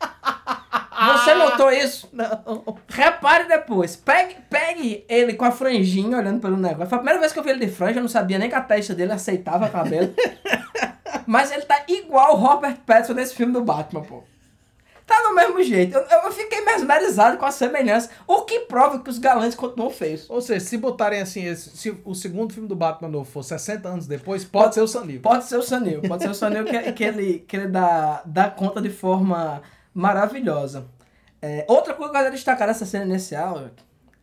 Você 1.06 1.34
notou 1.34 1.70
isso? 1.70 2.08
Não. 2.12 2.78
Repare 2.88 3.44
depois. 3.46 3.94
Pegue, 3.96 4.36
pegue 4.50 5.04
ele 5.08 5.34
com 5.34 5.44
a 5.44 5.50
franjinha 5.50 6.16
olhando 6.18 6.40
pelo 6.40 6.56
negócio. 6.56 6.88
Foi 6.88 6.96
a 6.96 7.00
primeira 7.00 7.20
vez 7.20 7.32
que 7.32 7.38
eu 7.38 7.42
vi 7.42 7.50
ele 7.50 7.66
de 7.66 7.72
franja, 7.72 7.98
eu 7.98 8.02
não 8.02 8.08
sabia 8.08 8.38
nem 8.38 8.48
que 8.48 8.54
a 8.54 8.60
testa 8.60 8.94
dele 8.94 9.12
aceitava 9.12 9.68
cabelo. 9.68 10.12
Mas 11.26 11.50
ele 11.52 11.62
tá 11.62 11.82
igual 11.88 12.34
o 12.34 12.36
Robert 12.36 12.78
Pattinson 12.86 13.14
nesse 13.14 13.34
filme 13.34 13.52
do 13.52 13.62
Batman, 13.62 14.02
pô. 14.02 14.22
Tá 15.06 15.22
do 15.26 15.34
mesmo 15.34 15.62
jeito. 15.62 15.96
Eu, 15.96 16.02
eu 16.24 16.32
fiquei 16.32 16.60
mesmerizado 16.62 17.38
com 17.38 17.46
a 17.46 17.50
semelhança. 17.50 18.10
O 18.26 18.42
que 18.42 18.60
prova 18.60 18.98
que 18.98 19.08
os 19.08 19.18
galãs 19.18 19.54
continuam 19.54 19.90
feios. 19.90 20.28
Ou 20.28 20.40
seja, 20.42 20.60
se 20.60 20.76
botarem 20.76 21.20
assim, 21.22 21.46
esse- 21.46 21.74
se 21.76 21.98
o 22.04 22.14
segundo 22.14 22.52
filme 22.52 22.68
do 22.68 22.76
Batman 22.76 23.08
novo 23.08 23.24
for 23.24 23.42
60 23.42 23.88
anos 23.88 24.06
depois, 24.06 24.44
pode 24.44 24.74
ser 24.74 24.82
o 24.82 24.86
Sanil. 24.88 25.20
Pode 25.22 25.44
ser 25.44 25.56
o 25.56 25.62
Sanil. 25.62 26.02
Pode 26.02 26.22
ser 26.24 26.28
o 26.30 26.34
Sanil 26.34 26.64
que, 26.64 26.92
que 26.92 27.04
ele, 27.04 27.38
que 27.48 27.56
ele 27.56 27.68
dá, 27.68 28.20
dá 28.26 28.50
conta 28.50 28.82
de 28.82 28.90
forma 28.90 29.62
maravilhosa. 29.94 30.86
É, 31.40 31.64
outra 31.68 31.94
coisa 31.94 32.12
que 32.12 32.18
eu 32.18 32.22
quero 32.22 32.34
destacar 32.34 32.66
nessa 32.68 32.84
cena 32.86 33.04
inicial 33.04 33.70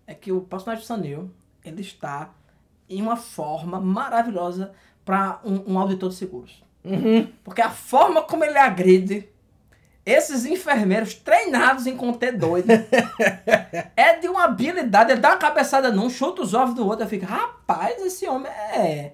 é 0.06 0.14
que 0.14 0.32
o 0.32 0.42
personagem 0.42 0.84
do 0.84 0.88
Sanil, 0.88 1.32
ele 1.64 1.82
está 1.82 2.30
em 2.90 3.02
uma 3.02 3.16
forma 3.16 3.80
maravilhosa 3.80 4.72
para 5.04 5.40
um, 5.44 5.74
um 5.74 5.80
auditor 5.80 6.10
de 6.10 6.16
seguros. 6.16 6.64
Porque 7.44 7.62
a 7.62 7.70
forma 7.72 8.22
como 8.22 8.44
ele 8.44 8.58
agride 8.60 9.28
esses 10.06 10.46
enfermeiros 10.46 11.16
treinados 11.16 11.88
em 11.88 11.98
conter 11.98 12.38
doido 12.38 12.70
é 13.98 14.20
de 14.20 14.28
uma 14.28 14.44
habilidade. 14.44 15.12
Ele 15.12 15.20
dá 15.22 15.30
uma 15.30 15.38
cabeçada 15.38 15.92
num, 15.92 16.10
chuta 16.12 16.44
os 16.44 16.54
ovos 16.54 16.76
do 16.76 16.86
outro. 16.86 17.06
Eu 17.06 17.10
fico, 17.10 17.26
rapaz, 17.26 18.00
esse 18.06 18.28
homem 18.28 18.52
é. 18.52 19.14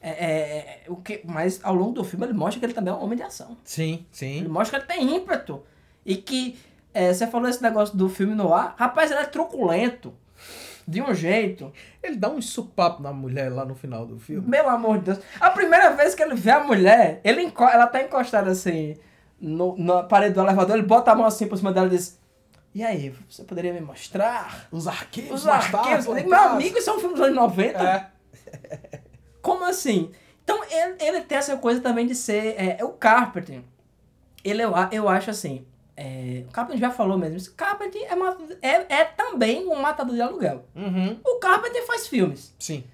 É, 0.00 0.10
é- 0.10 0.82
é- 0.84 0.84
o 0.88 0.96
que, 0.96 1.22
mas 1.24 1.58
ao 1.64 1.74
longo 1.74 1.92
do 1.92 2.04
filme 2.04 2.24
ele 2.26 2.32
mostra 2.32 2.60
que 2.60 2.66
ele 2.66 2.72
também 2.74 2.92
é 2.92 2.96
um 2.96 3.02
homem 3.02 3.16
de 3.16 3.22
ação. 3.24 3.56
Sim, 3.64 3.94
Ele 4.22 4.44
sim. 4.44 4.44
mostra 4.48 4.78
que 4.80 4.92
ele 4.92 5.00
tem 5.00 5.16
ímpeto. 5.16 5.62
E 6.08 6.16
que 6.16 6.58
é, 6.94 7.12
você 7.12 7.26
falou 7.26 7.48
esse 7.48 7.62
negócio 7.62 7.96
do 7.96 8.08
filme 8.08 8.34
no 8.34 8.54
ar. 8.54 8.74
Rapaz, 8.78 9.10
ele 9.10 9.20
é 9.20 9.26
truculento. 9.26 10.14
De 10.86 11.02
um 11.02 11.12
jeito. 11.12 11.70
Ele 12.02 12.16
dá 12.16 12.30
um 12.30 12.40
supapo 12.40 13.02
na 13.02 13.12
mulher 13.12 13.52
lá 13.52 13.62
no 13.66 13.74
final 13.74 14.06
do 14.06 14.18
filme. 14.18 14.50
Pelo 14.50 14.70
amor 14.70 14.98
de 14.98 15.04
Deus. 15.04 15.20
A 15.38 15.50
primeira 15.50 15.90
vez 15.90 16.14
que 16.14 16.22
ele 16.22 16.34
vê 16.34 16.50
a 16.50 16.64
mulher, 16.64 17.20
ele 17.22 17.52
ela 17.58 17.86
tá 17.86 18.02
encostada 18.02 18.50
assim 18.50 18.96
no, 19.38 19.76
na 19.76 20.02
parede 20.02 20.34
do 20.34 20.40
elevador, 20.40 20.76
ele 20.76 20.86
bota 20.86 21.12
a 21.12 21.14
mão 21.14 21.26
assim 21.26 21.46
por 21.46 21.58
cima 21.58 21.72
dela 21.72 21.88
e 21.88 21.90
diz: 21.90 22.18
E 22.74 22.82
aí, 22.82 23.14
você 23.28 23.44
poderia 23.44 23.72
me 23.72 23.82
mostrar? 23.82 24.66
Os 24.72 24.88
arquivos, 24.88 25.40
Os 25.40 25.44
tarde, 25.44 25.76
arquivos. 25.76 26.06
Meu 26.06 26.30
casa." 26.30 26.54
amigo, 26.54 26.78
isso 26.78 26.88
é 26.88 26.94
um 26.94 26.98
filme 26.98 27.14
dos 27.14 27.22
anos 27.22 27.36
90. 27.36 27.82
É. 27.82 29.00
Como 29.42 29.64
assim? 29.66 30.10
Então, 30.42 30.64
ele, 30.64 30.96
ele 31.00 31.20
tem 31.20 31.36
essa 31.36 31.54
coisa 31.58 31.82
também 31.82 32.06
de 32.06 32.14
ser. 32.14 32.54
É, 32.58 32.82
o 32.82 32.88
Carpenter, 32.88 33.60
ele, 34.42 34.62
eu, 34.62 34.72
eu 34.90 35.06
acho 35.06 35.28
assim. 35.30 35.66
É, 36.00 36.44
o 36.48 36.52
Carpenter 36.52 36.80
já 36.80 36.90
falou 36.90 37.18
mesmo. 37.18 37.36
isso, 37.36 37.52
Carpenter 37.56 38.00
é, 38.62 38.68
é, 38.68 39.00
é 39.00 39.04
também 39.04 39.66
um 39.66 39.80
matador 39.80 40.14
de 40.14 40.22
aluguel. 40.22 40.64
Uhum. 40.76 41.18
O 41.24 41.40
Carpenter 41.40 41.84
faz 41.84 42.06
filmes. 42.06 42.54
Sim. 42.56 42.84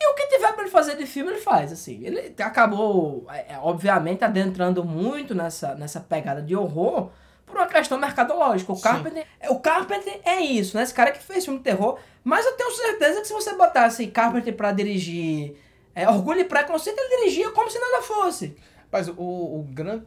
E 0.00 0.06
o 0.10 0.14
que 0.14 0.26
tiver 0.26 0.52
pra 0.52 0.62
ele 0.62 0.70
fazer 0.70 0.96
de 0.96 1.06
filme, 1.06 1.30
ele 1.30 1.40
faz, 1.40 1.72
assim. 1.72 2.04
Ele 2.04 2.34
acabou, 2.40 3.26
é, 3.30 3.54
é, 3.54 3.58
obviamente, 3.62 4.24
adentrando 4.24 4.84
muito 4.84 5.36
nessa, 5.36 5.76
nessa 5.76 6.00
pegada 6.00 6.42
de 6.42 6.56
horror 6.56 7.10
por 7.46 7.56
uma 7.56 7.66
questão 7.66 7.96
mercadológica. 7.96 8.72
O 8.72 8.76
Sim. 8.76 8.82
Carpenter, 8.82 9.26
é, 9.38 9.50
o 9.50 9.60
Carpenter 9.60 10.20
é 10.24 10.40
isso, 10.40 10.76
né? 10.76 10.82
Esse 10.82 10.94
cara 10.94 11.12
que 11.12 11.22
fez 11.22 11.44
filme 11.44 11.58
de 11.60 11.64
terror. 11.64 11.96
Mas 12.24 12.44
eu 12.44 12.56
tenho 12.56 12.70
certeza 12.72 13.20
que 13.20 13.28
se 13.28 13.32
você 13.32 13.54
botasse 13.54 14.06
Carpenter 14.08 14.54
pra 14.54 14.72
dirigir 14.72 15.56
é, 15.94 16.08
Orgulho 16.08 16.40
e 16.40 16.44
Preconceito, 16.44 16.98
ele 16.98 17.18
dirigia 17.18 17.50
como 17.52 17.70
se 17.70 17.78
nada 17.78 18.02
fosse. 18.02 18.56
Mas 18.90 19.08
o, 19.08 19.14
o, 19.16 19.66
grande, 19.70 20.04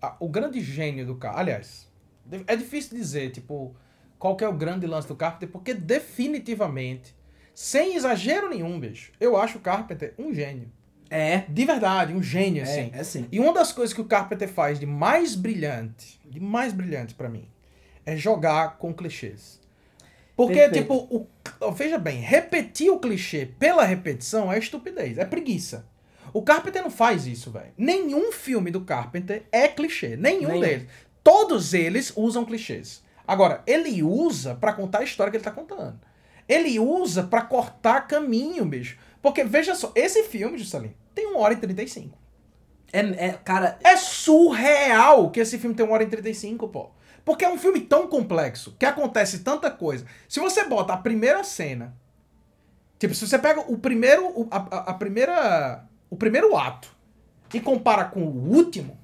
a- 0.00 0.16
o 0.20 0.28
grande 0.28 0.60
gênio 0.60 1.06
do 1.06 1.14
Carpenter... 1.16 1.40
Aliás, 1.40 1.90
é 2.46 2.56
difícil 2.56 2.96
dizer, 2.96 3.30
tipo, 3.30 3.74
qual 4.18 4.36
que 4.36 4.44
é 4.44 4.48
o 4.48 4.52
grande 4.52 4.86
lance 4.86 5.08
do 5.08 5.16
Carpenter, 5.16 5.48
porque 5.48 5.74
definitivamente, 5.74 7.14
sem 7.54 7.96
exagero 7.96 8.48
nenhum, 8.48 8.78
bicho, 8.78 9.12
eu 9.18 9.36
acho 9.36 9.58
o 9.58 9.60
Carpenter 9.60 10.14
um 10.18 10.32
gênio. 10.32 10.70
É. 11.08 11.38
De 11.48 11.64
verdade, 11.64 12.12
um 12.12 12.22
gênio, 12.22 12.62
assim. 12.62 12.90
É, 12.94 13.00
é 13.00 13.02
sim. 13.02 13.26
E 13.32 13.40
uma 13.40 13.52
das 13.52 13.72
coisas 13.72 13.92
que 13.92 14.00
o 14.00 14.04
Carpenter 14.04 14.48
faz 14.48 14.78
de 14.78 14.86
mais 14.86 15.34
brilhante, 15.34 16.20
de 16.24 16.38
mais 16.38 16.72
brilhante 16.72 17.14
pra 17.14 17.28
mim, 17.28 17.48
é 18.06 18.16
jogar 18.16 18.78
com 18.78 18.94
clichês. 18.94 19.60
Porque, 20.36 20.54
Perfeito. 20.54 20.82
tipo, 20.82 20.94
o, 21.10 21.72
veja 21.72 21.98
bem, 21.98 22.20
repetir 22.20 22.90
o 22.90 22.98
clichê 23.00 23.44
pela 23.44 23.84
repetição 23.84 24.52
é 24.52 24.58
estupidez, 24.58 25.18
é 25.18 25.24
preguiça. 25.24 25.86
O 26.32 26.42
Carpenter 26.42 26.82
não 26.82 26.90
faz 26.90 27.26
isso, 27.26 27.50
velho. 27.50 27.72
Nenhum 27.76 28.32
filme 28.32 28.70
do 28.70 28.82
Carpenter 28.82 29.44
é 29.50 29.68
clichê, 29.68 30.16
nenhum, 30.16 30.48
Nenhum. 30.48 30.60
deles. 30.60 30.88
Todos 31.22 31.74
eles 31.74 32.12
usam 32.16 32.44
clichês. 32.44 33.02
Agora, 33.26 33.62
ele 33.66 34.02
usa 34.02 34.54
pra 34.54 34.72
contar 34.72 35.00
a 35.00 35.04
história 35.04 35.30
que 35.30 35.36
ele 35.36 35.44
tá 35.44 35.50
contando. 35.50 36.00
Ele 36.48 36.78
usa 36.80 37.22
pra 37.22 37.42
cortar 37.42 38.06
caminho, 38.08 38.64
bicho. 38.64 38.98
Porque, 39.22 39.44
veja 39.44 39.74
só, 39.74 39.92
esse 39.94 40.24
filme, 40.24 40.58
Juscelino, 40.58 40.94
tem 41.14 41.26
1 41.26 41.38
hora 41.38 41.54
e 41.54 41.56
35. 41.58 42.18
É, 42.92 43.00
é, 43.26 43.32
cara, 43.44 43.78
É 43.84 43.96
surreal 43.96 45.30
que 45.30 45.38
esse 45.40 45.58
filme 45.58 45.76
tem 45.76 45.86
1 45.86 45.90
hora 45.92 46.02
e 46.02 46.06
35, 46.08 46.68
pô. 46.68 46.90
Porque 47.24 47.44
é 47.44 47.48
um 47.52 47.58
filme 47.58 47.80
tão 47.80 48.08
complexo, 48.08 48.74
que 48.78 48.86
acontece 48.86 49.40
tanta 49.40 49.70
coisa. 49.70 50.04
Se 50.28 50.40
você 50.40 50.64
bota 50.64 50.92
a 50.92 50.96
primeira 50.96 51.44
cena. 51.44 51.94
Tipo, 52.98 53.14
se 53.14 53.26
você 53.26 53.38
pega 53.38 53.60
o 53.60 53.78
primeiro. 53.78 54.48
A, 54.50 54.56
a- 54.56 54.90
a 54.90 54.94
primeira. 54.94 55.84
O 56.10 56.16
primeiro 56.16 56.56
ato 56.56 56.88
e 57.54 57.60
compara 57.60 58.04
com 58.04 58.20
o 58.20 58.52
último, 58.54 58.98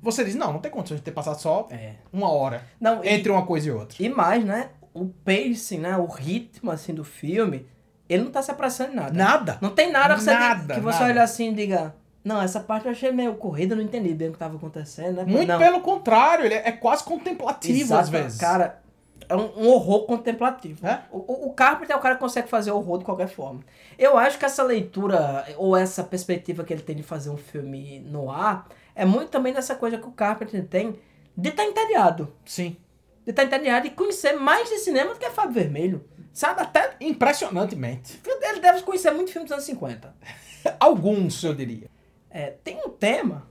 você 0.00 0.24
diz, 0.24 0.34
não, 0.34 0.52
não 0.52 0.60
tem 0.60 0.70
condições 0.70 0.98
de 0.98 1.02
ter 1.04 1.12
passado 1.12 1.40
só 1.40 1.66
é. 1.70 1.94
uma 2.12 2.30
hora 2.30 2.62
Não, 2.80 3.02
e- 3.04 3.08
entre 3.08 3.30
uma 3.30 3.44
coisa 3.44 3.68
e 3.68 3.70
outra. 3.72 3.96
E 4.02 4.08
mais, 4.08 4.44
né? 4.44 4.70
O 4.92 5.06
pacing, 5.06 5.78
né? 5.78 5.96
O 5.96 6.06
ritmo, 6.06 6.70
assim, 6.70 6.94
do 6.94 7.02
filme, 7.04 7.66
ele 8.08 8.22
não 8.22 8.30
tá 8.30 8.42
se 8.42 8.50
apressando 8.50 8.92
em 8.92 8.96
nada. 8.96 9.12
Nada. 9.12 9.58
Não 9.60 9.70
tem 9.70 9.90
nada 9.90 10.14
que 10.14 10.20
você, 10.22 10.30
Nada, 10.32 10.74
que 10.74 10.80
você 10.80 10.98
nada. 11.00 11.10
olha 11.10 11.22
assim 11.22 11.50
e 11.50 11.54
diga, 11.54 11.94
não, 12.22 12.40
essa 12.40 12.60
parte 12.60 12.86
eu 12.86 12.92
achei 12.92 13.10
meio 13.10 13.34
corrida, 13.34 13.72
eu 13.74 13.76
não 13.78 13.84
entendi 13.84 14.14
bem 14.14 14.28
o 14.28 14.32
que 14.32 14.38
tava 14.38 14.56
acontecendo, 14.56 15.16
né? 15.16 15.24
Muito 15.24 15.48
não. 15.48 15.58
pelo 15.58 15.80
contrário, 15.80 16.44
ele 16.44 16.54
é, 16.54 16.68
é 16.68 16.72
quase 16.72 17.02
contemplativo 17.02 17.80
Exato, 17.80 18.02
às 18.02 18.08
vezes. 18.08 18.38
Cara, 18.38 18.82
é 19.28 19.34
um, 19.34 19.64
um 19.64 19.68
horror 19.68 20.06
contemplativo. 20.06 20.86
É? 20.86 21.02
O, 21.10 21.48
o, 21.48 21.52
Carpenter 21.52 21.94
é 21.94 21.98
o 21.98 22.02
cara 22.02 22.14
que 22.14 22.20
consegue 22.20 22.48
fazer 22.48 22.70
horror 22.70 22.98
de 22.98 23.04
qualquer 23.04 23.28
forma. 23.28 23.60
Eu 23.98 24.18
acho 24.18 24.38
que 24.38 24.44
essa 24.44 24.62
leitura, 24.62 25.46
ou 25.56 25.76
essa 25.76 26.02
perspectiva 26.02 26.64
que 26.64 26.72
ele 26.72 26.82
tem 26.82 26.96
de 26.96 27.02
fazer 27.02 27.30
um 27.30 27.36
filme 27.36 28.00
no 28.00 28.30
ar, 28.30 28.68
é 28.94 29.04
muito 29.04 29.30
também 29.30 29.52
dessa 29.52 29.74
coisa 29.74 29.98
que 29.98 30.06
o 30.06 30.12
Carpenter 30.12 30.66
tem 30.66 30.98
de 31.36 31.48
estar 31.48 31.64
entediado. 31.64 32.32
Sim. 32.44 32.76
De 33.24 33.30
estar 33.30 33.44
entediado 33.44 33.86
e 33.86 33.90
conhecer 33.90 34.34
mais 34.34 34.68
de 34.68 34.78
cinema 34.78 35.14
do 35.14 35.18
que 35.18 35.30
Fábio 35.30 35.54
Vermelho. 35.54 36.04
Sabe, 36.32 36.62
até 36.62 36.96
Impressionantemente. 37.00 38.20
ele 38.42 38.60
deve 38.60 38.82
conhecer 38.82 39.12
muito 39.12 39.30
filme 39.30 39.46
dos 39.46 39.52
anos 39.52 39.64
50. 39.64 40.14
Alguns, 40.80 41.42
eu 41.44 41.54
diria. 41.54 41.88
É, 42.28 42.50
tem 42.50 42.80
um 42.84 42.88
tema 42.88 43.48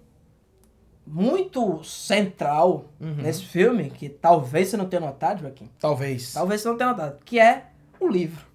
muito 1.05 1.83
central 1.83 2.85
Uhum. 2.99 3.15
nesse 3.15 3.43
filme, 3.45 3.89
que 3.89 4.07
talvez 4.09 4.69
você 4.69 4.77
não 4.77 4.85
tenha 4.85 4.99
notado, 5.01 5.41
Joaquim. 5.41 5.69
Talvez. 5.79 6.33
Talvez 6.33 6.61
você 6.61 6.67
não 6.69 6.77
tenha 6.77 6.89
notado, 6.91 7.19
que 7.25 7.39
é 7.39 7.65
o 7.99 8.07
livro. 8.07 8.45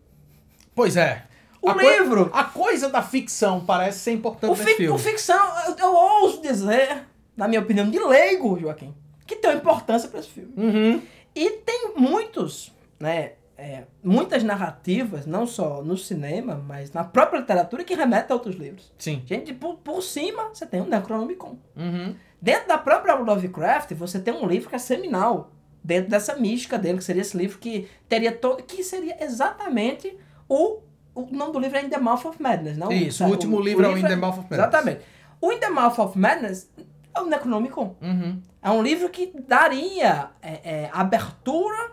Pois 0.75 0.97
é. 0.97 1.25
O 1.61 1.69
A 1.71 1.75
coi- 1.75 1.99
livro! 1.99 2.31
a 2.33 2.45
coisa 2.45 2.89
da 2.89 3.03
ficção 3.03 3.65
parece 3.65 3.99
ser 3.99 4.13
importante 4.13 4.53
O, 4.53 4.57
nesse 4.57 4.71
fi- 4.71 4.77
filme. 4.77 4.95
o 4.95 4.99
ficção, 4.99 5.37
eu, 5.67 5.77
eu 5.77 5.95
ouso 5.95 6.41
dizer, 6.41 7.05
na 7.37 7.49
minha 7.49 7.61
opinião, 7.61 7.91
de 7.91 7.99
leigo, 7.99 8.59
Joaquim, 8.59 8.95
que 9.27 9.37
tem 9.37 9.51
uma 9.51 9.57
importância 9.59 10.09
para 10.09 10.21
esse 10.21 10.29
filme. 10.29 10.53
Uhum. 10.57 11.03
E 11.35 11.51
tem 11.51 11.93
muitos, 11.97 12.73
né, 12.99 13.33
é, 13.57 13.83
muitas 14.03 14.45
narrativas, 14.45 15.27
não 15.27 15.47
só 15.49 15.83
no 15.83 15.97
cinema, 15.97 16.55
mas 16.65 16.93
na 16.93 17.03
própria 17.03 17.41
literatura, 17.41 17.83
que 17.83 17.95
remetem 17.95 18.31
a 18.31 18.35
outros 18.35 18.55
livros. 18.55 18.93
Sim. 18.97 19.21
Gente, 19.27 19.53
por, 19.53 19.75
por 19.79 20.01
cima, 20.01 20.51
você 20.55 20.65
tem 20.65 20.81
o 20.81 20.87
Necronomicon. 20.87 21.59
Uhum. 21.77 22.15
Dentro 22.41 22.69
da 22.69 22.79
própria 22.79 23.15
Lovecraft, 23.15 23.93
você 23.95 24.19
tem 24.19 24.33
um 24.33 24.47
livro 24.47 24.69
que 24.69 24.77
é 24.77 24.79
seminal. 24.79 25.53
Dentro 25.83 26.11
dessa 26.11 26.37
mística 26.37 26.79
dele, 26.79 26.99
que 26.99 27.05
seria 27.05 27.23
esse 27.23 27.37
livro 27.37 27.59
que 27.59 27.89
teria 28.09 28.33
todo. 28.33 28.63
que 28.63 28.83
seria 28.83 29.23
exatamente 29.23 30.17
o. 30.49 30.81
O 31.15 31.27
nome 31.33 31.53
do 31.53 31.59
livro 31.59 31.77
é 31.77 31.85
In 31.85 31.89
the 31.89 31.99
Mouth 31.99 32.27
of 32.27 32.41
Madness, 32.41 32.77
não? 32.77 32.93
Isso, 32.93 33.25
o 33.25 33.29
último 33.29 33.61
livro 33.61 33.85
é 33.85 33.89
o 33.89 33.99
In 33.99 34.03
the 34.03 34.15
Mouth 34.15 34.39
of 34.39 34.43
Madness. 34.43 34.59
Exatamente. 34.59 35.01
O 35.41 35.53
In 35.53 35.59
the 35.59 35.71
Mouth 35.71 35.99
of 35.99 36.17
Madness, 36.17 36.71
é 37.15 37.21
o 37.21 37.27
Necronomicon. 37.27 37.97
Uhum. 38.01 38.41
É 38.63 38.71
um 38.71 38.83
livro 38.83 39.09
que 39.09 39.33
daria 39.47 40.31
é, 40.41 40.61
é, 40.63 40.91
abertura 40.93 41.93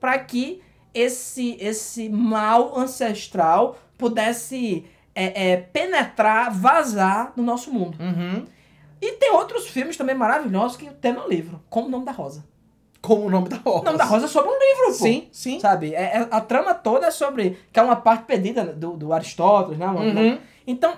para 0.00 0.18
que 0.18 0.60
esse, 0.92 1.56
esse 1.60 2.08
mal 2.08 2.76
ancestral 2.76 3.78
pudesse 3.96 4.84
é, 5.14 5.50
é, 5.50 5.56
penetrar, 5.56 6.52
vazar 6.52 7.32
no 7.36 7.42
nosso 7.42 7.72
mundo. 7.72 7.96
Uhum. 8.00 8.44
E 9.02 9.12
tem 9.16 9.32
outros 9.32 9.66
filmes 9.66 9.96
também 9.96 10.14
maravilhosos 10.14 10.76
que 10.76 10.88
tem 10.88 11.12
no 11.12 11.28
livro, 11.28 11.60
como 11.68 11.88
O 11.88 11.90
Nome 11.90 12.04
da 12.06 12.12
Rosa. 12.12 12.44
Como 13.02 13.26
o 13.26 13.28
nome 13.30 13.48
da 13.48 13.56
rosa. 13.56 13.80
O 13.80 13.82
Nome 13.84 13.98
da 13.98 14.04
Rosa 14.04 14.26
é 14.26 14.28
sobre 14.28 14.48
um 14.52 14.58
livro, 14.60 14.86
pô. 14.96 15.04
Sim, 15.04 15.28
sim. 15.32 15.58
Sabe? 15.58 15.92
É, 15.92 16.18
é- 16.18 16.28
a 16.30 16.40
trama 16.40 16.72
toda 16.72 17.08
é 17.08 17.10
sobre. 17.10 17.58
que 17.72 17.80
é 17.80 17.82
uma 17.82 17.96
parte 17.96 18.26
perdida 18.26 18.64
do, 18.64 18.92
do 18.96 19.12
Aristóteles, 19.12 19.76
né? 19.76 19.86
Uma- 19.88 20.02
Uhum. 20.02 20.38
Então, 20.64 20.96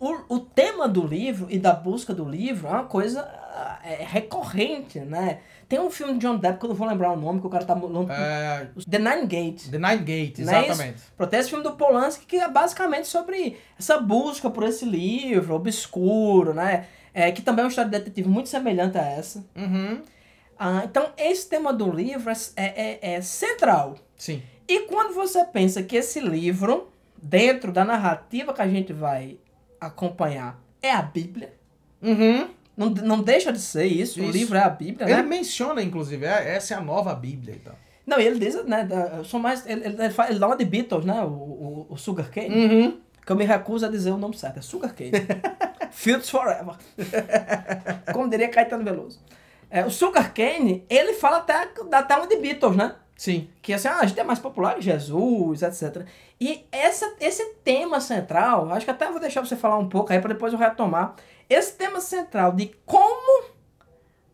o, 0.00 0.34
o 0.34 0.40
tema 0.40 0.88
do 0.88 1.06
livro 1.06 1.46
e 1.48 1.60
da 1.60 1.72
busca 1.72 2.12
do 2.12 2.24
livro 2.28 2.66
é 2.66 2.72
uma 2.72 2.84
coisa 2.86 3.20
ah, 3.22 3.78
é, 3.84 4.02
recorrente, 4.04 4.98
né? 4.98 5.38
Tem 5.68 5.78
um 5.78 5.92
filme 5.92 6.14
de 6.14 6.18
John 6.18 6.36
Depp, 6.38 6.58
que 6.58 6.64
eu 6.64 6.70
não 6.70 6.74
vou 6.76 6.88
lembrar 6.88 7.12
o 7.12 7.16
nome, 7.16 7.40
que 7.40 7.46
o 7.46 7.50
cara 7.50 7.64
tá. 7.64 7.76
É, 8.10 8.66
The 8.90 8.98
Nine 8.98 9.26
Gates. 9.26 9.68
The 9.68 9.78
Nine 9.78 9.98
Gate, 10.02 10.38
Não 10.40 10.52
é 10.52 10.64
exatamente. 10.66 11.02
Pronto, 11.16 11.30
tem 11.30 11.38
esse 11.38 11.48
filme 11.50 11.62
do 11.62 11.72
Polanski 11.76 12.26
que 12.26 12.36
é 12.36 12.48
basicamente 12.50 13.06
sobre 13.06 13.56
essa 13.78 13.96
busca 14.00 14.50
por 14.50 14.64
esse 14.64 14.84
livro 14.84 15.54
obscuro, 15.54 16.52
né? 16.52 16.86
É, 17.14 17.30
que 17.30 17.42
também 17.42 17.62
é 17.62 17.64
uma 17.64 17.68
história 17.68 17.90
de 17.90 17.98
detetive 17.98 18.28
muito 18.28 18.48
semelhante 18.48 18.96
a 18.98 19.02
essa. 19.06 19.44
Uhum. 19.56 20.00
Ah, 20.58 20.82
então, 20.84 21.10
esse 21.18 21.48
tema 21.48 21.72
do 21.72 21.90
livro 21.90 22.30
é, 22.30 22.36
é- 22.56 22.98
é 23.14 23.20
central. 23.20 23.96
Sim. 24.16 24.42
E 24.68 24.80
quando 24.86 25.12
você 25.14 25.44
pensa 25.44 25.82
que 25.82 25.96
esse 25.96 26.20
livro, 26.20 26.88
dentro 27.20 27.70
da 27.72 27.84
narrativa 27.84 28.54
que 28.54 28.62
a 28.62 28.68
gente 28.68 28.92
vai 28.92 29.36
acompanhar, 29.80 30.58
é 30.80 30.90
a 30.92 31.02
Bíblia, 31.02 31.52
Uhum. 32.00 32.48
não, 32.76 32.90
não 32.90 33.22
deixa 33.22 33.52
de 33.52 33.60
ser 33.60 33.84
isso, 33.86 34.20
o 34.20 34.24
Isso. 34.24 34.32
livro 34.32 34.56
é 34.56 34.62
a 34.62 34.68
Bíblia, 34.70 35.06
Ele 35.06 35.16
né? 35.16 35.22
menciona, 35.22 35.82
inclusive, 35.82 36.24
é- 36.24 36.54
essa 36.56 36.74
é 36.74 36.76
a 36.76 36.80
nova 36.80 37.14
Bíblia 37.14 37.54
e 37.56 37.58
tal. 37.58 37.74
Não, 38.06 38.18
ele 38.18 38.38
diz, 38.38 38.64
né, 38.64 38.84
da- 38.84 39.22
sou 39.24 39.38
mais, 39.38 39.64
ele, 39.66 39.84
ele, 39.84 40.02
ele, 40.02 40.10
fala- 40.10 40.30
ele 40.30 40.38
dá 40.38 40.46
uma 40.46 40.56
de 40.56 40.64
Beatles, 40.64 41.04
né, 41.04 41.20
o, 41.22 41.26
o, 41.28 41.86
o 41.90 41.96
Sugar 41.96 42.30
Cane, 42.30 42.48
Uhum. 42.66 43.00
Que 43.24 43.32
eu 43.32 43.36
me 43.36 43.44
recuso 43.44 43.86
a 43.86 43.88
dizer 43.88 44.10
o 44.10 44.16
nome 44.16 44.36
certo, 44.36 44.58
é 44.58 44.62
Sugar 44.62 44.94
Cane. 44.94 45.12
Fields 45.92 46.28
Forever. 46.28 46.74
Como 48.12 48.28
diria 48.28 48.48
Caetano 48.48 48.84
Veloso. 48.84 49.20
É, 49.70 49.84
o 49.84 49.90
Sugar 49.90 50.34
Cane, 50.34 50.84
ele 50.88 51.14
fala 51.14 51.38
até, 51.38 51.68
dá 51.88 52.00
até 52.00 52.16
uma 52.16 52.26
de 52.26 52.36
Beatles, 52.36 52.76
né? 52.76 52.96
Sim. 53.16 53.48
que 53.62 53.72
assim, 53.72 53.88
ah, 53.88 54.00
a 54.00 54.06
gente 54.06 54.18
é 54.18 54.24
mais 54.24 54.40
popular 54.40 54.74
que 54.74 54.82
Jesus, 54.82 55.62
etc. 55.62 56.04
E 56.40 56.66
essa, 56.72 57.14
esse 57.20 57.54
tema 57.62 58.00
central, 58.00 58.72
acho 58.72 58.84
que 58.84 58.90
até 58.90 59.08
vou 59.08 59.20
deixar 59.20 59.44
você 59.44 59.54
falar 59.54 59.78
um 59.78 59.88
pouco 59.88 60.12
aí 60.12 60.20
para 60.20 60.34
depois 60.34 60.52
eu 60.52 60.58
retomar. 60.58 61.14
Esse 61.48 61.76
tema 61.76 62.00
central 62.00 62.52
de 62.52 62.74
como 62.84 63.44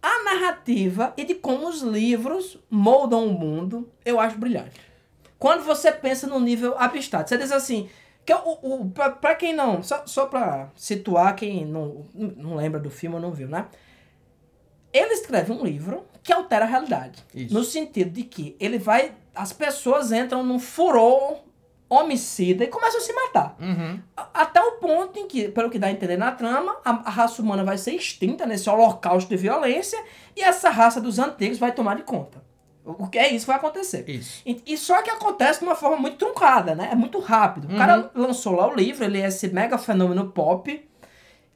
a 0.02 0.22
narrativa 0.24 1.12
e 1.16 1.24
de 1.24 1.34
como 1.34 1.68
os 1.68 1.82
livros 1.82 2.58
moldam 2.70 3.26
o 3.26 3.32
mundo, 3.32 3.90
eu 4.04 4.18
acho 4.18 4.38
brilhante. 4.38 4.80
Quando 5.38 5.64
você 5.64 5.92
pensa 5.92 6.26
no 6.26 6.40
nível 6.40 6.74
abstrato, 6.78 7.28
você 7.28 7.36
diz 7.36 7.52
assim, 7.52 7.90
que 8.28 8.34
o, 8.34 8.58
o, 8.60 8.90
pra, 8.90 9.08
pra 9.08 9.34
quem 9.34 9.54
não, 9.54 9.82
só, 9.82 10.02
só 10.04 10.26
pra 10.26 10.68
situar 10.76 11.34
quem 11.34 11.64
não, 11.64 12.04
não 12.14 12.56
lembra 12.56 12.78
do 12.78 12.90
filme 12.90 13.16
ou 13.16 13.22
não 13.22 13.32
viu, 13.32 13.48
né? 13.48 13.68
Ele 14.92 15.14
escreve 15.14 15.50
um 15.50 15.64
livro 15.64 16.04
que 16.22 16.30
altera 16.30 16.66
a 16.66 16.68
realidade. 16.68 17.24
Isso. 17.34 17.54
No 17.54 17.64
sentido 17.64 18.10
de 18.10 18.24
que 18.24 18.54
ele 18.60 18.78
vai. 18.78 19.14
As 19.34 19.54
pessoas 19.54 20.12
entram 20.12 20.42
num 20.42 20.58
furor 20.58 21.38
homicida 21.88 22.64
e 22.64 22.66
começam 22.66 23.00
a 23.00 23.02
se 23.02 23.14
matar. 23.14 23.56
Uhum. 23.58 23.98
Até 24.34 24.60
o 24.60 24.72
ponto 24.72 25.18
em 25.18 25.26
que, 25.26 25.48
pelo 25.48 25.70
que 25.70 25.78
dá 25.78 25.86
a 25.86 25.90
entender 25.90 26.18
na 26.18 26.30
trama, 26.30 26.76
a, 26.84 26.90
a 26.90 27.10
raça 27.10 27.40
humana 27.40 27.64
vai 27.64 27.78
ser 27.78 27.92
extinta 27.92 28.44
nesse 28.44 28.68
holocausto 28.68 29.30
de 29.30 29.38
violência 29.38 29.98
e 30.36 30.42
essa 30.42 30.68
raça 30.68 31.00
dos 31.00 31.18
antigos 31.18 31.56
vai 31.58 31.72
tomar 31.72 31.96
de 31.96 32.02
conta. 32.02 32.42
O 32.98 33.08
que 33.08 33.18
é 33.18 33.32
isso 33.32 33.46
vai 33.46 33.56
acontecer. 33.56 34.08
Isso. 34.08 34.42
E, 34.46 34.62
e 34.66 34.76
só 34.78 35.02
que 35.02 35.10
acontece 35.10 35.60
de 35.60 35.66
uma 35.66 35.74
forma 35.74 35.96
muito 35.96 36.16
truncada, 36.16 36.74
né? 36.74 36.88
É 36.92 36.94
muito 36.94 37.18
rápido. 37.18 37.72
O 37.72 37.76
cara 37.76 38.10
lançou 38.14 38.54
lá 38.54 38.66
o 38.68 38.74
livro, 38.74 39.04
ele 39.04 39.20
é 39.20 39.26
esse 39.26 39.48
mega 39.48 39.76
fenômeno 39.76 40.30
pop. 40.30 40.88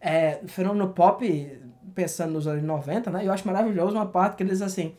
É, 0.00 0.40
fenômeno 0.46 0.88
pop, 0.90 1.60
pensando 1.94 2.32
nos 2.32 2.46
anos 2.46 2.62
90, 2.62 3.10
né? 3.10 3.26
Eu 3.26 3.32
acho 3.32 3.46
maravilhoso 3.46 3.94
uma 3.94 4.06
parte 4.06 4.36
que 4.36 4.42
ele 4.42 4.50
diz 4.50 4.62
assim: 4.62 4.94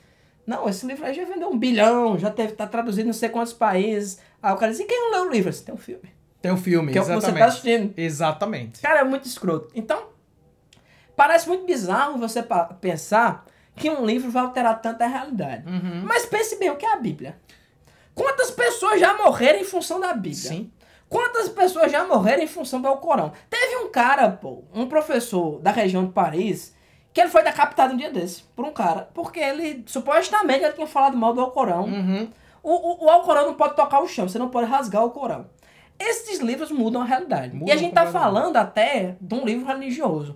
Não, 0.47 0.67
esse 0.67 0.85
livro 0.85 1.05
aí 1.05 1.13
já 1.13 1.25
vendeu 1.25 1.49
um 1.49 1.57
bilhão, 1.59 2.17
já 2.17 2.31
teve, 2.31 2.53
tá 2.53 2.65
traduzido 2.65 3.03
em 3.03 3.07
não 3.07 3.13
sei 3.13 3.29
quantos 3.29 3.53
países. 3.53 4.19
Aí 4.41 4.53
o 4.53 4.57
cara 4.57 4.71
diz: 4.71 4.79
E 4.79 4.85
quem 4.85 4.97
não 4.99 5.11
leu 5.11 5.29
o 5.29 5.31
livro? 5.31 5.49
Assim, 5.49 5.65
Tem 5.65 5.75
um 5.75 5.77
filme. 5.77 6.13
Tem 6.41 6.51
o 6.51 6.57
filme, 6.57 6.91
Que 6.91 6.97
é 6.97 7.01
o 7.01 7.05
que 7.05 7.11
você 7.11 7.17
exatamente. 7.17 7.39
tá 7.39 7.47
assistindo. 7.47 7.93
Exatamente. 7.95 8.81
Cara, 8.81 8.99
é 8.99 9.03
muito 9.03 9.25
escroto. 9.25 9.69
Então, 9.73 10.07
parece 11.15 11.47
muito 11.47 11.65
bizarro 11.65 12.17
você 12.17 12.43
pensar 12.81 13.45
que 13.75 13.89
um 13.89 14.05
livro 14.05 14.29
vai 14.29 14.43
alterar 14.43 14.81
tanta 14.81 15.05
realidade. 15.05 15.67
Uhum. 15.67 16.03
Mas 16.03 16.25
pense 16.25 16.57
bem, 16.57 16.69
o 16.69 16.75
que 16.75 16.85
é 16.85 16.93
a 16.93 16.97
Bíblia? 16.97 17.37
Quantas 18.13 18.51
pessoas 18.51 18.99
já 18.99 19.15
morreram 19.15 19.59
em 19.59 19.63
função 19.63 19.99
da 19.99 20.13
Bíblia? 20.13 20.35
Sim. 20.35 20.71
Quantas 21.09 21.49
pessoas 21.49 21.91
já 21.91 22.05
morreram 22.07 22.43
em 22.43 22.47
função 22.47 22.81
do 22.81 22.87
Alcorão? 22.87 23.31
Teve 23.49 23.77
um 23.77 23.89
cara, 23.89 24.29
pô, 24.31 24.63
um 24.73 24.87
professor 24.87 25.59
da 25.59 25.71
região 25.71 26.05
de 26.05 26.11
Paris, 26.11 26.75
que 27.13 27.21
ele 27.21 27.29
foi 27.29 27.43
decapitado 27.43 27.93
um 27.93 27.97
dia 27.97 28.11
desse 28.11 28.43
por 28.55 28.65
um 28.65 28.71
cara, 28.71 29.09
porque 29.13 29.39
ele, 29.39 29.83
supostamente, 29.85 30.63
ele 30.63 30.73
tinha 30.73 30.87
falado 30.87 31.15
mal 31.15 31.33
do 31.33 31.41
Alcorão. 31.41 31.85
Uhum. 31.85 32.29
O, 32.63 32.71
o, 32.71 33.05
o 33.05 33.09
Alcorão 33.09 33.45
não 33.45 33.53
pode 33.53 33.75
tocar 33.75 33.99
o 34.01 34.07
chão, 34.07 34.27
você 34.27 34.39
não 34.39 34.49
pode 34.49 34.67
rasgar 34.67 35.01
o 35.01 35.05
Alcorão. 35.05 35.45
Esses 35.99 36.39
livros 36.39 36.71
mudam 36.71 37.01
a 37.01 37.05
realidade. 37.05 37.53
Mudam 37.53 37.67
e 37.67 37.71
a 37.71 37.77
gente 37.77 37.93
tá 37.93 38.07
falando 38.07 38.57
até 38.57 39.15
de 39.21 39.35
um 39.35 39.45
livro 39.45 39.67
religioso. 39.67 40.35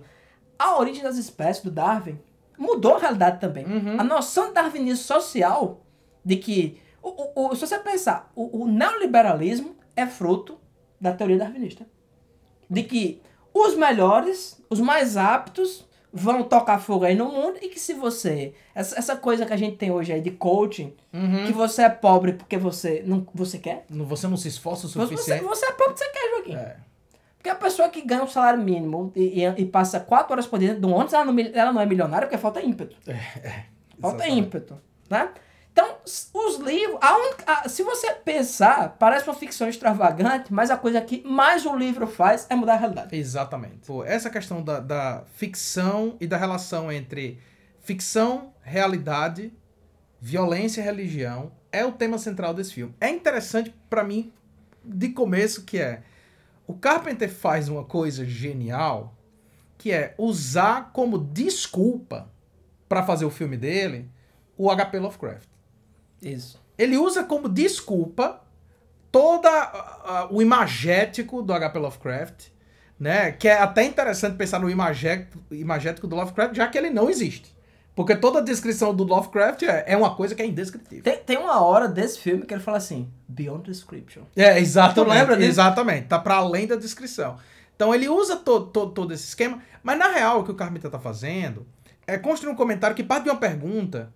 A 0.58 0.78
origem 0.78 1.02
das 1.02 1.16
espécies, 1.16 1.64
do 1.64 1.70
Darwin, 1.70 2.18
mudou 2.58 2.96
a 2.96 2.98
realidade 2.98 3.40
também. 3.40 3.64
Uhum. 3.64 4.00
A 4.00 4.04
noção 4.04 4.48
de 4.48 4.54
darwinismo 4.54 5.04
social, 5.04 5.80
de 6.24 6.36
que, 6.36 6.78
o, 7.02 7.08
o, 7.08 7.48
o- 7.50 7.54
se 7.54 7.66
você 7.66 7.78
pensar, 7.78 8.30
o, 8.34 8.64
o 8.64 8.68
neoliberalismo 8.68 9.76
é 9.96 10.06
fruto 10.06 10.58
da 11.00 11.12
teoria 11.12 11.38
darwinista. 11.38 11.86
De 12.68 12.82
que 12.82 13.22
os 13.54 13.74
melhores, 13.74 14.62
os 14.68 14.80
mais 14.80 15.16
aptos, 15.16 15.86
vão 16.12 16.42
tocar 16.42 16.78
fogo 16.78 17.04
aí 17.04 17.14
no 17.14 17.26
mundo 17.30 17.58
e 17.62 17.68
que 17.68 17.78
se 17.78 17.92
você. 17.94 18.54
Essa, 18.74 18.98
essa 18.98 19.16
coisa 19.16 19.44
que 19.46 19.52
a 19.52 19.56
gente 19.56 19.76
tem 19.76 19.90
hoje 19.90 20.12
aí 20.12 20.20
de 20.20 20.30
coaching, 20.32 20.94
Uhum. 21.12 21.46
que 21.46 21.52
você 21.52 21.82
é 21.82 21.88
pobre 21.88 22.32
porque 22.34 22.56
você 22.58 23.02
não 23.06 23.26
você 23.34 23.58
quer. 23.58 23.84
Você 23.88 24.26
não 24.28 24.36
se 24.36 24.48
esforça 24.48 24.86
o 24.86 24.90
Você, 24.90 24.98
suficiente. 25.16 25.44
você 25.44 25.66
é 25.66 25.72
pobre 25.72 25.94
porque 25.94 26.04
você 26.04 26.10
quer, 26.10 26.30
Joaquim. 26.30 26.54
É. 26.56 26.76
Porque 27.38 27.48
a 27.48 27.54
pessoa 27.54 27.88
que 27.88 28.02
ganha 28.02 28.22
um 28.22 28.28
salário 28.28 28.60
mínimo 28.62 29.12
e, 29.14 29.42
e, 29.42 29.62
e 29.62 29.64
passa 29.64 29.98
quatro 30.00 30.32
horas 30.32 30.46
por 30.46 30.58
dia 30.58 30.74
dentro 30.74 30.88
um 30.90 30.92
ônibus, 30.92 31.12
ela 31.14 31.24
não, 31.24 31.34
ela 31.54 31.72
não 31.72 31.80
é 31.80 31.86
milionária 31.86 32.26
porque 32.26 32.36
falta 32.36 32.60
ímpeto. 32.60 32.96
Falta 34.00 34.16
exatamente. 34.24 34.38
ímpeto, 34.38 34.80
né? 35.08 35.30
Então, 35.72 35.96
os 36.04 36.56
livros, 36.58 36.98
a 37.00 37.16
única- 37.16 37.44
a- 37.46 37.68
se 37.68 37.84
você 37.84 38.12
pensar, 38.12 38.96
parece 38.98 39.28
uma 39.28 39.34
ficção 39.36 39.68
extravagante, 39.68 40.52
mas 40.52 40.70
a 40.72 40.76
coisa 40.76 41.00
que 41.00 41.22
mais 41.24 41.64
o 41.64 41.76
livro 41.76 42.04
faz 42.08 42.46
é 42.50 42.56
mudar 42.56 42.72
a 42.74 42.76
realidade. 42.76 43.16
Exatamente. 43.16 43.86
Pô, 43.86 44.02
essa 44.02 44.28
questão 44.28 44.60
da, 44.60 44.80
da 44.80 45.22
ficção 45.34 46.16
e 46.20 46.26
da 46.26 46.36
relação 46.36 46.90
entre 46.90 47.38
ficção, 47.80 48.52
realidade, 48.60 49.52
violência 50.20 50.80
e 50.80 50.84
religião 50.84 51.52
é 51.70 51.84
o 51.84 51.92
tema 51.92 52.18
central 52.18 52.52
desse 52.52 52.74
filme. 52.74 52.92
É 53.00 53.08
interessante 53.08 53.72
pra 53.88 54.02
mim 54.02 54.32
de 54.84 55.10
começo 55.10 55.64
que 55.64 55.78
é 55.78 56.02
o 56.68 56.74
Carpenter 56.74 57.30
faz 57.30 57.68
uma 57.70 57.82
coisa 57.82 58.26
genial 58.26 59.14
que 59.78 59.90
é 59.90 60.14
usar 60.18 60.92
como 60.92 61.16
desculpa 61.16 62.30
pra 62.86 63.02
fazer 63.02 63.24
o 63.24 63.30
filme 63.30 63.56
dele 63.56 64.10
o 64.56 64.68
HP 64.70 64.98
Lovecraft. 64.98 65.48
Isso. 66.20 66.60
Ele 66.76 66.98
usa 66.98 67.24
como 67.24 67.48
desculpa 67.48 68.42
toda 69.10 69.48
ah, 69.48 70.28
o 70.30 70.42
imagético 70.42 71.42
do 71.42 71.54
HP 71.54 71.78
Lovecraft, 71.78 72.48
né? 73.00 73.32
Que 73.32 73.48
é 73.48 73.58
até 73.62 73.84
interessante 73.84 74.36
pensar 74.36 74.58
no 74.60 74.68
imagético, 74.68 75.38
imagético 75.50 76.06
do 76.06 76.16
Lovecraft, 76.16 76.54
já 76.54 76.68
que 76.68 76.76
ele 76.76 76.90
não 76.90 77.08
existe. 77.08 77.56
Porque 77.98 78.14
toda 78.14 78.38
a 78.38 78.42
descrição 78.42 78.94
do 78.94 79.02
Lovecraft 79.02 79.64
é, 79.64 79.82
é 79.88 79.96
uma 79.96 80.14
coisa 80.14 80.32
que 80.32 80.40
é 80.40 80.46
indescritível. 80.46 81.02
Tem, 81.02 81.16
tem 81.16 81.36
uma 81.36 81.60
hora 81.60 81.88
desse 81.88 82.20
filme 82.20 82.46
que 82.46 82.54
ele 82.54 82.62
fala 82.62 82.76
assim, 82.76 83.10
Beyond 83.26 83.64
Description. 83.68 84.22
É, 84.36 84.60
exatamente. 84.60 84.94
Tu 85.14 85.18
lembra 85.18 85.36
disso? 85.36 85.48
Exatamente. 85.48 86.06
Tá 86.06 86.16
para 86.16 86.36
além 86.36 86.68
da 86.68 86.76
descrição. 86.76 87.36
Então 87.74 87.92
ele 87.92 88.08
usa 88.08 88.36
to, 88.36 88.60
to- 88.66 88.90
todo 88.90 89.12
esse 89.12 89.24
esquema, 89.24 89.60
mas 89.82 89.98
na 89.98 90.06
real 90.12 90.38
o 90.38 90.44
que 90.44 90.52
o 90.52 90.54
Carmita 90.54 90.88
tá 90.88 91.00
fazendo 91.00 91.66
é 92.06 92.16
construir 92.16 92.52
um 92.52 92.54
comentário 92.54 92.94
que 92.94 93.02
parte 93.02 93.24
de 93.24 93.30
uma 93.30 93.36
pergunta 93.40 94.12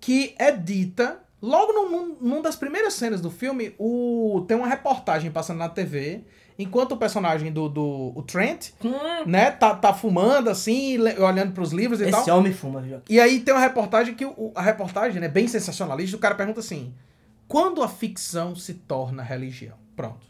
que 0.00 0.32
é 0.38 0.52
dita 0.52 1.18
logo 1.42 1.72
num, 1.72 1.88
num- 1.90 2.16
num 2.20 2.40
das 2.42 2.54
primeiras 2.54 2.94
cenas 2.94 3.20
do 3.20 3.28
filme. 3.28 3.74
O, 3.76 4.44
tem 4.46 4.56
uma 4.56 4.68
reportagem 4.68 5.32
passando 5.32 5.58
na 5.58 5.68
TV 5.68 6.22
enquanto 6.62 6.92
o 6.92 6.96
personagem 6.96 7.52
do, 7.52 7.68
do 7.68 8.12
o 8.14 8.22
Trent, 8.22 8.70
Hum, 8.84 8.90
né, 9.26 9.50
tá, 9.50 9.74
tá 9.74 9.92
fumando 9.94 10.48
assim, 10.50 10.98
olhando 11.18 11.52
pros 11.52 11.72
livros 11.72 12.00
e 12.00 12.10
tal. 12.10 12.20
esse 12.20 12.30
homem 12.30 12.52
fuma, 12.52 12.80
viu? 12.80 13.00
E 13.08 13.18
aí 13.20 13.40
tem 13.40 13.52
uma 13.54 13.60
reportagem 13.60 14.14
que 14.14 14.24
o- 14.24 14.52
a 14.54 14.62
reportagem, 14.62 15.20
né, 15.20 15.28
bem 15.28 15.46
sensacionalista, 15.48 16.16
o 16.16 16.20
cara 16.20 16.34
pergunta 16.34 16.60
assim: 16.60 16.94
quando 17.48 17.82
a 17.82 17.88
ficção 17.88 18.54
se 18.54 18.74
torna 18.74 19.22
religião? 19.22 19.76
Pronto. 19.96 20.26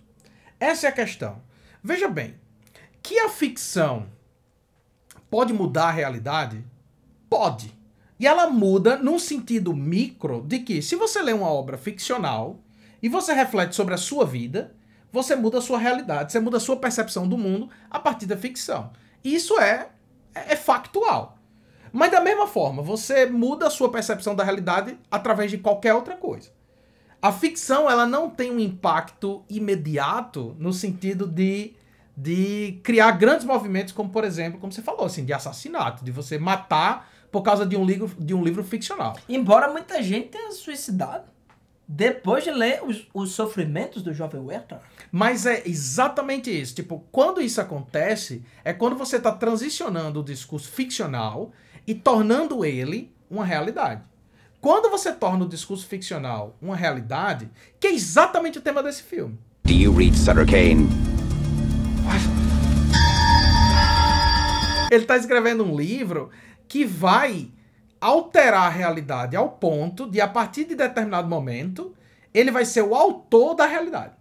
Essa 0.59 0.87
é 0.87 0.91
a 0.91 0.93
questão. 0.93 1.37
Veja 1.83 2.09
bem, 2.09 2.35
que 3.03 3.19
a 3.19 3.29
ficção 3.29 4.07
pode 5.31 5.53
mudar 5.53 5.89
a 5.89 5.93
realidade? 5.93 6.65
Pode. 7.29 7.73
E 8.19 8.27
ela 8.27 8.51
muda 8.51 8.97
num 8.99 9.19
sentido 9.19 9.75
micro 9.75 10.43
de 10.47 10.59
que 10.59 10.83
se 10.83 10.97
você 10.97 11.23
lê 11.23 11.33
uma 11.33 11.49
obra 11.51 11.79
ficcional 11.79 12.59
e 13.03 13.09
você 13.09 13.33
reflete 13.33 13.75
sobre 13.75 13.95
a 13.95 13.97
sua 13.97 14.27
vida, 14.27 14.75
você 15.13 15.35
muda 15.35 15.59
a 15.59 15.63
sua 15.63 15.79
realidade, 15.79 16.33
você 16.33 16.41
muda 16.41 16.57
a 16.57 16.61
sua 16.61 16.77
percepção 16.77 17.27
do 17.27 17.37
mundo 17.37 17.69
a 17.91 17.99
partir 17.99 18.27
da 18.27 18.37
ficção. 18.37 18.91
Isso 19.25 19.59
é, 19.59 19.89
é 20.35 20.57
factual. 20.57 21.39
Mas 21.93 22.11
da 22.11 22.21
mesma 22.21 22.47
forma, 22.47 22.83
você 22.83 23.27
muda 23.27 23.67
a 23.67 23.71
sua 23.71 23.91
percepção 23.91 24.35
da 24.35 24.45
realidade 24.45 24.97
através 25.11 25.51
de 25.51 25.59
qualquer 25.59 25.95
outra 25.95 26.17
coisa. 26.17 26.51
A 27.21 27.33
ficção, 27.33 27.91
ela 27.91 28.07
não 28.07 28.31
tem 28.31 28.51
um 28.51 28.61
impacto 28.61 29.45
imediato 29.49 30.57
no 30.59 30.73
sentido 30.73 31.27
de, 31.27 31.75
de 32.17 32.81
criar 32.83 33.11
grandes 33.13 33.45
movimentos, 33.45 33.93
como 33.93 34.09
por 34.09 34.25
exemplo, 34.25 34.59
como 34.59 34.73
você 34.73 34.81
falou, 34.81 35.05
assim, 35.05 35.25
de 35.25 35.33
assassinato, 35.33 36.05
de 36.05 36.11
você 36.11 36.39
matar 36.39 37.11
por 37.31 37.43
causa 37.43 37.67
de 37.67 37.77
um 37.77 37.85
livro, 37.85 38.11
de 38.19 38.33
um 38.33 38.43
livro 38.43 38.65
ficcional. 38.65 39.17
Embora 39.29 39.71
muita 39.71 40.03
gente 40.03 40.29
tenha 40.29 40.53
suicidado 40.53 41.25
depois 41.93 42.45
de 42.45 42.53
ler 42.53 42.85
os, 42.85 43.09
os 43.13 43.33
sofrimentos 43.33 44.01
do 44.01 44.15
jovem 44.15 44.41
Werther. 44.41 44.79
Mas 45.11 45.45
é 45.45 45.65
exatamente 45.67 46.49
isso. 46.49 46.73
Tipo, 46.73 47.05
quando 47.11 47.41
isso 47.41 47.61
acontece, 47.61 48.45
é 48.65 48.73
quando 48.73 48.95
você 48.95 49.17
está 49.17 49.33
transicionando 49.33 50.21
o 50.21 50.25
discurso 50.25 50.71
ficcional 50.71 51.51
e 51.85 51.93
tornando 51.93 52.65
ele 52.65 53.13
uma 53.29 53.45
realidade. 53.45 54.03
Quando 54.61 54.89
você 54.89 55.13
torna 55.13 55.45
o 55.45 55.49
discurso 55.49 55.85
ficcional 55.85 56.57
uma 56.63 56.77
realidade, 56.77 57.51
que 57.81 57.89
é 57.89 57.93
exatamente 57.93 58.59
o 58.59 58.63
tema 58.63 58.85
desse 58.85 59.03
filme. 59.03 59.37
Do 59.65 59.73
you 59.73 59.93
read 59.93 60.17
Sutter 60.17 60.47
Kane? 60.47 60.89
Ele 64.93 65.03
está 65.03 65.17
escrevendo 65.17 65.65
um 65.65 65.77
livro 65.77 66.31
que 66.69 66.85
vai 66.85 67.51
alterar 68.01 68.63
a 68.63 68.71
realidade 68.71 69.37
ao 69.37 69.51
ponto 69.51 70.09
de, 70.09 70.21
a 70.21 70.29
partir 70.29 70.65
de 70.65 70.75
determinado 70.75 71.29
momento, 71.29 71.95
ele 72.33 72.51
vai 72.51 72.65
ser 72.65 72.83
o 72.83 72.95
autor 72.95 73.55
da 73.55 73.67
realidade. 73.67 74.15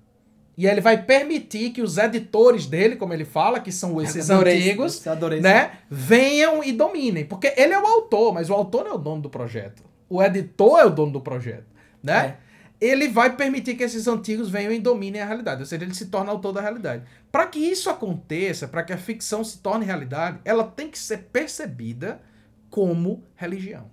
E 0.57 0.67
ele 0.67 0.81
vai 0.81 1.01
permitir 1.01 1.69
que 1.69 1.81
os 1.81 1.97
editores 1.97 2.65
dele, 2.65 2.97
como 2.97 3.13
ele 3.13 3.23
fala, 3.23 3.61
que 3.61 3.71
são 3.71 4.01
esses 4.01 4.29
Adorei 4.29 4.57
antigos, 4.57 5.07
adorei 5.07 5.39
né, 5.39 5.71
venham 5.89 6.61
e 6.61 6.73
dominem. 6.73 7.23
Porque 7.23 7.53
ele 7.55 7.71
é 7.71 7.79
o 7.79 7.87
autor, 7.87 8.33
mas 8.33 8.49
o 8.49 8.53
autor 8.53 8.83
não 8.83 8.91
é 8.91 8.95
o 8.95 8.97
dono 8.97 9.21
do 9.21 9.29
projeto. 9.29 9.81
O 10.09 10.21
editor 10.21 10.79
é 10.79 10.85
o 10.85 10.89
dono 10.89 11.13
do 11.13 11.21
projeto, 11.21 11.67
né? 12.03 12.35
Ele 12.81 13.07
vai 13.07 13.37
permitir 13.37 13.75
que 13.75 13.83
esses 13.83 14.05
antigos 14.05 14.49
venham 14.49 14.73
e 14.73 14.79
dominem 14.79 15.21
a 15.21 15.25
realidade. 15.25 15.61
Ou 15.61 15.65
seja, 15.65 15.83
ele 15.85 15.93
se 15.93 16.07
torna 16.07 16.31
autor 16.31 16.51
da 16.51 16.61
realidade. 16.61 17.03
Para 17.31 17.45
que 17.45 17.59
isso 17.59 17.89
aconteça, 17.89 18.67
para 18.67 18.83
que 18.83 18.91
a 18.91 18.97
ficção 18.97 19.43
se 19.45 19.59
torne 19.59 19.85
realidade, 19.85 20.39
ela 20.43 20.65
tem 20.65 20.89
que 20.89 20.99
ser 20.99 21.29
percebida 21.31 22.21
como 22.69 23.23
religião. 23.35 23.89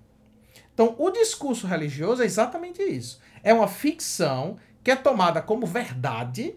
Então, 0.73 0.95
o 0.99 1.11
discurso 1.11 1.67
religioso 1.67 2.23
é 2.23 2.27
exatamente 2.27 2.83
isso. 2.83 3.21
É 3.43 3.53
uma 3.53 3.69
ficção 3.69 4.59
que 4.85 4.91
é 4.91 4.97
tomada 4.97 5.41
como 5.41 5.67
verdade 5.67 6.55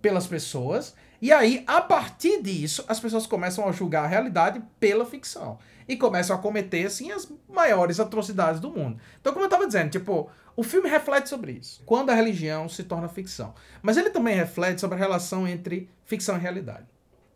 pelas 0.00 0.26
pessoas, 0.26 0.94
e 1.20 1.32
aí, 1.32 1.64
a 1.66 1.80
partir 1.80 2.42
disso, 2.42 2.84
as 2.86 3.00
pessoas 3.00 3.26
começam 3.26 3.66
a 3.66 3.72
julgar 3.72 4.04
a 4.04 4.06
realidade 4.06 4.62
pela 4.78 5.06
ficção. 5.06 5.58
E 5.88 5.96
começam 5.96 6.36
a 6.36 6.38
cometer, 6.38 6.86
assim, 6.86 7.10
as 7.10 7.32
maiores 7.48 7.98
atrocidades 7.98 8.60
do 8.60 8.70
mundo. 8.70 9.00
Então, 9.20 9.32
como 9.32 9.44
eu 9.44 9.48
estava 9.48 9.66
dizendo, 9.66 9.90
tipo, 9.90 10.28
o 10.54 10.62
filme 10.62 10.88
reflete 10.88 11.28
sobre 11.28 11.52
isso. 11.52 11.82
Quando 11.86 12.10
a 12.10 12.14
religião 12.14 12.68
se 12.68 12.82
torna 12.82 13.08
ficção. 13.08 13.54
Mas 13.82 13.96
ele 13.96 14.10
também 14.10 14.34
reflete 14.34 14.80
sobre 14.80 14.96
a 14.96 14.98
relação 14.98 15.46
entre 15.46 15.88
ficção 16.04 16.36
e 16.36 16.40
realidade. 16.40 16.86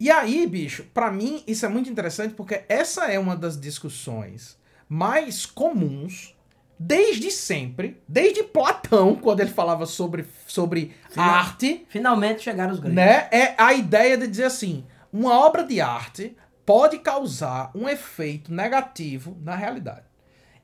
E 0.00 0.10
aí, 0.10 0.46
bicho, 0.46 0.84
para 0.94 1.10
mim 1.12 1.44
isso 1.46 1.64
é 1.66 1.68
muito 1.68 1.90
interessante 1.90 2.32
porque 2.34 2.62
essa 2.68 3.04
é 3.12 3.18
uma 3.18 3.36
das 3.36 3.60
discussões 3.60 4.58
mais 4.88 5.44
comuns 5.44 6.34
desde 6.78 7.30
sempre, 7.30 8.00
desde 8.08 8.42
Platão, 8.42 9.14
quando 9.20 9.40
ele 9.40 9.50
falava 9.50 9.84
sobre, 9.84 10.24
sobre 10.46 10.92
Final- 11.10 11.28
arte, 11.28 11.86
Finalmente 11.90 12.42
chegaram 12.42 12.72
os 12.72 12.80
gregos. 12.80 12.96
né? 12.96 13.28
É 13.30 13.54
a 13.58 13.74
ideia 13.74 14.16
de 14.16 14.26
dizer 14.26 14.44
assim, 14.44 14.86
uma 15.12 15.38
obra 15.38 15.62
de 15.62 15.80
arte 15.80 16.34
pode 16.64 16.98
causar 17.00 17.70
um 17.74 17.86
efeito 17.88 18.50
negativo 18.52 19.36
na 19.42 19.54
realidade. 19.54 20.06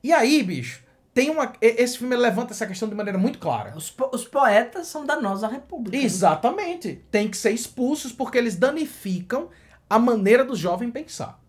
E 0.03 0.11
aí, 0.11 0.41
bicho, 0.41 0.81
tem 1.17 1.31
uma 1.31 1.51
esse 1.59 1.97
filme 1.97 2.15
levanta 2.15 2.53
essa 2.53 2.67
questão 2.67 2.87
de 2.87 2.93
maneira 2.93 3.17
muito 3.17 3.39
clara. 3.39 3.73
Os, 3.75 3.89
po- 3.89 4.11
os 4.13 4.23
poetas 4.23 4.85
são 4.85 5.03
danosos 5.03 5.43
à 5.43 5.47
república. 5.47 5.97
Exatamente. 5.97 7.03
Tem 7.09 7.27
que 7.27 7.35
ser 7.35 7.49
expulsos 7.49 8.11
porque 8.11 8.37
eles 8.37 8.55
danificam 8.55 9.49
a 9.89 9.97
maneira 9.97 10.45
do 10.45 10.55
jovem 10.55 10.91
pensar. 10.91 11.41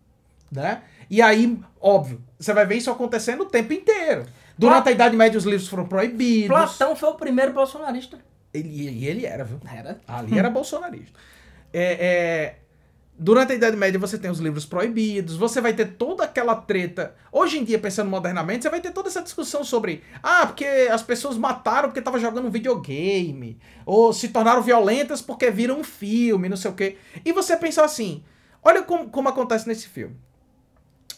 Né? 0.50 0.80
E 1.10 1.20
aí, 1.20 1.60
óbvio, 1.78 2.24
você 2.38 2.54
vai 2.54 2.64
ver 2.64 2.76
isso 2.76 2.90
acontecendo 2.90 3.42
o 3.42 3.44
tempo 3.46 3.74
inteiro. 3.74 4.24
Durante 4.56 4.88
a 4.88 4.92
Idade 4.92 5.14
Média, 5.14 5.36
os 5.36 5.44
livros 5.44 5.68
foram 5.68 5.86
proibidos. 5.86 6.48
Platão 6.48 6.96
foi 6.96 7.10
o 7.10 7.14
primeiro 7.16 7.52
bolsonarista. 7.52 8.18
Ele, 8.54 8.70
e 8.70 9.06
ele 9.06 9.26
era, 9.26 9.44
viu? 9.44 9.60
Era. 9.70 10.00
Ali 10.08 10.38
era 10.38 10.48
bolsonarista. 10.48 11.12
É, 11.74 11.92
é, 11.92 12.56
durante 13.18 13.52
a 13.52 13.56
Idade 13.56 13.76
Média 13.76 13.98
você 13.98 14.16
tem 14.16 14.30
os 14.30 14.38
livros 14.38 14.64
proibidos, 14.64 15.36
você 15.36 15.60
vai 15.60 15.74
ter 15.74 15.96
toda 15.96 16.22
aquela 16.24 16.54
treta. 16.54 17.14
Hoje 17.32 17.58
em 17.58 17.64
dia, 17.64 17.78
pensando 17.78 18.08
modernamente, 18.08 18.62
você 18.62 18.70
vai 18.70 18.80
ter 18.80 18.92
toda 18.92 19.08
essa 19.08 19.20
discussão 19.20 19.64
sobre 19.64 20.04
ah, 20.22 20.46
porque 20.46 20.64
as 20.64 21.02
pessoas 21.02 21.36
mataram 21.36 21.88
porque 21.88 21.98
estavam 21.98 22.20
jogando 22.20 22.46
um 22.46 22.50
videogame, 22.50 23.58
ou 23.84 24.12
se 24.12 24.28
tornaram 24.28 24.62
violentas 24.62 25.20
porque 25.20 25.50
viram 25.50 25.80
um 25.80 25.84
filme, 25.84 26.48
não 26.48 26.56
sei 26.56 26.70
o 26.70 26.74
quê. 26.74 26.96
E 27.24 27.32
você 27.32 27.56
pensar 27.56 27.84
assim, 27.84 28.22
olha 28.62 28.82
como, 28.82 29.10
como 29.10 29.28
acontece 29.28 29.66
nesse 29.66 29.88
filme. 29.88 30.16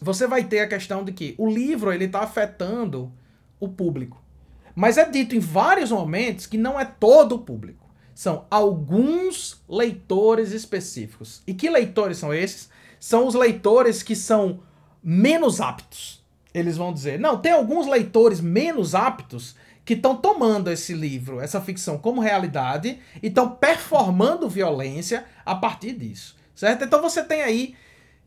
Você 0.01 0.27
vai 0.27 0.45
ter 0.45 0.61
a 0.61 0.69
questão 0.69 1.05
de 1.05 1.13
que 1.13 1.35
o 1.37 1.47
livro 1.47 1.93
ele 1.93 2.07
está 2.07 2.21
afetando 2.21 3.13
o 3.59 3.69
público. 3.69 4.23
Mas 4.75 4.97
é 4.97 5.05
dito 5.05 5.37
em 5.37 5.41
vários 5.41 5.91
momentos 5.91 6.47
que 6.47 6.57
não 6.57 6.81
é 6.81 6.87
todo 6.87 7.35
o 7.35 7.41
público. 7.41 7.90
São 8.21 8.45
alguns 8.51 9.63
leitores 9.67 10.53
específicos. 10.53 11.41
E 11.47 11.55
que 11.55 11.71
leitores 11.71 12.19
são 12.19 12.35
esses? 12.35 12.69
São 12.99 13.27
os 13.27 13.35
leitores 13.35 14.03
que 14.03 14.15
são 14.15 14.61
menos 15.03 15.59
aptos. 15.59 16.23
Eles 16.53 16.77
vão 16.77 16.93
dizer, 16.93 17.19
não, 17.19 17.39
tem 17.39 17.51
alguns 17.51 17.87
leitores 17.87 18.39
menos 18.39 18.95
aptos 18.95 19.57
que 19.87 19.95
estão 19.95 20.15
tomando 20.15 20.71
esse 20.71 20.93
livro, 20.93 21.41
essa 21.41 21.63
ficção 21.63 21.97
como 21.97 22.21
realidade 22.21 22.99
e 23.23 23.29
estão 23.29 23.53
performando 23.53 24.51
violência 24.51 25.25
a 25.43 25.55
partir 25.55 25.95
disso. 25.95 26.37
Certo? 26.55 26.85
Então 26.85 27.01
você 27.01 27.25
tem 27.25 27.41
aí 27.41 27.75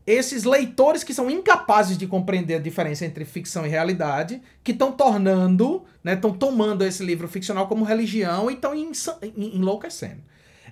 esses 0.06 0.44
leitores 0.44 1.02
que 1.02 1.14
são 1.14 1.30
incapazes 1.30 1.96
de 1.96 2.06
compreender 2.06 2.56
a 2.56 2.60
diferença 2.60 3.06
entre 3.06 3.24
ficção 3.24 3.64
e 3.64 3.68
realidade, 3.68 4.42
que 4.62 4.72
estão 4.72 4.92
tornando, 4.92 5.84
né, 6.02 6.14
estão 6.14 6.32
tomando 6.32 6.84
esse 6.84 7.04
livro 7.04 7.26
ficcional 7.26 7.66
como 7.66 7.84
religião 7.84 8.50
e 8.50 8.54
estão 8.54 8.74
enlouquecendo. 8.74 10.22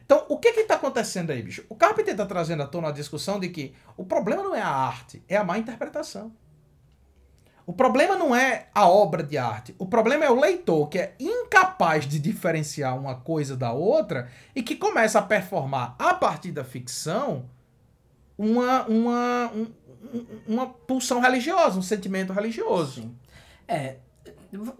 Então, 0.05 0.27
o 0.29 0.37
que 0.37 0.49
está 0.49 0.75
acontecendo 0.75 1.31
aí, 1.31 1.43
bicho? 1.43 1.65
O 1.69 1.75
Carpenter 1.75 2.13
está 2.13 2.27
trazendo 2.27 2.63
à 2.63 2.67
tona 2.67 2.89
a 2.89 2.93
discussão 2.93 3.41
de 3.41 3.49
que 3.49 3.73
o 3.97 4.05
problema 4.05 4.43
não 4.43 4.55
é 4.55 4.61
a 4.61 4.69
arte, 4.69 5.23
é 5.29 5.37
a 5.37 5.45
má 5.45 5.57
interpretação. 5.57 6.33
O 7.65 7.73
problema 7.73 8.17
não 8.17 8.35
é 8.35 8.67
a 8.75 8.89
obra 8.89 9.23
de 9.23 9.39
arte, 9.39 9.75
o 9.79 9.87
problema 9.87 10.25
é 10.25 10.31
o 10.31 10.39
leitor 10.39 10.89
que 10.89 10.99
é 10.99 11.15
incapaz 11.19 12.07
de 12.07 12.19
diferenciar 12.19 12.99
uma 12.99 13.15
coisa 13.15 13.57
da 13.57 13.73
outra 13.73 14.29
e 14.55 14.63
que 14.63 14.75
começa 14.75 15.21
a 15.21 15.23
performar 15.23 15.95
a 15.99 16.13
partir 16.13 16.51
da 16.51 16.65
ficção 16.65 17.49
uma, 18.37 18.85
uma, 18.87 19.51
um- 19.55 19.67
um- 20.15 20.27
uma 20.47 20.67
pulsão 20.67 21.21
religiosa, 21.21 21.79
um 21.79 21.83
sentimento 21.83 22.33
religioso. 22.33 23.11
É. 23.69 23.97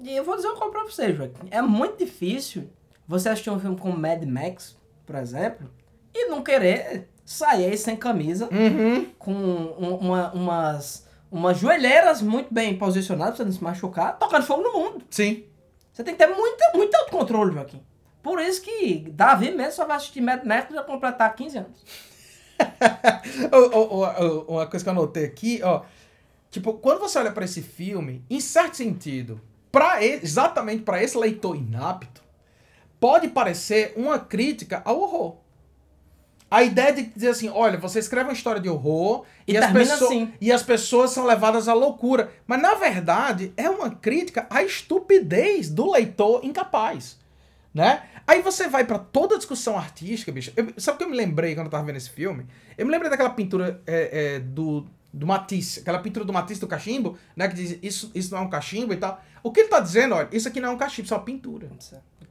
E 0.03 0.17
eu 0.17 0.25
vou 0.25 0.37
dizer 0.37 0.49
uma 0.49 0.57
coisa 0.57 0.73
pra 0.73 0.85
você, 0.85 1.15
Joaquim. 1.15 1.49
É 1.51 1.63
muito 1.63 1.99
difícil 1.99 2.69
você 3.07 3.29
assistir 3.31 3.51
um 3.51 3.59
filme 3.61 3.77
como 3.79 3.97
Mad 3.97 4.23
Max, 4.25 4.77
por 5.07 5.17
exemplo, 5.17 5.71
e 6.15 6.27
não 6.29 6.43
querer 6.43 7.09
sair 7.25 7.67
aí 7.67 7.77
sem 7.79 7.97
camisa, 7.97 8.49
Uhum. 8.53 9.07
com 9.19 9.33
um- 9.33 9.97
uma- 9.97 10.33
umas, 10.33 11.07
umas 11.31 11.57
joelheiras 11.59 12.21
muito 12.21 12.53
bem 12.53 12.77
posicionadas 12.77 13.37
pra 13.37 13.45
você 13.45 13.45
não 13.45 13.53
se 13.53 13.65
machucar, 13.65 14.19
tocando 14.19 14.45
fogo 14.45 14.63
no 14.63 14.73
mundo. 14.73 15.05
Sim. 15.09 15.45
Você 15.93 16.03
tem 16.05 16.15
que 16.15 16.25
ter 16.27 16.35
muito, 16.35 16.59
muito 16.75 16.95
autocontrole, 16.95 17.53
Joaquim. 17.55 17.83
Por 18.23 18.41
isso 18.41 18.63
que 18.63 19.07
Davi 19.11 19.51
mesmo 19.51 19.73
só 19.73 19.85
vai 19.87 19.97
assistir 19.97 20.21
Mad 20.21 20.45
Max 20.45 20.69
pra 20.69 20.83
completar 20.85 21.35
15 21.35 21.59
anos. 21.59 21.83
Uma 24.49 24.67
coisa 24.67 24.85
que 24.85 24.89
eu 24.89 24.93
anotei 24.93 25.25
aqui, 25.25 25.61
ó. 25.63 25.83
Tipo, 26.51 26.75
quando 26.75 27.01
você 27.01 27.19
olha 27.19 27.33
pra 27.33 27.45
esse 27.45 27.63
filme, 27.63 28.25
em 28.29 28.41
certo 28.41 28.77
sentido, 28.77 29.41
pra 29.71 30.03
e- 30.05 30.21
exatamente 30.23 30.83
para 30.83 31.03
esse 31.03 31.17
leitor 31.17 31.57
inapto, 31.57 32.23
pode 33.01 33.29
parecer 33.29 33.95
uma 33.97 34.19
crítica 34.19 34.83
ao 34.85 35.01
horror. 35.01 35.37
A 36.51 36.63
ideia 36.63 36.93
de 36.93 37.05
dizer 37.05 37.29
assim, 37.29 37.49
olha, 37.49 37.79
você 37.79 37.99
escreve 37.99 38.29
uma 38.29 38.35
história 38.35 38.61
de 38.61 38.69
horror 38.69 39.25
E 39.49 39.57
as, 39.57 39.65
termina 39.65 39.91
pessoas- 39.93 40.11
assim. 40.11 40.33
e 40.39 40.53
as 40.53 40.63
pessoas 40.63 41.11
são 41.11 41.25
levadas 41.25 41.67
à 41.67 41.73
loucura. 41.73 42.31
Mas 42.47 42.61
na 42.61 42.75
verdade 42.75 43.55
é 43.57 43.71
uma 43.71 43.89
crítica 43.89 44.47
à 44.51 44.63
estupidez 44.63 45.71
do 45.71 45.91
leitor 45.91 46.45
incapaz, 46.45 47.19
né? 47.75 48.03
Aí 48.27 48.41
você 48.43 48.69
vai 48.69 48.85
pra 48.85 48.99
toda 48.99 49.35
a 49.35 49.39
discussão 49.39 49.77
artística, 49.77 50.31
bicho. 50.31 50.53
Eu- 50.57 50.73
sabe 50.77 50.95
o 50.97 50.99
que 50.99 51.05
eu 51.05 51.09
me 51.11 51.17
lembrei 51.17 51.55
quando 51.55 51.67
eu 51.67 51.71
tava 51.71 51.85
vendo 51.85 51.97
esse 51.97 52.11
filme? 52.11 52.47
Eu 52.79 52.87
me 52.87 52.93
lembrei 52.93 53.11
daquela 53.11 53.31
pintura 53.31 53.81
é, 53.87 54.35
é, 54.37 54.39
do 54.41 54.87
do 55.15 55.27
Matisse, 55.27 55.81
aquela 55.81 55.99
pintura 55.99 56.25
do 56.25 56.33
Matisse 56.33 56.59
do 56.59 56.67
cachimbo, 56.67 57.19
né, 57.37 57.47
que 57.47 57.55
diz 57.55 57.79
isso, 57.83 58.11
isso 58.15 58.33
não 58.35 58.41
é 58.43 58.47
um 58.47 58.49
cachimbo 58.49 58.95
e 58.95 58.97
tal. 58.97 59.23
O 59.43 59.53
que 59.53 59.61
ele 59.61 59.69
tá 59.69 59.79
dizendo, 59.79 60.15
olha, 60.15 60.27
isso 60.33 60.49
aqui 60.49 60.59
não 60.59 60.71
é 60.71 60.73
um 60.73 60.79
cachimbo, 60.79 61.05
isso 61.05 61.13
é 61.13 61.17
uma 61.19 61.23
pintura. 61.23 61.69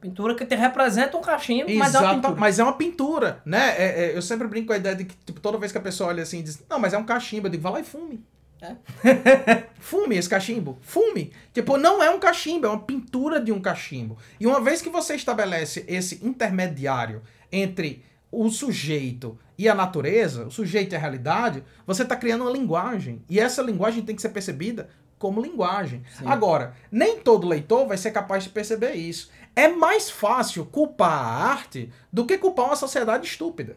Pintura 0.00 0.34
que 0.34 0.44
te 0.44 0.56
representa 0.56 1.16
um 1.16 1.20
cachimbo, 1.20 1.72
mas 1.76 1.94
é 1.94 1.98
uma 2.00 2.06
Exato, 2.06 2.14
pintura. 2.22 2.40
mas 2.40 2.58
é 2.58 2.62
uma 2.64 2.72
pintura, 2.72 3.40
né? 3.44 3.76
É- 3.78 4.06
é, 4.06 4.16
eu 4.16 4.20
sempre 4.20 4.48
brinco 4.48 4.66
com 4.66 4.72
a 4.72 4.76
ideia 4.78 4.96
de 4.96 5.04
que 5.04 5.14
tipo, 5.24 5.38
toda 5.38 5.58
vez 5.58 5.70
que 5.70 5.78
a 5.78 5.80
pessoa 5.80 6.08
olha 6.08 6.24
assim 6.24 6.40
e 6.40 6.42
diz, 6.42 6.60
não, 6.68 6.80
mas 6.80 6.92
é 6.92 6.98
um 6.98 7.04
cachimbo, 7.04 7.46
eu 7.46 7.50
digo, 7.52 7.62
vai 7.62 7.72
lá 7.74 7.80
e 7.80 7.84
fume. 7.84 8.20
fume 9.80 10.16
esse 10.16 10.28
cachimbo, 10.28 10.78
fume. 10.82 11.32
Tipo, 11.52 11.76
não 11.76 12.02
é 12.02 12.10
um 12.10 12.20
cachimbo, 12.20 12.66
é 12.66 12.70
uma 12.70 12.80
pintura 12.80 13.40
de 13.40 13.52
um 13.52 13.60
cachimbo. 13.60 14.16
E 14.38 14.46
uma 14.46 14.60
vez 14.60 14.80
que 14.80 14.88
você 14.88 15.14
estabelece 15.14 15.84
esse 15.88 16.24
intermediário 16.24 17.22
entre 17.50 18.04
o 18.30 18.48
sujeito 18.48 19.38
e 19.58 19.68
a 19.68 19.74
natureza, 19.74 20.46
o 20.46 20.50
sujeito 20.50 20.92
e 20.92 20.96
a 20.96 20.98
realidade, 20.98 21.62
você 21.86 22.02
está 22.02 22.16
criando 22.16 22.42
uma 22.42 22.50
linguagem. 22.50 23.22
E 23.28 23.38
essa 23.38 23.62
linguagem 23.62 24.02
tem 24.02 24.16
que 24.16 24.22
ser 24.22 24.30
percebida 24.30 24.88
como 25.18 25.40
linguagem. 25.40 26.02
Agora, 26.24 26.74
nem 26.90 27.20
todo 27.20 27.46
leitor 27.46 27.86
vai 27.86 27.96
ser 27.96 28.10
capaz 28.10 28.42
de 28.42 28.50
perceber 28.50 28.94
isso. 28.94 29.30
É 29.54 29.68
mais 29.68 30.10
fácil 30.10 30.64
culpar 30.64 31.12
a 31.12 31.52
arte 31.52 31.92
do 32.12 32.24
que 32.24 32.38
culpar 32.38 32.66
uma 32.66 32.76
sociedade 32.76 33.26
estúpida. 33.26 33.76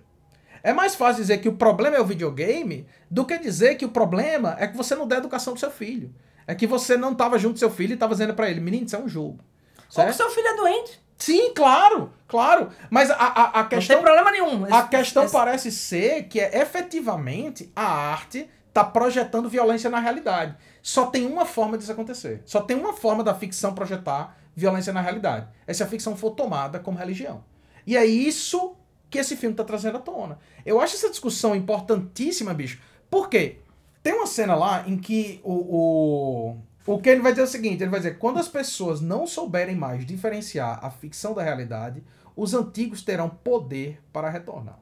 É 0.66 0.74
mais 0.74 0.95
fácil 0.95 1.22
dizer 1.22 1.38
que 1.38 1.47
o 1.47 1.53
problema 1.53 1.95
é 1.95 2.01
o 2.01 2.05
videogame 2.05 2.88
do 3.09 3.24
que 3.26 3.38
dizer 3.38 3.76
que 3.76 3.86
o 3.86 3.89
problema 3.89 4.55
é 4.59 4.68
que 4.68 4.76
você 4.76 4.95
não 4.95 5.07
deu 5.07 5.20
educação 5.20 5.53
pro 5.53 5.59
seu 5.59 5.70
filho. 5.70 6.13
É 6.47 6.55
que 6.55 6.66
você 6.66 6.97
não 6.97 7.11
estava 7.11 7.38
junto 7.38 7.53
com 7.53 7.59
seu 7.59 7.70
filho 7.70 7.91
e 7.91 7.93
estava 7.93 8.13
dizendo 8.13 8.34
para 8.34 8.49
ele, 8.49 8.59
menino, 8.59 8.86
isso 8.86 8.95
é 8.95 8.99
um 8.99 9.07
jogo. 9.07 9.39
Ou 9.39 9.86
que 9.88 9.93
Certo? 9.93 10.16
seu 10.16 10.30
filho 10.32 10.47
é 10.47 10.55
doente. 10.55 10.99
Sim, 11.18 11.53
claro, 11.53 12.11
claro. 12.28 12.70
Mas 12.89 13.09
a, 13.11 13.16
a, 13.16 13.59
a 13.59 13.61
Não 13.63 13.70
questão 13.70 13.95
tem 13.97 14.05
problema 14.05 14.32
nenhum. 14.32 14.66
a 14.74 14.84
questão 14.88 15.24
esse- 15.24 15.34
parece 15.34 15.72
ser 15.72 16.24
que 16.24 16.39
é 16.39 16.59
efetivamente 16.61 17.72
a 17.76 17.86
arte 17.86 18.49
tá 18.74 18.84
projetando 18.84 19.47
violência 19.49 19.89
na 19.89 19.99
realidade. 19.99 20.55
Só 20.82 21.05
tem 21.05 21.26
uma 21.26 21.45
forma 21.45 21.78
disso 21.78 21.91
acontecer. 21.91 22.41
Só 22.45 22.59
tem 22.61 22.76
uma 22.76 22.91
forma 22.93 23.24
da 23.24 23.34
ficção 23.34 23.74
projetar 23.74 24.36
violência 24.55 24.91
na 24.91 24.99
realidade. 25.01 25.47
É 25.66 25.74
se 25.74 25.82
a 25.84 25.88
ficção 25.88 26.16
for 26.18 26.32
tomada 26.32 26.80
como 26.80 26.97
religião. 26.97 27.43
E 27.88 27.95
é 27.95 28.05
isso 28.05 28.76
que 29.16 29.20
esse 29.20 29.38
filme 29.38 29.55
tá 29.55 29.63
trazendo 29.63 29.97
à 29.97 30.01
tona. 30.01 30.38
Eu 30.66 30.82
acho 30.82 30.95
essa 30.95 31.09
discussão 31.09 31.55
importantíssima, 31.55 32.53
bicho. 32.53 32.82
Por 33.09 33.30
quê? 33.30 33.59
Tem 34.03 34.13
uma 34.13 34.28
cena 34.28 34.55
lá 34.55 34.84
em 34.86 34.97
que 34.97 35.39
o, 35.41 35.53
o, 35.53 36.57
o 36.86 37.01
ele 37.05 37.22
vai 37.22 37.32
dizer 37.32 37.43
o 37.43 37.47
seguinte: 37.47 37.82
ele 37.82 37.89
vai 37.89 38.01
dizer, 38.01 38.18
quando 38.18 38.39
as 38.39 38.49
pessoas 38.49 38.99
não 38.99 39.26
souberem 39.26 39.76
mais 39.76 40.05
diferenciar 40.05 40.84
a 40.84 40.91
ficção 40.91 41.34
da 41.34 41.41
realidade, 41.41 42.03
os 42.36 42.53
antigos 42.53 43.03
terão 43.03 43.30
poder 43.30 44.01
para 44.11 44.30
retornar. 44.30 44.80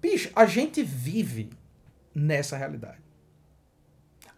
Bicho, 0.00 0.30
a 0.36 0.46
gente 0.46 0.80
vive 0.84 1.50
nessa 2.14 2.56
realidade. 2.56 3.02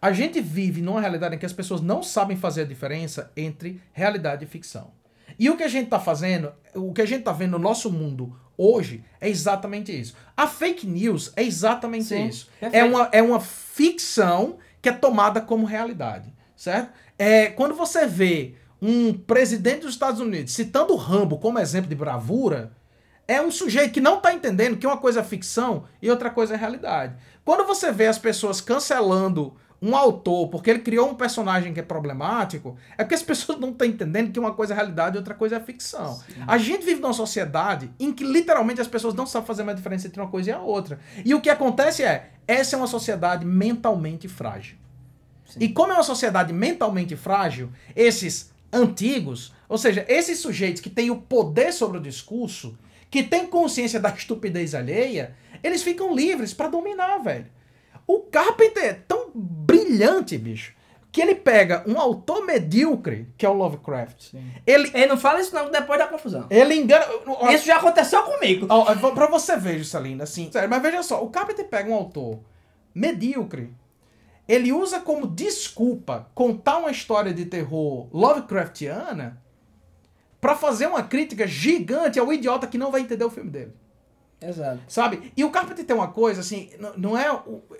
A 0.01 0.11
gente 0.11 0.41
vive 0.41 0.81
numa 0.81 0.99
realidade 0.99 1.35
em 1.35 1.37
que 1.37 1.45
as 1.45 1.53
pessoas 1.53 1.81
não 1.81 2.01
sabem 2.01 2.35
fazer 2.35 2.61
a 2.61 2.65
diferença 2.65 3.31
entre 3.37 3.79
realidade 3.93 4.43
e 4.43 4.47
ficção. 4.47 4.91
E 5.37 5.49
o 5.49 5.57
que 5.57 5.63
a 5.63 5.67
gente 5.67 5.85
está 5.85 5.99
fazendo, 5.99 6.51
o 6.75 6.93
que 6.93 7.01
a 7.01 7.05
gente 7.05 7.19
está 7.19 7.31
vendo 7.31 7.51
no 7.51 7.59
nosso 7.59 7.91
mundo 7.91 8.35
hoje 8.57 9.03
é 9.19 9.29
exatamente 9.29 9.97
isso. 9.97 10.15
A 10.35 10.47
fake 10.47 10.85
news 10.85 11.31
é 11.35 11.43
exatamente 11.43 12.05
Sim, 12.05 12.27
isso. 12.27 12.49
É 12.61 12.83
uma, 12.83 13.09
é 13.11 13.21
uma 13.21 13.39
ficção 13.39 14.57
que 14.81 14.89
é 14.89 14.91
tomada 14.91 15.41
como 15.41 15.65
realidade, 15.65 16.33
certo? 16.55 16.91
É, 17.17 17.47
quando 17.47 17.75
você 17.75 18.05
vê 18.05 18.55
um 18.81 19.13
presidente 19.13 19.81
dos 19.81 19.93
Estados 19.93 20.19
Unidos 20.19 20.53
citando 20.53 20.93
o 20.93 20.97
Rambo 20.97 21.37
como 21.37 21.59
exemplo 21.59 21.89
de 21.89 21.95
bravura, 21.95 22.71
é 23.27 23.41
um 23.41 23.51
sujeito 23.51 23.93
que 23.93 24.01
não 24.01 24.17
está 24.17 24.33
entendendo 24.33 24.77
que 24.77 24.87
uma 24.87 24.97
coisa 24.97 25.21
é 25.21 25.23
ficção 25.23 25.85
e 26.01 26.09
outra 26.09 26.29
coisa 26.29 26.55
é 26.55 26.57
realidade. 26.57 27.15
Quando 27.45 27.65
você 27.65 27.91
vê 27.91 28.07
as 28.07 28.17
pessoas 28.17 28.59
cancelando 28.59 29.55
um 29.81 29.95
autor 29.95 30.49
porque 30.49 30.69
ele 30.69 30.79
criou 30.79 31.09
um 31.09 31.15
personagem 31.15 31.73
que 31.73 31.79
é 31.79 31.83
problemático, 31.83 32.77
é 32.97 33.03
porque 33.03 33.15
as 33.15 33.23
pessoas 33.23 33.59
não 33.59 33.69
estão 33.69 33.87
entendendo 33.87 34.31
que 34.31 34.39
uma 34.39 34.53
coisa 34.53 34.73
é 34.73 34.75
realidade 34.75 35.15
e 35.15 35.17
outra 35.17 35.33
coisa 35.33 35.55
é 35.55 35.59
ficção. 35.59 36.21
A 36.45 36.57
gente 36.57 36.85
vive 36.85 37.01
numa 37.01 37.13
sociedade 37.13 37.91
em 37.99 38.13
que 38.13 38.23
literalmente 38.23 38.79
as 38.79 38.87
pessoas 38.87 39.15
não 39.15 39.25
sabem 39.25 39.47
fazer 39.47 39.63
uma 39.63 39.73
diferença 39.73 40.07
entre 40.07 40.21
uma 40.21 40.29
coisa 40.29 40.51
e 40.51 40.53
a 40.53 40.59
outra. 40.59 40.99
E 41.25 41.33
o 41.33 41.41
que 41.41 41.49
acontece 41.49 42.03
é, 42.03 42.31
essa 42.47 42.75
é 42.75 42.77
uma 42.77 42.87
sociedade 42.87 43.45
mentalmente 43.45 44.27
frágil. 44.27 44.77
E 45.59 45.67
como 45.67 45.91
é 45.91 45.95
uma 45.95 46.03
sociedade 46.03 46.53
mentalmente 46.53 47.15
frágil, 47.15 47.71
esses 47.95 48.51
antigos, 48.71 49.53
ou 49.67 49.77
seja, 49.77 50.05
esses 50.07 50.39
sujeitos 50.39 50.81
que 50.81 50.89
têm 50.89 51.09
o 51.09 51.17
poder 51.17 51.73
sobre 51.73 51.97
o 51.97 52.01
discurso, 52.01 52.77
que 53.09 53.23
têm 53.23 53.47
consciência 53.47 53.99
da 53.99 54.09
estupidez 54.09 54.73
alheia, 54.73 55.35
eles 55.61 55.83
ficam 55.83 56.15
livres 56.15 56.53
pra 56.53 56.69
dominar, 56.69 57.17
velho. 57.17 57.47
O 58.11 58.19
Carpenter 58.29 58.83
é 58.83 58.93
tão 58.93 59.31
brilhante, 59.33 60.37
bicho, 60.37 60.73
que 61.11 61.21
ele 61.21 61.33
pega 61.35 61.83
um 61.87 61.97
autor 61.99 62.45
medíocre, 62.45 63.27
que 63.37 63.45
é 63.45 63.49
o 63.49 63.53
Lovecraft. 63.53 64.33
Ele, 64.67 64.91
Ele 64.93 65.05
não 65.07 65.17
fala 65.17 65.39
isso 65.39 65.55
não 65.55 65.71
depois 65.71 65.97
da 65.97 66.07
confusão. 66.07 66.45
ele 66.49 66.75
engana. 66.75 67.05
Isso 67.53 67.65
já 67.65 67.77
aconteceu 67.77 68.21
comigo. 68.23 68.67
Pra 69.13 69.27
você 69.27 69.55
ver, 69.55 69.77
Juscelino, 69.77 70.23
assim. 70.23 70.51
Sério, 70.51 70.69
mas 70.69 70.81
veja 70.81 71.01
só, 71.03 71.23
o 71.23 71.29
Carpenter 71.29 71.67
pega 71.67 71.89
um 71.89 71.93
autor 71.93 72.39
medíocre, 72.93 73.73
ele 74.45 74.73
usa 74.73 74.99
como 74.99 75.25
desculpa 75.25 76.29
contar 76.35 76.79
uma 76.79 76.91
história 76.91 77.33
de 77.33 77.45
terror 77.45 78.09
Lovecraftiana 78.11 79.41
pra 80.41 80.55
fazer 80.55 80.87
uma 80.87 81.03
crítica 81.03 81.47
gigante 81.47 82.19
ao 82.19 82.33
idiota 82.33 82.67
que 82.67 82.77
não 82.77 82.91
vai 82.91 83.01
entender 83.01 83.23
o 83.23 83.29
filme 83.29 83.49
dele. 83.49 83.73
Exato. 84.43 84.79
Sabe? 84.87 85.31
E 85.37 85.43
o 85.43 85.51
Carpenter 85.51 85.85
tem 85.85 85.95
uma 85.95 86.07
coisa, 86.07 86.41
assim, 86.41 86.69
não 86.97 87.15
é. 87.17 87.27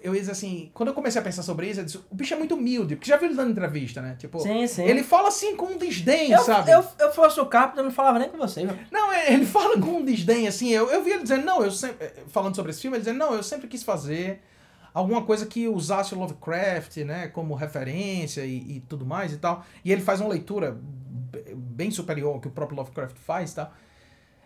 Eu 0.03 0.14
ia 0.14 0.20
dizer 0.20 0.32
assim, 0.34 0.70
quando 0.74 0.89
eu 0.89 0.93
comecei 0.93 1.20
a 1.20 1.24
pensar 1.24 1.41
sobre 1.41 1.68
isso, 1.70 1.80
eu 1.80 1.86
disse, 1.86 1.97
o 1.97 2.14
bicho 2.16 2.34
é 2.34 2.38
muito 2.38 2.53
humilde, 2.55 2.95
porque 2.95 3.09
já 3.09 3.18
viu 3.18 3.28
ele 3.30 3.36
dando 3.36 3.51
entrevista, 3.51 4.01
né? 4.01 4.16
Tipo, 4.20 4.39
Sim, 4.39 4.68
sim. 4.68 4.84
ele 4.84 5.01
fala 5.03 5.30
assim 5.30 5.55
com 5.55 5.66
um 5.66 5.78
desdém, 5.78 6.32
Eu, 6.32 6.39
sabe? 6.43 6.72
eu, 6.72 6.84
eu 6.99 7.12
fosse 7.12 7.39
o 7.39 7.45
Carpenter, 7.47 7.80
eu 7.80 7.86
não 7.86 7.91
falava 7.91 8.20
nem 8.20 8.30
com 8.30 8.38
você. 8.38 8.66
viu? 8.66 8.78
Não, 8.91 9.12
é- 9.12 9.34
ele 9.34 9.45
fala 9.45 9.80
com 9.80 9.97
um 9.97 10.05
desdém, 10.05 10.47
assim, 10.47 10.70
eu, 10.70 10.89
eu 10.91 11.03
vi 11.03 11.12
ele 11.12 11.24
dizendo, 11.24 11.43
não, 11.45 11.64
eu 11.64 11.72
sempre, 11.72 12.05
eh, 12.05 12.14
falando 12.28 12.55
sobre 12.55 12.72
esse 12.72 12.82
filme, 12.82 12.97
ele 12.97 13.03
dizendo, 13.03 13.18
não, 13.18 13.34
eu 13.34 13.41
sempre 13.41 13.68
quis 13.68 13.82
fazer 13.84 14.41
alguma 14.93 15.24
coisa 15.24 15.45
que 15.45 15.68
usasse 15.68 16.14
o 16.14 16.20
Lovecraft, 16.20 16.97
né, 16.97 17.28
como 17.30 17.55
referência 17.55 18.45
e, 18.45 18.78
e 18.78 18.80
tudo 18.88 19.05
mais 19.05 19.32
e 19.34 19.38
tal, 19.38 19.64
e 19.84 19.91
ele 19.91 20.01
faz 20.01 20.20
uma 20.22 20.30
leitura 20.30 20.78
bem 21.55 21.89
superior 21.91 22.36
ao 22.36 22.39
que 22.41 22.47
o 22.47 22.51
próprio 22.51 22.78
Lovecraft 22.78 23.16
faz 23.18 23.51
e 23.51 23.55
tal, 23.55 23.74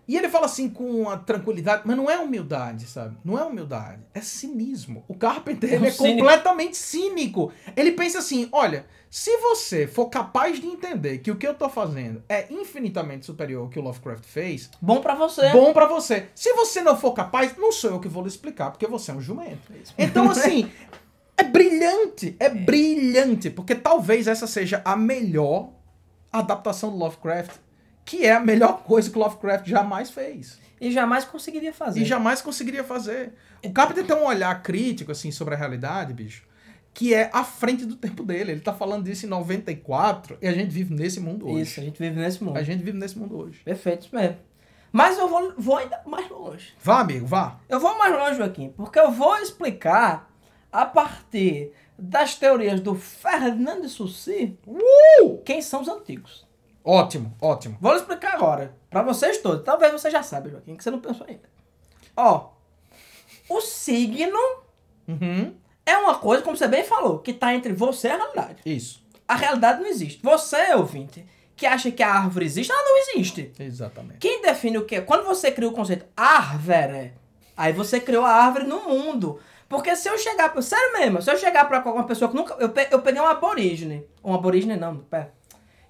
e 0.08 0.16
ele 0.18 0.30
fala 0.30 0.46
assim 0.46 0.70
com 0.70 0.84
uma 1.02 1.18
tranquilidade, 1.18 1.84
mas 1.86 1.98
não 1.98 2.10
é 2.10 2.18
humildade, 2.20 2.86
sabe? 2.86 3.18
Não 3.24 3.38
é 3.40 3.44
humildade, 3.44 4.02
é 4.14 4.22
cinismo. 4.22 5.04
O 5.08 5.16
Carpenter, 5.16 5.70
É 5.72 5.74
um 5.74 5.78
ele 5.78 5.88
é 5.88 5.92
cínico. 5.92 6.18
completamente 6.20 6.78
cínico. 6.78 7.52
Ele 7.76 7.92
pensa 7.92 8.20
assim, 8.20 8.48
olha, 8.52 8.86
se 9.10 9.36
você 9.38 9.88
for 9.88 10.08
capaz 10.08 10.60
de 10.60 10.68
entender 10.68 11.20
que 11.20 11.32
o 11.32 11.36
que 11.36 11.48
eu 11.48 11.54
tô 11.56 11.70
fazendo 11.70 12.22
é 12.30 12.46
infinitamente 12.52 13.26
superior 13.26 13.64
ao 13.64 13.70
que 13.70 13.80
o 13.80 13.82
Lovecraft 13.82 14.24
fez, 14.26 14.70
Bom 14.82 15.02
pra 15.02 15.16
você. 15.16 15.50
bom 15.50 15.74
pra 15.74 15.88
você. 15.88 16.28
Se 16.36 16.54
você 16.54 16.82
não 16.82 16.98
for 16.98 17.14
capaz, 17.14 17.56
não 17.58 17.72
sou 17.72 17.92
eu 17.92 18.00
que 18.00 18.08
vou 18.08 18.22
lhe 18.24 18.30
explicar, 18.30 18.72
porque 18.72 18.86
você 18.88 19.12
é 19.12 19.14
um 19.14 19.22
jumento. 19.22 19.72
Então, 19.98 20.30
assim, 20.30 20.70
é 21.38 21.44
brilhante, 21.44 22.36
é 22.40 22.50
brilhante, 22.50 23.50
porque 23.50 23.74
talvez 23.74 24.28
essa 24.28 24.46
seja 24.48 24.82
a 24.86 24.96
melhor 24.96 25.70
adaptação 26.32 26.92
do 26.92 26.98
Lovecraft, 26.98 27.52
que 28.06 28.24
é 28.24 28.34
a 28.34 28.40
melhor 28.40 28.84
coisa 28.84 29.10
que 29.10 29.18
Lovecraft 29.18 29.68
jamais 29.68 30.12
fez. 30.12 30.62
E 30.80 30.92
jamais 30.92 31.26
conseguiria 31.26 31.74
fazer. 31.74 32.02
E 32.02 32.06
jamais 32.06 32.42
conseguiria 32.42 32.84
fazer. 32.84 33.34
O 33.64 33.72
Carpenter 33.72 34.06
tem 34.06 34.16
um 34.16 34.26
olhar 34.26 34.62
crítico, 34.62 35.12
assim, 35.12 35.32
sobre 35.32 35.56
a 35.56 35.58
realidade, 35.58 36.14
bicho, 36.14 36.44
que 36.94 37.14
é 37.14 37.30
à 37.34 37.44
frente 37.44 37.86
do 37.86 37.96
tempo 37.96 38.24
dele. 38.24 38.52
Ele 38.52 38.62
tá 38.62 38.74
falando 38.74 39.06
disso 39.06 39.26
em 39.26 39.30
94 39.30 40.38
e 40.42 40.48
a 40.48 40.54
gente 40.54 40.70
vive 40.70 40.94
nesse 40.94 41.20
mundo 41.20 41.48
hoje. 41.48 41.62
Isso, 41.64 41.80
a 41.80 41.84
gente 41.84 41.98
vive 41.98 42.20
nesse 42.20 42.44
mundo. 42.44 42.58
A 42.58 42.64
gente 42.64 42.84
vive 42.84 42.98
nesse 42.98 43.18
mundo 43.18 43.38
hoje. 43.38 43.60
Perfeito, 43.66 44.06
isso 44.06 44.16
mesmo. 44.16 44.38
Mas 44.92 45.18
eu 45.18 45.28
vou, 45.28 45.54
vou 45.58 45.78
ainda 45.78 46.02
mais 46.06 46.30
longe. 46.30 46.74
Vá, 46.80 47.00
amigo, 47.02 47.26
vá. 47.26 47.60
Eu 47.68 47.80
vou 47.80 47.98
mais 47.98 48.14
longe, 48.14 48.38
Joaquim, 48.38 48.70
porque 48.78 49.00
eu 49.00 49.12
vou 49.12 49.36
explicar 49.38 50.32
a 50.72 50.86
partir 50.86 51.72
das 51.98 52.36
teorias 52.36 52.80
do 52.80 52.96
Fernando 52.96 53.90
Sussi 53.90 54.58
Uh! 54.68 55.42
quem 55.44 55.62
são 55.62 55.82
os 55.82 55.88
antigos. 55.88 56.45
Ótimo, 56.86 57.36
ótimo. 57.42 57.78
Vou 57.82 57.92
lhe 57.94 57.98
explicar 58.00 58.36
agora, 58.36 58.76
pra 58.90 59.02
vocês 59.02 59.40
todos. 59.40 59.64
Talvez 59.66 59.92
você 59.92 60.10
já 60.12 60.22
saiba, 60.22 60.50
Joaquim, 60.50 60.76
que 60.76 60.84
você 60.84 60.92
não 60.92 61.00
pensou 61.00 61.26
ainda. 61.28 61.50
Ó, 62.16 62.52
o 63.50 63.60
signo 63.62 64.38
Uhum. 65.08 65.54
é 65.86 65.98
uma 65.98 66.16
coisa, 66.16 66.44
como 66.44 66.56
você 66.56 66.68
bem 66.68 66.84
falou, 66.84 67.20
que 67.20 67.34
tá 67.34 67.54
entre 67.56 67.74
você 67.74 68.08
e 68.08 68.12
a 68.12 68.18
realidade. 68.18 68.62
Isso. 68.66 69.04
A 69.28 69.36
realidade 69.36 69.80
não 69.82 69.88
existe. 69.88 70.20
Você, 70.24 70.74
ouvinte, 70.76 71.26
que 71.56 71.66
acha 71.66 71.90
que 71.92 72.04
a 72.04 72.14
árvore 72.14 72.46
existe, 72.46 72.72
ela 72.72 72.84
não 72.84 72.98
existe. 73.00 73.52
Exatamente. 73.60 74.20
Quem 74.20 74.42
define 74.42 74.78
o 74.78 74.86
quê? 74.86 75.02
Quando 75.02 75.26
você 75.26 75.52
cria 75.52 75.68
o 75.68 75.72
conceito 75.74 76.06
árvore, 76.16 77.14
aí 77.58 77.74
você 77.74 78.00
criou 78.00 78.24
a 78.24 78.32
árvore 78.32 78.66
no 78.66 78.82
mundo. 78.84 79.40
Porque 79.68 79.96
se 79.96 80.08
eu 80.08 80.16
chegar, 80.20 80.50
pra- 80.54 80.62
sério 80.62 80.94
mesmo, 80.94 81.20
se 81.24 81.32
eu 81.32 81.38
chegar 81.38 81.66
pra 81.68 81.80
uma 81.92 82.04
pessoa 82.06 82.30
que 82.30 82.36
nunca, 82.38 82.54
eu, 82.60 82.70
pe- 82.70 82.88
eu 82.92 83.02
peguei 83.02 83.20
um 83.20 83.26
aborígene, 83.26 84.06
um 84.24 84.32
aborígene 84.34 84.76
não, 84.78 84.98
pera. 84.98 85.34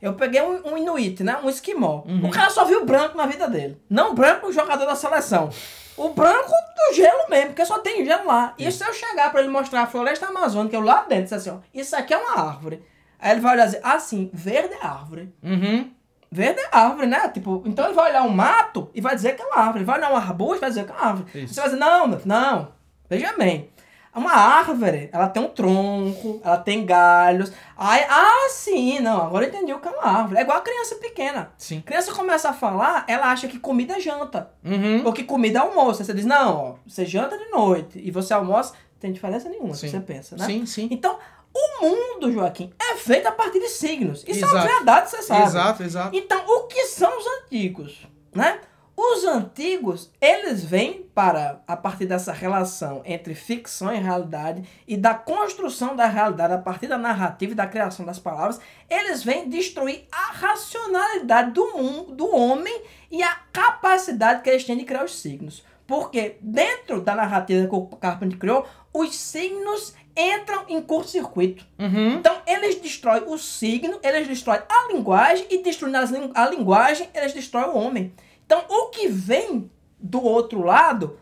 Eu 0.01 0.13
peguei 0.13 0.41
um, 0.41 0.73
um 0.73 0.77
Inuit, 0.77 1.23
né? 1.23 1.37
Um 1.43 1.49
esquimó. 1.49 2.03
Uhum. 2.05 2.27
O 2.27 2.29
cara 2.31 2.49
só 2.49 2.65
viu 2.65 2.85
branco 2.85 3.17
na 3.17 3.25
vida 3.25 3.47
dele. 3.47 3.81
Não 3.89 4.13
branco, 4.13 4.47
o 4.47 4.51
jogador 4.51 4.85
da 4.85 4.95
seleção. 4.95 5.49
O 5.97 6.09
branco 6.09 6.51
do 6.51 6.93
gelo 6.93 7.29
mesmo, 7.29 7.47
porque 7.47 7.65
só 7.65 7.79
tem 7.79 8.05
gelo 8.05 8.27
lá. 8.27 8.53
E 8.57 8.69
se 8.71 8.83
eu 8.83 8.93
chegar 8.93 9.31
pra 9.31 9.41
ele 9.41 9.49
mostrar 9.49 9.83
a 9.83 9.87
floresta 9.87 10.27
amazônica, 10.27 10.75
eu 10.75 10.81
lá 10.81 11.03
dentro, 11.03 11.23
dizer 11.23 11.35
assim, 11.35 11.49
ó, 11.51 11.57
isso 11.73 11.95
aqui 11.95 12.13
é 12.13 12.17
uma 12.17 12.39
árvore. 12.39 12.83
Aí 13.19 13.31
ele 13.31 13.41
vai 13.41 13.53
olhar 13.53 13.65
assim, 13.65 13.79
ah, 13.81 13.99
sim, 13.99 14.29
verde 14.33 14.73
é 14.73 14.85
árvore. 14.85 15.33
Uhum. 15.41 15.89
Verde 16.29 16.59
é 16.59 16.67
árvore, 16.71 17.07
né? 17.07 17.29
Tipo, 17.29 17.63
então 17.65 17.85
ele 17.85 17.93
vai 17.93 18.09
olhar 18.09 18.23
um 18.23 18.29
mato 18.29 18.89
e 18.93 18.99
vai 18.99 19.15
dizer 19.15 19.35
que 19.35 19.41
é 19.41 19.45
uma 19.45 19.57
árvore. 19.57 19.79
Ele 19.79 19.85
vai 19.85 19.97
olhar 19.97 20.11
um 20.11 20.17
arbusto 20.17 20.57
e 20.57 20.59
vai 20.59 20.69
dizer 20.69 20.85
que 20.85 20.91
é 20.91 20.95
uma 20.95 21.05
árvore. 21.05 21.43
Isso. 21.43 21.53
Você 21.53 21.61
vai 21.61 21.69
dizer, 21.69 21.79
não, 21.79 22.07
não. 22.25 22.67
Veja 23.09 23.33
bem. 23.37 23.69
Uma 24.15 24.31
árvore, 24.31 25.09
ela 25.11 25.27
tem 25.27 25.43
um 25.43 25.49
tronco, 25.49 26.39
ela 26.43 26.57
tem 26.57 26.85
galhos. 26.85 27.51
Aí, 27.77 28.01
ah, 28.09 28.47
sim, 28.49 28.99
não, 28.99 29.21
agora 29.23 29.45
eu 29.45 29.49
entendi 29.49 29.73
o 29.73 29.79
que 29.79 29.87
é 29.87 29.91
uma 29.91 30.05
árvore. 30.05 30.39
É 30.39 30.41
igual 30.43 30.57
a 30.57 30.61
criança 30.61 30.95
pequena. 30.95 31.51
Sim. 31.57 31.81
Criança 31.81 32.13
começa 32.13 32.49
a 32.49 32.53
falar, 32.53 33.03
ela 33.07 33.29
acha 33.29 33.47
que 33.47 33.59
comida 33.59 33.97
é 33.97 33.99
janta. 33.99 34.51
Uhum. 34.63 35.05
Ou 35.05 35.11
que 35.11 35.23
comida 35.23 35.59
é 35.59 35.61
almoço. 35.61 36.01
Aí 36.01 36.05
você 36.05 36.13
diz, 36.13 36.25
não, 36.25 36.55
ó, 36.55 36.75
você 36.87 37.05
janta 37.05 37.37
de 37.37 37.49
noite 37.49 37.99
e 38.01 38.09
você 38.09 38.33
almoça, 38.33 38.73
tem 38.99 39.11
diferença 39.11 39.49
nenhuma, 39.49 39.73
Sim. 39.73 39.89
você 39.89 39.99
pensa, 39.99 40.37
né? 40.37 40.45
Sim, 40.45 40.65
sim. 40.65 40.87
Então, 40.89 41.19
o 41.53 41.81
mundo, 41.81 42.31
Joaquim, 42.31 42.71
é 42.79 42.95
feito 42.95 43.27
a 43.27 43.31
partir 43.31 43.59
de 43.59 43.67
signos. 43.67 44.23
Isso 44.27 44.43
é 44.43 44.47
uma 44.47 44.59
Exato. 44.59 44.75
verdade, 44.75 45.09
você 45.09 45.21
sabe. 45.21 45.43
Exato, 45.43 45.83
exato. 45.83 46.17
Então, 46.17 46.43
o 46.47 46.63
que 46.67 46.85
são 46.85 47.17
os 47.17 47.25
antigos, 47.43 48.07
né? 48.33 48.59
Os 48.97 49.25
antigos, 49.25 50.09
eles 50.21 50.63
vêm 50.63 51.05
para, 51.13 51.61
a 51.67 51.75
partir 51.75 52.05
dessa 52.05 52.31
relação 52.31 53.01
entre 53.03 53.35
ficção 53.35 53.93
e 53.93 53.99
realidade 53.99 54.63
e 54.87 54.95
da 54.95 55.13
construção 55.13 55.95
da 55.95 56.07
realidade 56.07 56.53
a 56.53 56.57
partir 56.57 56.87
da 56.87 56.97
narrativa 56.97 57.51
e 57.51 57.55
da 57.55 57.67
criação 57.67 58.05
das 58.05 58.19
palavras, 58.19 58.59
eles 58.89 59.21
vêm 59.21 59.49
destruir 59.49 60.05
a 60.11 60.31
racionalidade 60.31 61.51
do 61.51 61.73
mundo, 61.73 62.15
do 62.15 62.33
homem 62.33 62.81
e 63.11 63.21
a 63.21 63.35
capacidade 63.51 64.41
que 64.41 64.49
eles 64.49 64.63
têm 64.63 64.77
de 64.77 64.85
criar 64.85 65.03
os 65.03 65.19
signos. 65.19 65.63
Porque 65.85 66.37
dentro 66.41 67.01
da 67.01 67.13
narrativa 67.13 67.67
que 67.67 67.75
o 67.75 67.85
Carpenter 67.87 68.39
criou, 68.39 68.65
os 68.93 69.13
signos 69.15 69.93
entram 70.15 70.63
em 70.69 70.81
curto-circuito. 70.81 71.65
Uhum. 71.77 72.13
Então, 72.13 72.37
eles 72.47 72.75
destroem 72.75 73.23
o 73.27 73.37
signo, 73.37 73.99
eles 74.01 74.27
destroem 74.27 74.61
a 74.69 74.93
linguagem 74.93 75.45
e 75.49 75.61
destruindo 75.61 75.97
a 76.33 76.49
linguagem, 76.49 77.09
eles 77.13 77.33
destroem 77.33 77.69
o 77.69 77.77
homem. 77.77 78.13
Então, 78.45 78.63
o 78.69 78.89
que 78.89 79.07
vem 79.07 79.69
do 79.99 80.23
outro 80.23 80.61
lado 80.63 81.17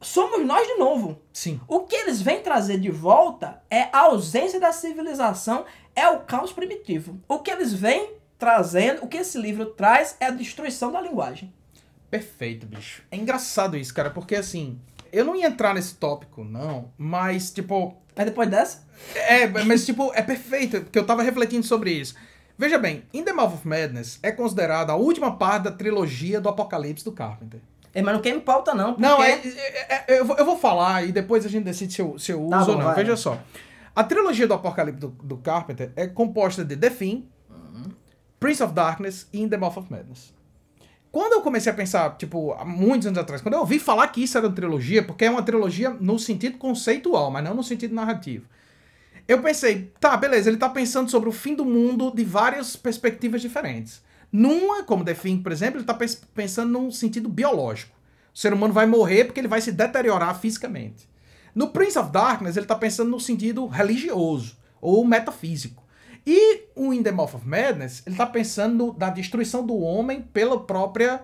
somos 0.00 0.44
nós 0.44 0.66
de 0.66 0.74
novo. 0.74 1.20
Sim. 1.32 1.60
O 1.68 1.80
que 1.80 1.94
eles 1.94 2.20
vêm 2.20 2.40
trazer 2.42 2.78
de 2.78 2.90
volta 2.90 3.62
é 3.70 3.88
a 3.92 4.00
ausência 4.00 4.58
da 4.60 4.72
civilização, 4.72 5.64
é 5.94 6.08
o 6.08 6.20
caos 6.20 6.52
primitivo. 6.52 7.20
O 7.28 7.38
que 7.38 7.50
eles 7.50 7.72
vêm 7.72 8.14
trazendo, 8.38 9.04
o 9.04 9.08
que 9.08 9.18
esse 9.18 9.38
livro 9.38 9.66
traz 9.66 10.16
é 10.18 10.26
a 10.26 10.30
destruição 10.30 10.90
da 10.90 11.00
linguagem. 11.00 11.52
Perfeito, 12.10 12.66
bicho. 12.66 13.02
É 13.10 13.16
engraçado 13.16 13.76
isso, 13.76 13.94
cara, 13.94 14.10
porque 14.10 14.34
assim, 14.34 14.78
eu 15.12 15.24
não 15.24 15.36
ia 15.36 15.46
entrar 15.46 15.74
nesse 15.74 15.94
tópico, 15.94 16.44
não, 16.44 16.90
mas 16.98 17.50
tipo, 17.50 17.96
Mas 18.16 18.26
depois 18.26 18.50
dessa, 18.50 18.84
É, 19.14 19.46
mas 19.46 19.86
tipo, 19.86 20.12
é 20.14 20.22
perfeito, 20.22 20.82
porque 20.82 20.98
eu 20.98 21.06
tava 21.06 21.22
refletindo 21.22 21.64
sobre 21.64 21.92
isso. 21.92 22.14
Veja 22.62 22.78
bem, 22.78 23.02
In 23.12 23.24
the 23.24 23.32
Mouth 23.32 23.54
of 23.54 23.66
Madness 23.66 24.20
é 24.22 24.30
considerada 24.30 24.92
a 24.92 24.94
última 24.94 25.36
parte 25.36 25.64
da 25.64 25.72
trilogia 25.72 26.40
do 26.40 26.48
Apocalipse 26.48 27.04
do 27.04 27.10
Carpenter. 27.10 27.58
é, 27.92 28.00
mas 28.00 28.14
não 28.14 28.22
quer 28.22 28.32
me 28.34 28.40
pauta 28.40 28.72
não, 28.72 28.94
porque... 28.94 29.02
Não, 29.02 29.20
é, 29.20 29.32
é- 29.32 30.04
é- 30.14 30.20
eu, 30.20 30.24
vou, 30.24 30.36
eu 30.36 30.44
vou 30.44 30.56
falar 30.56 31.04
e 31.04 31.10
depois 31.10 31.44
a 31.44 31.48
gente 31.48 31.64
decide 31.64 31.92
se 31.92 32.00
eu, 32.00 32.16
se 32.20 32.30
eu 32.30 32.46
Tá 32.48 32.58
uso 32.60 32.66
bom, 32.66 32.72
ou 32.74 32.78
não. 32.78 32.84
vai. 32.86 32.94
Veja 32.94 33.16
só. 33.16 33.36
A 33.96 34.04
trilogia 34.04 34.46
do 34.46 34.54
Apocalipse 34.54 35.00
do, 35.00 35.08
do 35.08 35.38
Carpenter 35.38 35.90
é 35.96 36.06
composta 36.06 36.64
de 36.64 36.76
The 36.76 36.90
Thing, 36.90 37.28
Prince 38.38 38.62
of 38.62 38.72
Darkness 38.72 39.26
e 39.32 39.40
In 39.42 39.48
the 39.48 39.56
Mouth 39.56 39.78
of 39.78 39.90
Madness. 39.90 40.32
Quando 41.10 41.32
eu 41.32 41.42
comecei 41.42 41.70
a 41.70 41.74
pensar, 41.74 42.16
tipo, 42.16 42.52
há 42.52 42.64
muitos 42.64 43.06
anos 43.08 43.18
atrás, 43.18 43.42
quando 43.42 43.54
eu 43.54 43.60
ouvi 43.60 43.78
falar 43.80 44.06
que 44.08 44.22
isso 44.22 44.38
era 44.38 44.46
uma 44.46 44.54
trilogia, 44.54 45.02
porque 45.04 45.24
é 45.24 45.30
uma 45.30 45.42
trilogia 45.42 45.90
no 45.90 46.16
sentido 46.16 46.58
conceitual, 46.58 47.28
mas 47.28 47.42
não 47.44 47.54
no 47.54 47.62
sentido 47.64 47.92
narrativo. 47.94 48.46
Eu 49.26 49.40
pensei, 49.40 49.92
tá, 50.00 50.16
beleza, 50.16 50.50
ele 50.50 50.56
tá 50.58 50.68
pensando 50.68 51.10
sobre 51.10 51.28
o 51.28 51.32
fim 51.32 51.54
do 51.54 51.64
mundo 51.64 52.12
de 52.14 52.24
várias 52.24 52.76
perspectivas 52.76 53.40
diferentes. 53.40 54.02
Numa, 54.30 54.82
como 54.82 55.04
The 55.04 55.14
Thing, 55.14 55.42
por 55.42 55.52
exemplo, 55.52 55.78
ele 55.78 55.86
tá 55.86 55.94
pens- 55.94 56.20
pensando 56.34 56.72
num 56.72 56.90
sentido 56.90 57.28
biológico. 57.28 57.96
O 58.34 58.38
ser 58.38 58.52
humano 58.52 58.72
vai 58.72 58.86
morrer 58.86 59.24
porque 59.24 59.40
ele 59.40 59.48
vai 59.48 59.60
se 59.60 59.70
deteriorar 59.70 60.38
fisicamente. 60.38 61.08
No 61.54 61.68
Prince 61.68 61.98
of 61.98 62.10
Darkness, 62.10 62.56
ele 62.56 62.66
tá 62.66 62.74
pensando 62.74 63.10
no 63.10 63.20
sentido 63.20 63.66
religioso 63.66 64.56
ou 64.80 65.04
metafísico. 65.04 65.82
E 66.26 66.62
o 66.74 66.92
In 66.92 67.02
the 67.02 67.12
Mouth 67.12 67.34
of 67.34 67.46
Madness, 67.46 68.02
ele 68.06 68.16
tá 68.16 68.26
pensando 68.26 68.92
da 68.92 69.10
destruição 69.10 69.66
do 69.66 69.76
homem 69.76 70.22
pela 70.22 70.58
própria 70.60 71.22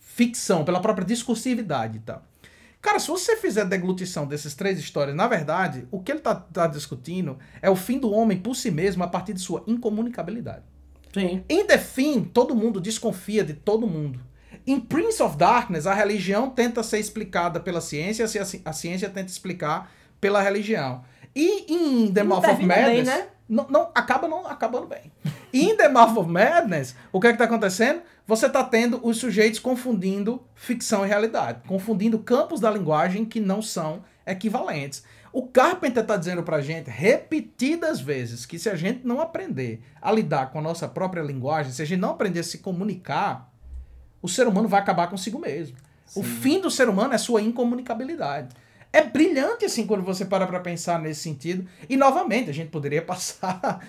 ficção, 0.00 0.64
pela 0.64 0.80
própria 0.80 1.04
discursividade 1.06 1.98
e 1.98 2.00
tal. 2.00 2.22
Cara, 2.80 2.98
se 2.98 3.08
você 3.08 3.36
fizer 3.36 3.60
a 3.62 3.64
deglutição 3.64 4.26
dessas 4.26 4.54
três 4.54 4.78
histórias, 4.78 5.14
na 5.14 5.28
verdade, 5.28 5.86
o 5.90 6.00
que 6.00 6.12
ele 6.12 6.20
tá, 6.20 6.34
tá 6.34 6.66
discutindo 6.66 7.38
é 7.60 7.68
o 7.68 7.76
fim 7.76 7.98
do 7.98 8.10
homem 8.10 8.38
por 8.38 8.54
si 8.56 8.70
mesmo 8.70 9.04
a 9.04 9.08
partir 9.08 9.34
de 9.34 9.40
sua 9.40 9.62
incomunicabilidade. 9.66 10.62
Sim. 11.12 11.44
Em 11.48 11.64
The 11.66 11.76
Thing, 11.78 12.24
todo 12.24 12.54
mundo 12.54 12.80
desconfia 12.80 13.44
de 13.44 13.52
todo 13.54 13.86
mundo. 13.86 14.20
Em 14.66 14.78
Prince 14.80 15.22
of 15.22 15.36
Darkness, 15.36 15.86
a 15.86 15.92
religião 15.94 16.48
tenta 16.50 16.82
ser 16.82 16.98
explicada 16.98 17.60
pela 17.60 17.80
ciência, 17.80 18.22
e 18.22 18.38
a 18.38 18.44
ci- 18.44 18.62
a 18.64 18.72
ciência 18.72 19.08
tenta 19.10 19.30
explicar 19.30 19.90
pela 20.20 20.40
religião. 20.40 21.02
E 21.34 21.72
em 21.72 22.12
The 22.12 22.22
Mouth 22.22 22.38
of 22.38 22.46
termina 22.46 22.74
bem, 22.74 22.84
Madness, 22.84 23.06
né? 23.08 23.26
não, 23.48 23.66
não, 23.68 23.90
acaba 23.94 24.26
não 24.28 24.46
acabando 24.46 24.86
bem. 24.86 25.10
E 25.52 25.64
em 25.68 25.76
The 25.76 25.88
Mouth 25.88 26.16
of 26.16 26.30
Madness, 26.30 26.94
o 27.12 27.20
que 27.20 27.26
é 27.28 27.32
que 27.32 27.38
tá 27.38 27.44
acontecendo? 27.44 28.00
Você 28.30 28.48
tá 28.48 28.62
tendo 28.62 29.04
os 29.04 29.16
sujeitos 29.16 29.58
confundindo 29.58 30.40
ficção 30.54 31.04
e 31.04 31.08
realidade, 31.08 31.62
confundindo 31.66 32.16
campos 32.20 32.60
da 32.60 32.70
linguagem 32.70 33.24
que 33.24 33.40
não 33.40 33.60
são 33.60 34.04
equivalentes. 34.24 35.02
O 35.32 35.48
Carpenter 35.48 36.06
tá 36.06 36.16
dizendo 36.16 36.44
pra 36.44 36.60
gente 36.60 36.88
repetidas 36.88 38.00
vezes 38.00 38.46
que 38.46 38.56
se 38.56 38.70
a 38.70 38.76
gente 38.76 39.04
não 39.04 39.20
aprender 39.20 39.82
a 40.00 40.12
lidar 40.12 40.52
com 40.52 40.60
a 40.60 40.62
nossa 40.62 40.86
própria 40.86 41.22
linguagem, 41.22 41.72
se 41.72 41.82
a 41.82 41.84
gente 41.84 41.98
não 41.98 42.10
aprender 42.10 42.38
a 42.38 42.44
se 42.44 42.58
comunicar, 42.58 43.52
o 44.22 44.28
ser 44.28 44.46
humano 44.46 44.68
vai 44.68 44.80
acabar 44.80 45.10
consigo 45.10 45.40
mesmo. 45.40 45.76
O 46.14 46.22
fim 46.22 46.60
do 46.60 46.70
ser 46.70 46.88
humano 46.88 47.12
é 47.12 47.18
sua 47.18 47.42
incomunicabilidade. 47.42 48.54
É 48.92 49.02
brilhante 49.02 49.64
assim 49.64 49.86
quando 49.86 50.04
você 50.04 50.24
para 50.24 50.46
pra 50.46 50.60
pensar 50.60 51.00
nesse 51.00 51.20
sentido. 51.20 51.66
E 51.88 51.96
novamente, 51.96 52.48
a 52.48 52.54
gente 52.54 52.70
poderia 52.70 53.02
passar 53.02 53.80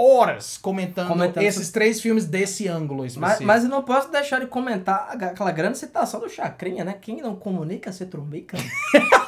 horas 0.00 0.56
comentando, 0.56 1.08
Comentando 1.08 1.42
esses 1.42 1.72
três 1.72 2.00
filmes 2.00 2.24
desse 2.24 2.68
ângulo 2.68 3.02
Mas, 3.02 3.12
específico. 3.14 3.44
mas 3.46 3.64
eu 3.64 3.68
não 3.70 3.82
posso 3.82 4.12
deixar 4.12 4.38
de 4.38 4.46
comentar 4.46 5.08
aquela 5.10 5.50
grande 5.50 5.76
citação 5.76 6.20
do 6.20 6.28
Chacrinha, 6.28 6.84
né? 6.84 6.94
Quem 7.00 7.20
não 7.20 7.34
comunica 7.34 7.90
se 7.90 8.06
trumbica. 8.06 8.56
Você- 8.56 9.02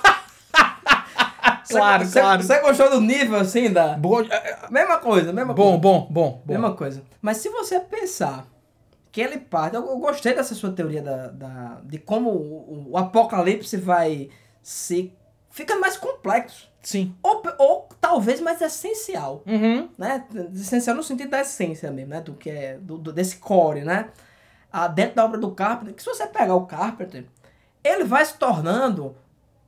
Claro, 1.79 2.05
você, 2.05 2.21
claro. 2.21 2.43
Você 2.43 2.59
gostou 2.61 2.91
do 2.91 3.01
nível, 3.01 3.39
assim, 3.39 3.71
da... 3.73 3.97
Boa- 3.97 4.27
é, 4.29 4.35
é, 4.51 4.59
Mesma 4.71 4.99
coisa, 4.99 5.33
mesma 5.33 5.55
bom, 5.55 5.63
coisa. 5.65 5.79
bom, 5.79 6.07
bom, 6.11 6.43
bom. 6.45 6.53
Mesma 6.53 6.75
coisa. 6.75 7.03
Mas 7.23 7.37
se 7.39 7.49
você 7.49 7.79
pensar 7.79 8.47
que 9.13 9.21
ele 9.21 9.39
parte... 9.39 9.77
Eu, 9.77 9.87
eu 9.87 9.99
gostei 9.99 10.35
dessa 10.35 10.55
sua 10.55 10.73
teoria 10.73 11.03
da, 11.03 11.29
da- 11.29 11.81
de 11.85 11.99
como 11.99 12.31
o, 12.31 12.91
o 12.93 12.97
apocalipse 12.99 13.77
vai 13.77 14.29
se... 14.63 15.13
Fica 15.51 15.77
mais 15.77 15.97
complexo. 15.97 16.69
Sim. 16.83 17.15
Ou, 17.23 17.43
ou 17.59 17.89
talvez 18.01 18.41
mais 18.41 18.61
essencial. 18.61 19.43
Uhum. 19.47 19.89
né? 19.99 20.25
Essencial 20.55 20.97
no 20.97 21.03
sentido 21.03 21.31
da 21.31 21.41
essência 21.41 21.91
mesmo, 21.91 22.11
né? 22.11 22.21
Do 22.21 22.33
que 22.35 22.49
é, 22.51 22.79
do, 22.79 22.97
do- 22.99 23.13
desse 23.13 23.37
core, 23.37 23.83
né? 23.83 24.09
Ah, 24.73 24.89
dentro 24.89 25.17
da 25.17 25.25
obra 25.25 25.39
do 25.39 25.51
Carpenter, 25.51 25.95
que 25.95 26.03
se 26.03 26.09
você 26.09 26.27
pegar 26.27 26.55
o 26.55 26.65
Carpenter, 26.67 27.25
ele 27.85 28.05
vai 28.05 28.25
se 28.25 28.35
tornando 28.39 29.15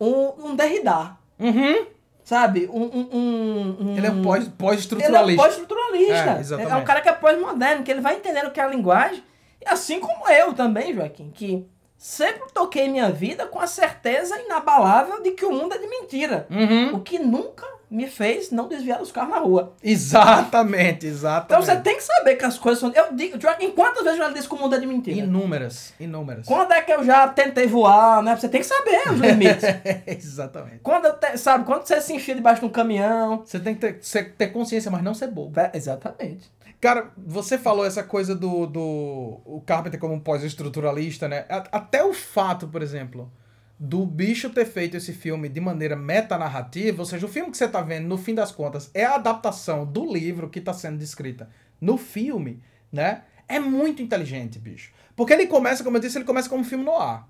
um, 0.01 0.49
um 0.51 0.57
Derrida, 0.57 1.17
Uhum. 1.39 1.87
sabe? 2.25 2.69
Um, 2.73 2.83
um, 2.85 3.09
um- 3.13 3.77
um- 3.91 3.97
Ele 3.97 4.07
é 4.07 4.11
um 4.11 4.23
pós- 4.23 4.39
ele 4.45 4.47
é 4.47 4.49
um 4.49 4.57
pós-estruturalista. 4.57 5.43
pós-estruturalista. 5.43 6.57
É, 6.61 6.65
é 6.65 6.77
um 6.77 6.85
cara 6.85 7.01
que 7.01 7.09
é 7.09 7.13
pós-moderno, 7.13 7.83
que 7.83 7.91
ele 7.91 8.01
vai 8.01 8.17
entendendo 8.17 8.47
o 8.47 8.51
que 8.53 8.61
é 8.61 8.63
a 8.65 8.69
linguagem, 8.69 9.23
e 9.61 9.69
assim 9.69 9.99
como 10.01 10.29
eu 10.31 10.53
também, 10.55 10.95
Joaquim, 10.95 11.31
que 11.31 11.67
sempre 12.05 12.43
toquei 12.53 12.89
minha 12.89 13.11
vida 13.11 13.47
com 13.47 13.61
a 13.61 13.67
certeza 13.69 14.37
inabalável 14.41 15.23
de 15.23 15.31
que 15.31 15.45
o 15.45 15.53
mundo 15.53 15.73
é 15.75 15.79
de 15.79 15.87
mentira. 15.87 16.47
Uhum. 16.51 16.97
O 16.97 17.01
que 17.01 17.17
nunca 17.19 17.65
me 17.89 18.07
fez 18.09 18.51
não 18.51 18.69
desviar 18.69 18.99
dos 18.99 19.13
carros 19.13 19.31
na 19.35 19.39
rua. 19.39 19.75
Exatamente, 19.83 21.07
Então 21.07 21.11
exatamente. 21.11 21.65
você 21.67 21.77
tem 21.77 21.97
que 21.97 22.03
saber 22.03 22.37
que 22.37 22.45
as 22.45 22.59
coisas 22.59 22.81
são. 22.81 22.91
Eu 22.93 23.13
digo, 23.15 23.39
Joaquim, 23.41 23.71
quantas 23.71 24.03
vezes 24.03 24.19
eu 24.19 24.27
já 24.27 24.33
disse 24.33 24.49
que 24.49 24.55
o 24.55 24.59
mundo 24.59 24.75
é 24.75 24.81
de 24.81 24.87
mentira? 24.87 25.19
Inúmeras, 25.19 25.93
inúmeras. 26.01 26.47
Quando 26.47 26.73
é 26.73 26.81
que 26.81 26.91
eu 26.91 27.05
já 27.05 27.29
tentei 27.29 27.67
voar, 27.67 28.23
né? 28.23 28.35
Você 28.35 28.49
tem 28.49 28.63
que 28.63 28.67
saber 28.67 29.11
os 29.13 29.21
limites. 29.21 29.63
Exatamente. 30.07 30.81
quando 30.83 31.13
te- 31.19 31.37
sabe, 31.37 31.65
quando 31.65 31.87
você 31.87 32.01
se 32.01 32.15
enfia 32.15 32.35
debaixo 32.35 32.61
de 32.61 32.67
um 32.67 32.71
caminhão. 32.71 33.43
Você 33.45 33.61
tem 33.61 33.75
que 33.75 33.81
ter, 33.93 34.33
ter 34.37 34.47
consciência, 34.49 34.91
mas 34.91 35.03
não 35.03 35.13
ser 35.15 35.27
bobo. 35.29 35.53
Vé- 35.53 35.71
Exatamente. 35.75 36.51
Cara, 36.83 37.13
você 37.17 37.57
falou 37.57 37.87
essa 37.87 38.03
coisa 38.03 38.35
do, 38.35 38.67
do 38.67 39.41
o 39.45 39.63
Carpenter 39.65 40.01
como 40.01 40.15
um 40.15 40.19
pós-estruturalista, 40.19 41.29
né? 41.29 41.47
Até 41.49 42.03
o 42.03 42.13
fato, 42.13 42.67
por 42.67 42.83
exemplo, 42.83 43.33
do 43.79 44.05
bicho 44.05 44.51
ter 44.51 44.65
feito 44.65 44.97
esse 44.97 45.13
filme 45.13 45.49
de 45.49 45.61
maneira 45.61 45.95
metanarrativa, 45.95 47.01
ou 47.01 47.07
seja, 47.07 47.25
o 47.25 47.29
filme 47.29 47.53
que 47.53 47.57
você 47.57 47.69
tá 47.69 47.81
vendo, 47.83 48.09
no 48.09 48.19
fim 48.19 48.35
das 48.35 48.51
contas, 48.51 48.91
é 48.93 49.05
a 49.05 49.15
adaptação 49.15 49.87
do 49.87 50.13
livro 50.13 50.51
que 50.51 50.61
tá 50.61 50.75
sendo 50.75 50.99
descrita 50.99 51.49
no 51.81 51.97
filme, 51.97 52.61
né? 52.91 53.23
É 53.47 53.61
muito 53.61 54.03
inteligente, 54.03 54.59
bicho. 54.59 54.91
Porque 55.15 55.33
ele 55.33 55.47
começa, 55.47 55.85
como 55.85 55.99
eu 55.99 56.01
disse, 56.01 56.19
ele 56.19 56.25
começa 56.25 56.49
como 56.49 56.63
um 56.63 56.67
filme 56.67 56.85
no 56.85 56.97
ar. 56.97 57.29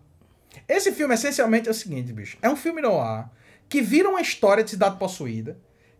Esse 0.66 0.92
filme, 0.92 1.12
essencialmente, 1.12 1.68
é 1.68 1.72
o 1.72 1.74
seguinte, 1.74 2.10
bicho. 2.10 2.38
É 2.40 2.48
um 2.48 2.56
filme 2.56 2.80
no 2.80 2.98
ar 2.98 3.30
que 3.68 3.82
vira 3.82 4.08
uma 4.08 4.22
história 4.22 4.64
de 4.64 4.70
cidade 4.70 4.96
possuída, 4.96 5.58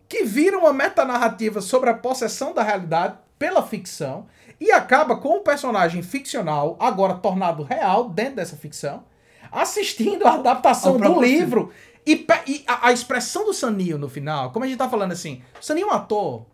que 0.09 0.23
vira 0.23 0.57
uma 0.57 0.73
metanarrativa 0.73 1.61
sobre 1.61 1.91
a 1.91 1.93
possessão 1.93 2.51
da 2.51 2.63
realidade 2.63 3.21
pela 3.43 3.61
ficção, 3.61 4.25
e 4.57 4.71
acaba 4.71 5.17
com 5.17 5.39
o 5.39 5.41
personagem 5.41 6.01
ficcional, 6.01 6.77
agora 6.79 7.15
tornado 7.15 7.61
real 7.61 8.07
dentro 8.07 8.37
dessa 8.37 8.55
ficção, 8.55 9.03
assistindo 9.51 10.25
a 10.25 10.35
adaptação 10.35 10.97
do 10.97 11.21
livro. 11.21 11.69
E, 12.07 12.25
e 12.47 12.63
a, 12.65 12.87
a 12.87 12.91
expressão 12.93 13.45
do 13.45 13.53
Sanil 13.53 13.97
no 13.97 14.07
final, 14.07 14.51
como 14.53 14.63
a 14.63 14.67
gente 14.67 14.77
tá 14.77 14.87
falando 14.87 15.11
assim, 15.11 15.41
o 15.59 15.65
Sanil 15.65 15.89
é 15.89 15.91
um 15.91 15.93
ator 15.93 16.45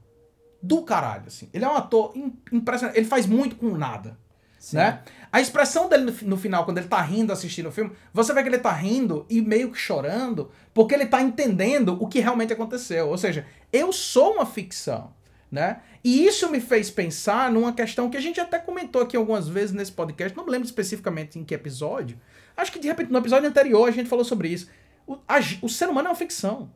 do 0.64 0.82
caralho, 0.82 1.26
assim. 1.28 1.48
Ele 1.54 1.64
é 1.64 1.68
um 1.68 1.76
ator 1.76 2.12
im- 2.16 2.36
impressionante. 2.52 2.98
Ele 2.98 3.06
faz 3.06 3.28
muito 3.28 3.56
com 3.56 3.70
nada. 3.78 4.18
Né? 4.74 5.02
A 5.32 5.40
expressão 5.40 5.88
dele 5.88 6.06
no, 6.06 6.30
no 6.30 6.38
final, 6.38 6.66
quando 6.66 6.80
ele 6.80 6.88
tá 6.88 7.00
rindo 7.02 7.32
assistindo 7.32 7.70
o 7.70 7.72
filme, 7.72 7.92
você 8.12 8.34
vê 8.34 8.42
que 8.42 8.50
ele 8.50 8.58
tá 8.58 8.72
rindo 8.72 9.28
e 9.30 9.42
meio 9.42 9.72
que 9.72 9.78
chorando, 9.78 10.50
porque 10.74 10.96
ele 10.96 11.06
tá 11.06 11.22
entendendo 11.22 11.96
o 12.02 12.08
que 12.08 12.20
realmente 12.20 12.52
aconteceu. 12.52 13.10
Ou 13.10 13.18
seja, 13.18 13.46
eu 13.72 13.94
sou 13.94 14.34
uma 14.34 14.46
ficção, 14.48 15.14
né? 15.52 15.82
E 16.04 16.26
isso 16.26 16.50
me 16.50 16.60
fez 16.60 16.90
pensar 16.90 17.52
numa 17.52 17.74
questão 17.74 18.10
que 18.10 18.18
a 18.18 18.22
gente 18.22 18.40
até 18.40 18.60
comentou 18.60 19.02
aqui 19.02 19.18
algumas 19.18 19.48
vezes 19.48 19.72
nesse 19.72 19.92
podcast, 19.92 20.38
não 20.38 20.46
me 20.46 20.52
lembro 20.52 20.66
especificamente 20.66 21.40
em 21.40 21.44
que 21.44 21.54
episódio. 21.54 22.20
Acho 22.56 22.72
que 22.72 22.80
de 22.80 22.88
repente 22.88 23.12
no 23.12 23.18
episódio 23.18 23.48
anterior 23.50 23.88
a 23.88 23.92
gente 23.92 24.10
falou 24.10 24.26
sobre 24.26 24.50
isso. 24.50 24.70
O, 25.08 25.18
a 25.28 25.40
o 25.62 25.70
ser 25.70 25.90
humano 25.90 26.08
é 26.08 26.12
uma 26.12 26.16
ficção. 26.16 26.70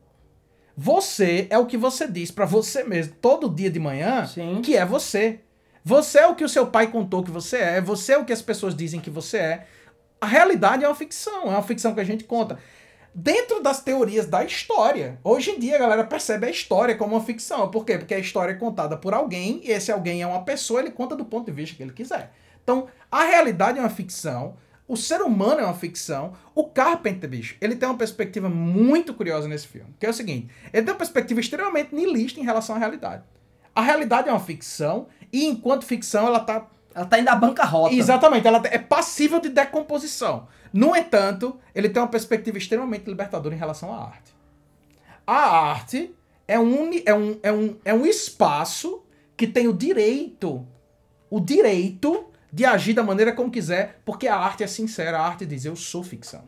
Você 0.76 1.46
é 1.50 1.58
o 1.58 1.66
que 1.66 1.76
você 1.76 2.08
diz 2.08 2.30
pra 2.30 2.44
você 2.44 2.82
mesmo 2.82 3.14
todo 3.20 3.48
dia 3.48 3.70
de 3.70 3.78
manhã 3.78 4.26
Sim. 4.26 4.60
que 4.60 4.76
é 4.76 4.84
você. 4.84 5.40
Você 5.84 6.18
é 6.18 6.26
o 6.26 6.34
que 6.34 6.42
o 6.42 6.48
seu 6.48 6.66
pai 6.66 6.90
contou 6.90 7.22
que 7.22 7.30
você 7.30 7.58
é, 7.58 7.80
você 7.80 8.14
é 8.14 8.18
o 8.18 8.24
que 8.24 8.32
as 8.32 8.42
pessoas 8.42 8.74
dizem 8.74 9.00
que 9.00 9.10
você 9.10 9.36
é. 9.36 9.66
A 10.20 10.26
realidade 10.26 10.84
é 10.84 10.88
uma 10.88 10.94
ficção, 10.94 11.44
é 11.44 11.50
uma 11.50 11.62
ficção 11.62 11.94
que 11.94 12.00
a 12.00 12.04
gente 12.04 12.24
conta. 12.24 12.58
Dentro 13.14 13.62
das 13.62 13.80
teorias 13.80 14.26
da 14.26 14.44
história, 14.44 15.20
hoje 15.22 15.52
em 15.52 15.58
dia 15.60 15.76
a 15.76 15.78
galera 15.78 16.02
percebe 16.02 16.46
a 16.46 16.50
história 16.50 16.96
como 16.96 17.14
uma 17.14 17.24
ficção. 17.24 17.70
Por 17.70 17.84
quê? 17.84 17.96
Porque 17.96 18.12
a 18.12 18.18
história 18.18 18.50
é 18.50 18.56
contada 18.56 18.96
por 18.96 19.14
alguém, 19.14 19.60
e 19.62 19.70
esse 19.70 19.92
alguém 19.92 20.20
é 20.20 20.26
uma 20.26 20.42
pessoa, 20.42 20.80
ele 20.80 20.90
conta 20.90 21.14
do 21.14 21.24
ponto 21.24 21.46
de 21.46 21.52
vista 21.52 21.76
que 21.76 21.82
ele 21.84 21.92
quiser. 21.92 22.32
Então, 22.64 22.88
a 23.12 23.22
realidade 23.22 23.78
é 23.78 23.82
uma 23.82 23.88
ficção, 23.88 24.56
o 24.88 24.96
ser 24.96 25.22
humano 25.22 25.60
é 25.60 25.64
uma 25.64 25.74
ficção. 25.74 26.32
O 26.56 26.64
Carpenter, 26.64 27.30
bicho, 27.30 27.56
ele 27.60 27.76
tem 27.76 27.88
uma 27.88 27.96
perspectiva 27.96 28.48
muito 28.48 29.14
curiosa 29.14 29.46
nesse 29.46 29.68
filme, 29.68 29.94
que 30.00 30.06
é 30.06 30.10
o 30.10 30.12
seguinte: 30.12 30.48
ele 30.72 30.82
tem 30.82 30.92
uma 30.92 30.98
perspectiva 30.98 31.38
extremamente 31.38 31.94
niilista 31.94 32.40
em 32.40 32.44
relação 32.44 32.74
à 32.74 32.78
realidade. 32.80 33.22
A 33.72 33.80
realidade 33.80 34.28
é 34.28 34.32
uma 34.32 34.40
ficção, 34.40 35.06
e 35.32 35.46
enquanto 35.46 35.86
ficção, 35.86 36.26
ela 36.26 36.40
tá 36.40 36.66
Ela 36.94 37.06
tá 37.06 37.18
indo 37.18 37.28
à 37.28 37.34
bancarrota. 37.34 37.94
Exatamente, 37.94 38.46
ela 38.46 38.62
é 38.66 38.78
passível 38.78 39.40
de 39.40 39.48
decomposição. 39.48 40.46
No 40.72 40.94
entanto, 40.94 41.58
ele 41.74 41.88
tem 41.88 42.00
uma 42.00 42.08
perspectiva 42.08 42.56
extremamente 42.56 43.06
libertadora 43.06 43.54
em 43.54 43.58
relação 43.58 43.92
à 43.92 44.04
arte. 44.04 44.34
A 45.26 45.70
arte 45.70 46.14
é 46.46 46.58
um, 46.58 46.90
é 47.04 47.14
um, 47.14 47.38
é 47.42 47.52
um, 47.52 47.76
é 47.84 47.94
um 47.94 48.06
espaço 48.06 49.02
que 49.36 49.46
tem 49.46 49.66
o 49.66 49.72
direito, 49.72 50.66
o 51.28 51.40
direito 51.40 52.26
de 52.52 52.64
agir 52.64 52.94
da 52.94 53.02
maneira 53.02 53.32
como 53.32 53.50
quiser, 53.50 54.00
porque 54.04 54.28
a 54.28 54.36
arte 54.36 54.62
é 54.62 54.66
sincera, 54.66 55.18
a 55.18 55.26
arte 55.26 55.44
diz 55.44 55.64
eu 55.64 55.74
sou 55.74 56.04
ficção. 56.04 56.44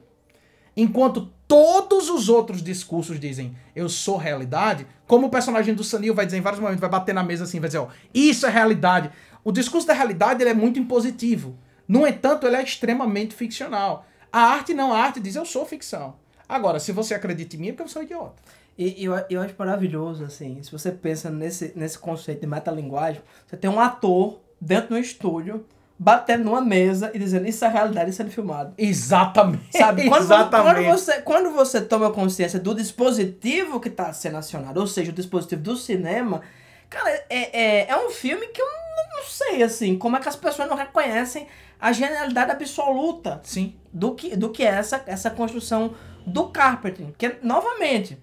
Enquanto 0.77 1.33
todos 1.49 2.11
os 2.11 2.29
outros 2.29 2.63
discursos 2.63 3.19
dizem 3.19 3.57
eu 3.75 3.89
sou 3.89 4.17
realidade, 4.17 4.87
como 5.07 5.27
o 5.27 5.31
personagem 5.31 5.75
do 5.75 5.83
Sanil 5.83 6.15
vai 6.15 6.27
dizer 6.27 6.39
em 6.39 6.43
vários 6.43 6.61
momentos, 6.61 6.81
vai 6.81 6.91
bater 6.91 7.15
na 7.15 7.23
mesa 7.23 7.45
assim, 7.45 7.59
vai 7.59 7.69
dizer, 7.69 7.79
ó, 7.79 7.89
isso 8.13 8.47
é 8.47 8.51
realidade. 8.51 9.11
O 9.47 9.53
discurso 9.53 9.87
da 9.87 9.95
realidade 9.95 10.43
ele 10.43 10.51
é 10.51 10.55
muito 10.55 10.81
impositivo. 10.81 11.57
No 11.87 12.05
entanto, 12.05 12.49
ele 12.49 12.57
é 12.57 12.65
extremamente 12.65 13.33
ficcional. 13.33 14.05
A 14.33 14.41
arte 14.41 14.75
não, 14.75 14.93
a 14.93 14.99
arte 14.99 15.21
diz 15.21 15.37
eu 15.37 15.45
sou 15.45 15.65
ficção. 15.65 16.17
Agora, 16.49 16.81
se 16.81 16.91
você 16.91 17.15
acredita 17.15 17.55
em 17.55 17.61
mim, 17.61 17.69
é 17.69 17.73
porque 17.73 17.97
é 17.97 18.01
um 18.01 18.03
idiota. 18.03 18.43
E 18.77 19.05
eu, 19.05 19.15
eu 19.31 19.41
acho 19.41 19.55
maravilhoso, 19.57 20.25
assim, 20.25 20.61
se 20.65 20.73
você 20.73 20.91
pensa 20.91 21.31
nesse, 21.31 21.73
nesse 21.77 21.97
conceito 21.97 22.41
de 22.41 22.47
metalinguagem, 22.49 23.23
você 23.47 23.57
tem 23.57 23.71
um 23.71 23.79
ator 23.79 24.41
dentro 24.61 24.89
de 24.89 24.95
um 24.95 24.99
estúdio, 24.99 25.65
batendo 25.97 26.43
numa 26.43 26.61
mesa 26.61 27.13
e 27.15 27.19
dizendo, 27.21 27.47
isso 27.47 27.65
é 27.65 27.69
realidade, 27.69 28.11
isso 28.11 28.23
é 28.23 28.25
filmado. 28.25 28.75
Exatamente. 28.77 29.79
Sabe? 29.79 30.09
Quando, 30.09 30.23
Exatamente. 30.23 30.75
Quando, 30.75 30.99
você, 30.99 31.23
quando 31.23 31.51
você 31.53 31.81
toma 31.81 32.11
consciência 32.11 32.59
do 32.59 32.75
dispositivo 32.75 33.79
que 33.79 33.87
está 33.87 34.13
sendo 34.13 34.39
acionado, 34.39 34.81
ou 34.81 34.89
seja, 34.89 35.13
o 35.13 35.15
dispositivo 35.15 35.63
do 35.63 35.77
cinema, 35.77 36.43
cara, 36.91 37.11
é, 37.31 37.85
é, 37.85 37.91
é 37.91 37.97
um 37.97 38.11
filme 38.11 38.49
que 38.49 38.61
eu 38.61 38.86
não, 39.17 39.25
sei, 39.25 39.63
assim, 39.63 39.97
como 39.97 40.17
é 40.17 40.21
que 40.21 40.29
as 40.29 40.37
pessoas 40.37 40.69
não 40.69 40.77
reconhecem 40.77 41.47
a 41.81 41.93
genialidade 41.93 42.51
absoluta 42.51 43.41
Sim. 43.45 43.75
do 43.93 44.15
que, 44.15 44.37
do 44.37 44.51
que 44.51 44.63
é 44.63 44.67
essa, 44.67 45.03
essa 45.07 45.31
construção 45.31 45.95
do 46.27 46.49
Carpenter. 46.49 47.07
Que, 47.17 47.37
novamente, 47.43 48.19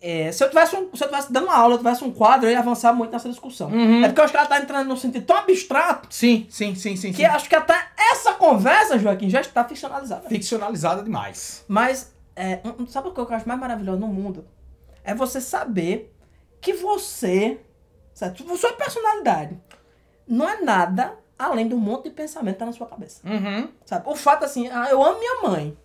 é, 0.00 0.30
se, 0.30 0.44
eu 0.44 0.48
tivesse 0.48 0.76
um, 0.76 0.94
se 0.94 1.02
eu 1.02 1.08
tivesse 1.08 1.32
dando 1.32 1.44
uma 1.44 1.56
aula, 1.56 1.74
eu 1.74 1.78
tivesse 1.78 2.04
um 2.04 2.12
quadro, 2.12 2.46
eu 2.46 2.52
ia 2.52 2.60
avançar 2.60 2.92
muito 2.92 3.10
nessa 3.10 3.28
discussão. 3.28 3.68
Uhum. 3.68 4.04
É 4.04 4.08
porque 4.08 4.20
eu 4.20 4.24
acho 4.24 4.32
que 4.32 4.38
ela 4.38 4.46
tá 4.46 4.58
entrando 4.58 4.86
num 4.86 4.96
sentido 4.96 5.24
tão 5.26 5.36
abstrato 5.36 6.08
Sim, 6.10 6.46
sim, 6.48 6.74
sim, 6.74 6.96
sim. 6.96 7.10
que 7.10 7.18
sim. 7.18 7.24
acho 7.24 7.48
que 7.48 7.56
até 7.56 7.88
essa 8.12 8.34
conversa, 8.34 8.98
Joaquim, 8.98 9.28
já 9.28 9.40
está 9.40 9.64
ficcionalizada. 9.64 10.28
Ficcionalizada 10.28 11.02
demais. 11.02 11.64
Mas, 11.66 12.12
é, 12.36 12.60
sabe 12.86 13.08
o 13.08 13.12
que 13.12 13.20
eu 13.20 13.28
acho 13.30 13.48
mais 13.48 13.58
maravilhoso 13.58 13.98
no 13.98 14.06
mundo? 14.06 14.46
É 15.02 15.14
você 15.14 15.40
saber 15.40 16.14
que 16.60 16.72
você, 16.72 17.58
tipo, 18.34 18.56
sua 18.56 18.72
personalidade, 18.74 19.58
não 20.28 20.48
é 20.48 20.60
nada 20.60 21.16
além 21.38 21.68
de 21.68 21.74
um 21.74 21.78
monte 21.78 22.04
de 22.04 22.10
pensamento 22.10 22.54
que 22.54 22.58
tá 22.60 22.66
na 22.66 22.72
sua 22.72 22.86
cabeça. 22.86 23.20
Uhum. 23.28 23.68
Sabe? 23.86 24.08
O 24.08 24.14
fato 24.16 24.44
assim, 24.44 24.68
ah, 24.68 24.88
eu 24.90 25.02
amo 25.02 25.18
minha 25.18 25.42
mãe. 25.42 25.76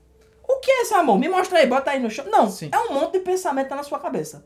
O 0.48 0.60
que 0.60 0.70
é 0.72 0.82
esse 0.82 0.94
amor? 0.94 1.18
Me 1.20 1.30
mostra 1.30 1.60
aí, 1.60 1.68
bota 1.68 1.92
aí 1.92 2.00
no 2.00 2.10
chão. 2.10 2.26
Não, 2.30 2.50
Sim. 2.50 2.70
é 2.72 2.78
um 2.78 2.94
monte 2.94 3.14
de 3.14 3.20
pensamento 3.20 3.66
que 3.66 3.70
tá 3.70 3.76
na 3.76 3.84
sua 3.84 4.00
cabeça. 4.00 4.46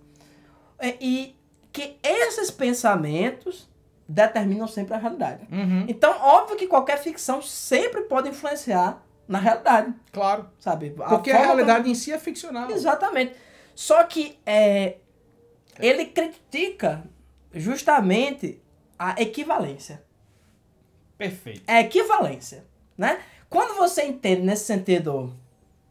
É, 0.80 0.96
E 1.02 1.36
que 1.72 1.98
esses 2.04 2.52
pensamentos 2.52 3.70
determinam 4.08 4.68
sempre 4.68 4.94
a 4.94 4.98
realidade. 4.98 5.48
Uhum. 5.52 5.86
Então, 5.88 6.12
óbvio 6.22 6.56
que 6.58 6.68
qualquer 6.68 6.98
ficção 6.98 7.42
sempre 7.42 8.02
pode 8.04 8.30
influenciar 8.30 9.04
na 9.28 9.38
realidade, 9.40 9.94
Claro. 10.14 10.48
sabe? 10.60 10.92
Porque 10.92 11.32
a, 11.32 11.38
realidade 11.40 11.90
em 11.90 11.96
si 11.96 12.12
é 12.12 12.18
ficcional. 12.20 12.64
como- 12.68 12.76
Exatamente. 12.78 13.34
Só 13.76 14.02
que 14.04 14.40
é, 14.46 14.96
ele 15.80 16.06
critica 16.06 17.04
justamente 17.54 18.62
a 18.98 19.22
equivalência. 19.22 20.04
Perfeito. 21.18 21.64
É 21.68 21.82
equivalência, 21.82 22.66
né? 22.98 23.20
Quando 23.50 23.76
você 23.76 24.04
entende 24.04 24.42
nesse 24.42 24.66
sentido, 24.66 25.34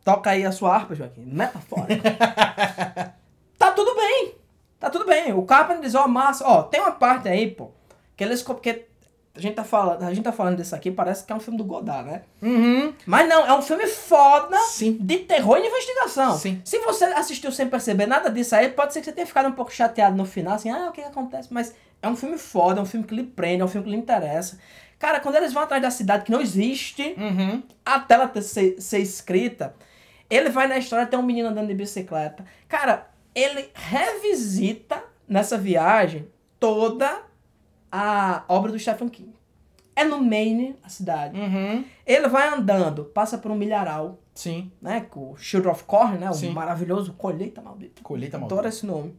toca 0.04 0.30
aí 0.30 0.44
a 0.44 0.52
sua 0.52 0.74
harpa, 0.74 0.94
Joaquim, 0.94 1.24
metafórica. 1.24 2.10
tá 3.58 3.72
tudo 3.72 3.94
bem. 3.94 4.34
Tá 4.78 4.90
tudo 4.90 5.06
bem. 5.06 5.32
O 5.32 5.42
Carpenter 5.42 5.82
diz, 5.82 5.94
ó, 5.94 6.06
massa, 6.06 6.46
ó, 6.46 6.62
tem 6.62 6.80
uma 6.80 6.92
parte 6.92 7.28
aí, 7.28 7.50
pô, 7.50 7.70
que 8.16 8.22
eles 8.22 8.42
porque 8.42 8.86
a 9.34 9.40
gente 9.40 9.54
tá 9.54 9.64
falando, 9.64 10.02
a 10.02 10.14
gente 10.14 10.24
tá 10.24 10.32
falando 10.32 10.56
disso 10.56 10.74
aqui, 10.74 10.90
parece 10.90 11.24
que 11.24 11.32
é 11.32 11.36
um 11.36 11.40
filme 11.40 11.58
do 11.58 11.64
Godard, 11.64 12.08
né? 12.08 12.22
Uhum. 12.40 12.94
Mas 13.04 13.28
não, 13.28 13.46
é 13.46 13.52
um 13.52 13.60
filme 13.60 13.86
foda 13.86 14.56
Sim. 14.60 14.96
de 14.98 15.18
terror 15.18 15.58
e 15.58 15.62
de 15.62 15.68
investigação. 15.68 16.38
Sim. 16.38 16.62
Se 16.64 16.78
você 16.78 17.04
assistiu 17.04 17.52
sem 17.52 17.68
perceber 17.68 18.06
nada 18.06 18.30
disso 18.30 18.54
aí, 18.56 18.70
pode 18.70 18.94
ser 18.94 19.00
que 19.00 19.06
você 19.06 19.12
tenha 19.12 19.26
ficado 19.26 19.48
um 19.48 19.52
pouco 19.52 19.70
chateado 19.72 20.16
no 20.16 20.24
final, 20.24 20.54
assim, 20.54 20.70
ah, 20.70 20.88
o 20.88 20.92
que, 20.92 21.02
que 21.02 21.08
acontece? 21.08 21.52
Mas 21.52 21.74
é 22.02 22.08
um 22.08 22.16
filme 22.16 22.38
foda, 22.38 22.80
é 22.80 22.82
um 22.82 22.86
filme 22.86 23.06
que 23.06 23.14
lhe 23.14 23.24
prende, 23.24 23.62
é 23.62 23.64
um 23.64 23.68
filme 23.68 23.84
que 23.84 23.90
lhe 23.90 23.96
interessa. 23.96 24.58
Cara, 24.98 25.20
quando 25.20 25.36
eles 25.36 25.52
vão 25.52 25.62
atrás 25.62 25.82
da 25.82 25.90
cidade 25.90 26.24
que 26.24 26.30
não 26.32 26.40
existe, 26.40 27.14
Uhum. 27.18 27.62
até 27.84 28.14
ela 28.14 28.28
ter, 28.28 28.42
ser, 28.42 28.80
ser 28.80 28.98
escrita, 29.00 29.74
ele 30.30 30.48
vai 30.50 30.66
na 30.66 30.78
história, 30.78 31.06
tem 31.06 31.18
um 31.18 31.22
menino 31.22 31.48
andando 31.48 31.68
de 31.68 31.74
bicicleta. 31.74 32.44
Cara, 32.68 33.08
ele 33.34 33.68
revisita 33.74 35.02
nessa 35.28 35.58
viagem 35.58 36.26
toda 36.58 37.20
a 37.92 38.42
obra 38.48 38.72
do 38.72 38.78
Stephen 38.78 39.08
King. 39.08 39.34
É 39.94 40.04
no 40.04 40.22
Maine, 40.22 40.76
a 40.82 40.88
cidade. 40.88 41.38
Uhum. 41.38 41.84
Ele 42.06 42.28
vai 42.28 42.48
andando, 42.48 43.04
passa 43.04 43.38
por 43.38 43.50
um 43.50 43.54
milharal, 43.54 44.18
Sim. 44.34 44.70
né? 44.80 45.06
Com 45.08 45.32
o 45.32 45.36
Shield 45.38 45.66
of 45.68 45.84
Corn, 45.84 46.18
né? 46.18 46.28
O 46.28 46.34
Sim. 46.34 46.50
maravilhoso 46.50 47.14
Colheita 47.14 47.62
Maldita. 47.62 48.02
Colheita 48.02 48.36
Adoro 48.36 48.54
maldita. 48.54 48.68
esse 48.68 48.84
nome. 48.86 49.14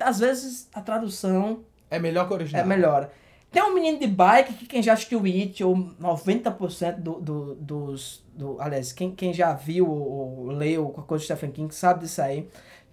Às 0.00 0.18
vezes 0.20 0.68
a 0.74 0.80
tradução 0.80 1.60
É 1.90 1.98
melhor 1.98 2.26
que 2.26 2.32
o 2.32 2.34
é 2.34 2.38
original. 2.38 2.66
melhor. 2.66 3.10
Tem 3.50 3.62
um 3.62 3.74
menino 3.74 3.98
de 3.98 4.06
bike 4.06 4.52
que 4.52 4.66
quem 4.66 4.82
já 4.82 4.92
assistiu 4.92 5.24
It, 5.24 5.64
ou 5.64 5.74
90% 5.74 6.96
do, 7.00 7.14
do, 7.20 7.54
dos. 7.54 8.22
Do, 8.34 8.60
aliás, 8.60 8.92
quem, 8.92 9.10
quem 9.10 9.32
já 9.32 9.54
viu 9.54 9.88
ou, 9.90 10.46
ou 10.46 10.46
leu 10.52 10.90
qualquer 10.90 11.08
coisa 11.08 11.22
do 11.22 11.26
Stephen 11.26 11.50
King 11.50 11.74
sabe 11.74 12.00
disso 12.00 12.20
aí. 12.20 12.46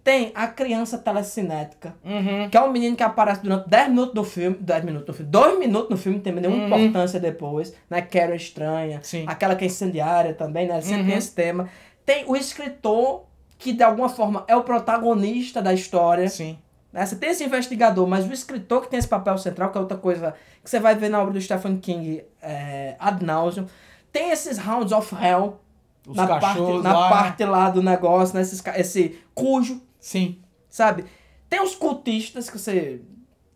Tem 0.04 0.32
a 0.36 0.48
criança 0.48 0.98
telecinética, 1.00 1.96
Uhum. 2.06 2.48
que 2.50 2.56
é 2.56 2.62
um 2.62 2.72
menino 2.72 2.96
que 2.96 3.02
aparece 3.04 3.42
durante 3.42 3.68
10 3.68 3.90
minutos 3.90 4.14
do 4.14 4.24
filme. 4.24 4.56
10 4.60 4.86
minutos 4.86 5.08
do 5.08 5.14
filme. 5.14 5.32
2 5.32 5.60
minutos 5.60 5.90
no 5.90 5.98
filme, 5.98 6.18
não 6.20 6.24
tem 6.24 6.34
nenhuma 6.34 6.58
Uhum. 6.76 6.86
importância 6.86 7.20
depois. 7.20 7.74
Né? 7.90 8.02
Carol 8.04 8.36
estranha. 8.36 9.00
Sim. 9.04 9.26
Aquela 9.28 9.56
que 9.56 9.64
é 9.66 9.68
incendiária 9.68 10.34
também, 10.36 10.68
né? 10.68 10.80
Sempre 10.80 11.02
Uhum. 11.02 11.08
tem 11.08 11.18
esse 11.18 11.32
tema. 11.34 11.70
Tem 12.06 12.24
o 12.28 12.36
escritor, 12.36 13.24
que 13.58 13.74
de 13.74 13.82
alguma 13.84 14.08
forma 14.08 14.46
é 14.48 14.56
o 14.56 14.64
protagonista 14.64 15.60
da 15.62 15.74
história 15.74 16.30
Sim. 16.30 16.58
Né? 16.96 17.06
Você 17.06 17.18
tem 17.18 17.30
esse 17.32 17.44
investigador, 17.44 18.08
mas 18.08 18.26
o 18.26 18.32
escritor 18.32 18.82
que 18.84 18.88
tem 18.90 18.98
esse 18.98 19.08
papel 19.10 19.38
central, 19.38 19.70
que 19.70 19.78
é 19.78 19.82
outra 19.82 19.98
coisa 19.98 20.34
que 20.64 20.70
você 20.70 20.80
vai 20.80 20.96
ver 20.96 21.10
na 21.10 21.22
obra 21.22 21.34
do 21.34 21.42
Stephen 21.42 21.78
King 21.78 22.24
é, 22.42 22.96
ad 22.98 23.22
nauseum. 23.24 23.66
Tem 24.14 24.32
esses 24.32 24.58
Hounds 24.66 24.94
of 24.94 25.14
Hell 25.14 25.60
Os 26.08 26.16
na, 26.16 26.26
parte, 26.26 26.42
cachorros 26.46 26.82
na 26.84 26.98
lá. 26.98 27.10
parte 27.10 27.44
lá 27.44 27.70
do 27.70 27.84
negócio, 27.84 28.34
né? 28.34 28.42
Esses 28.42 28.62
ca- 28.62 28.80
esse 28.80 29.20
cujo, 29.36 29.82
Sim. 30.00 30.40
sabe? 30.70 31.04
Tem 31.50 31.62
os 31.62 31.76
cultistas 31.76 32.50
que 32.50 32.58
você. 32.58 33.02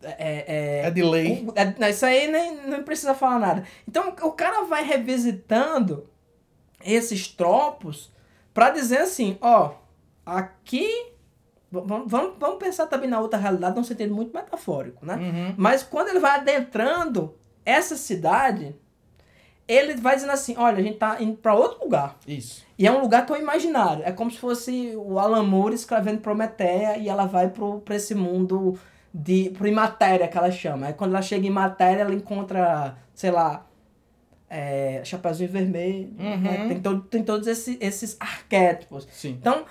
É, 0.02 0.82
é, 0.82 0.86
É 0.86 0.90
de 0.90 1.02
lei. 1.02 1.48
é- 1.54 1.88
isso 1.90 2.04
aí 2.04 2.30
nem, 2.30 2.56
nem 2.66 2.82
precisa 2.82 3.14
falar 3.14 3.38
nada. 3.38 3.64
Então 3.88 4.10
o 4.22 4.32
cara 4.32 4.64
vai 4.64 4.84
revisitando 4.84 6.06
esses 6.84 7.26
tropos 7.26 8.12
pra 8.52 8.68
dizer 8.68 8.98
assim, 8.98 9.38
ó, 9.40 9.72
aqui 10.26 11.06
vamos, 11.70 12.10
vamos, 12.10 12.58
pensar 12.58 12.86
também 12.86 13.08
na 13.08 13.20
outra 13.20 13.38
realidade, 13.38 13.76
num 13.76 13.84
sentido 13.84 14.14
muito 14.14 14.34
metafórico, 14.34 15.04
né? 15.06 15.14
Uhum. 15.16 15.54
Mas 15.56 15.82
quando 15.82 16.08
ele 16.08 16.18
vai 16.20 16.38
adentrando 16.38 17.34
essa 17.64 17.96
cidade, 17.96 18.74
ele 19.68 19.94
vai 19.94 20.16
dizendo 20.16 20.32
assim, 20.32 20.54
olha, 20.58 20.78
a 20.78 20.82
gente 20.82 20.98
tá 20.98 21.22
indo 21.22 21.36
pra 21.36 21.54
outro 21.54 21.84
lugar. 21.84 22.16
Isso. 22.26 22.64
E 22.76 22.86
é 22.86 22.90
um 22.92 23.00
lugar 23.00 23.24
tão 23.24 23.36
imaginário. 23.36 24.02
É 24.04 24.10
como 24.10 24.30
se 24.30 24.38
fosse 24.38 24.94
o 24.96 25.18
Alan 25.18 25.44
Moore 25.44 25.74
escrevendo 25.74 26.20
Prometeia 26.20 26.98
e 26.98 27.08
ela 27.08 27.26
vai 27.26 27.48
pro, 27.50 27.80
pra 27.80 27.94
esse 27.94 28.14
mundo 28.14 28.76
de. 29.14 29.50
pro 29.50 29.68
imatéria 29.68 30.26
que 30.26 30.36
ela 30.36 30.50
chama. 30.50 30.86
Aí 30.88 30.92
quando 30.94 31.12
ela 31.12 31.22
chega 31.22 31.46
em 31.46 31.50
matéria, 31.50 32.02
ela 32.02 32.14
encontra, 32.14 32.96
sei 33.14 33.30
lá, 33.30 33.64
é, 34.48 35.02
Chapeuzinho 35.04 35.50
Vermelho. 35.50 36.12
Uhum. 36.18 36.36
né? 36.40 36.64
Tem, 36.68 36.80
todo, 36.80 37.02
tem 37.02 37.22
todos 37.22 37.46
esse- 37.46 37.78
esses 37.80 38.16
arquétipos. 38.18 39.06
Sim. 39.12 39.36
Então, 39.40 39.64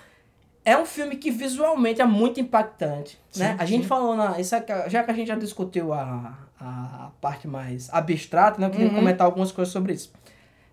é 0.71 0.77
um 0.77 0.85
filme 0.85 1.15
que 1.15 1.31
visualmente 1.31 2.01
é 2.01 2.05
muito 2.05 2.39
impactante. 2.39 3.19
né? 3.35 3.51
Sim, 3.51 3.55
A 3.59 3.65
gente 3.65 3.87
falou 3.87 4.15
na. 4.15 4.39
Isso 4.39 4.55
é 4.55 4.65
já 4.89 5.03
que 5.03 5.11
a 5.11 5.13
gente 5.13 5.27
já 5.27 5.35
discutiu 5.35 5.91
a, 5.93 6.37
a 6.59 7.11
parte 7.21 7.47
mais 7.47 7.89
abstrata, 7.91 8.59
né? 8.59 8.67
Eu 8.67 8.71
queria 8.71 8.87
Uhum. 8.89 8.95
comentar 8.95 9.25
algumas 9.25 9.51
coisas 9.51 9.71
sobre 9.71 9.93
isso. 9.93 10.11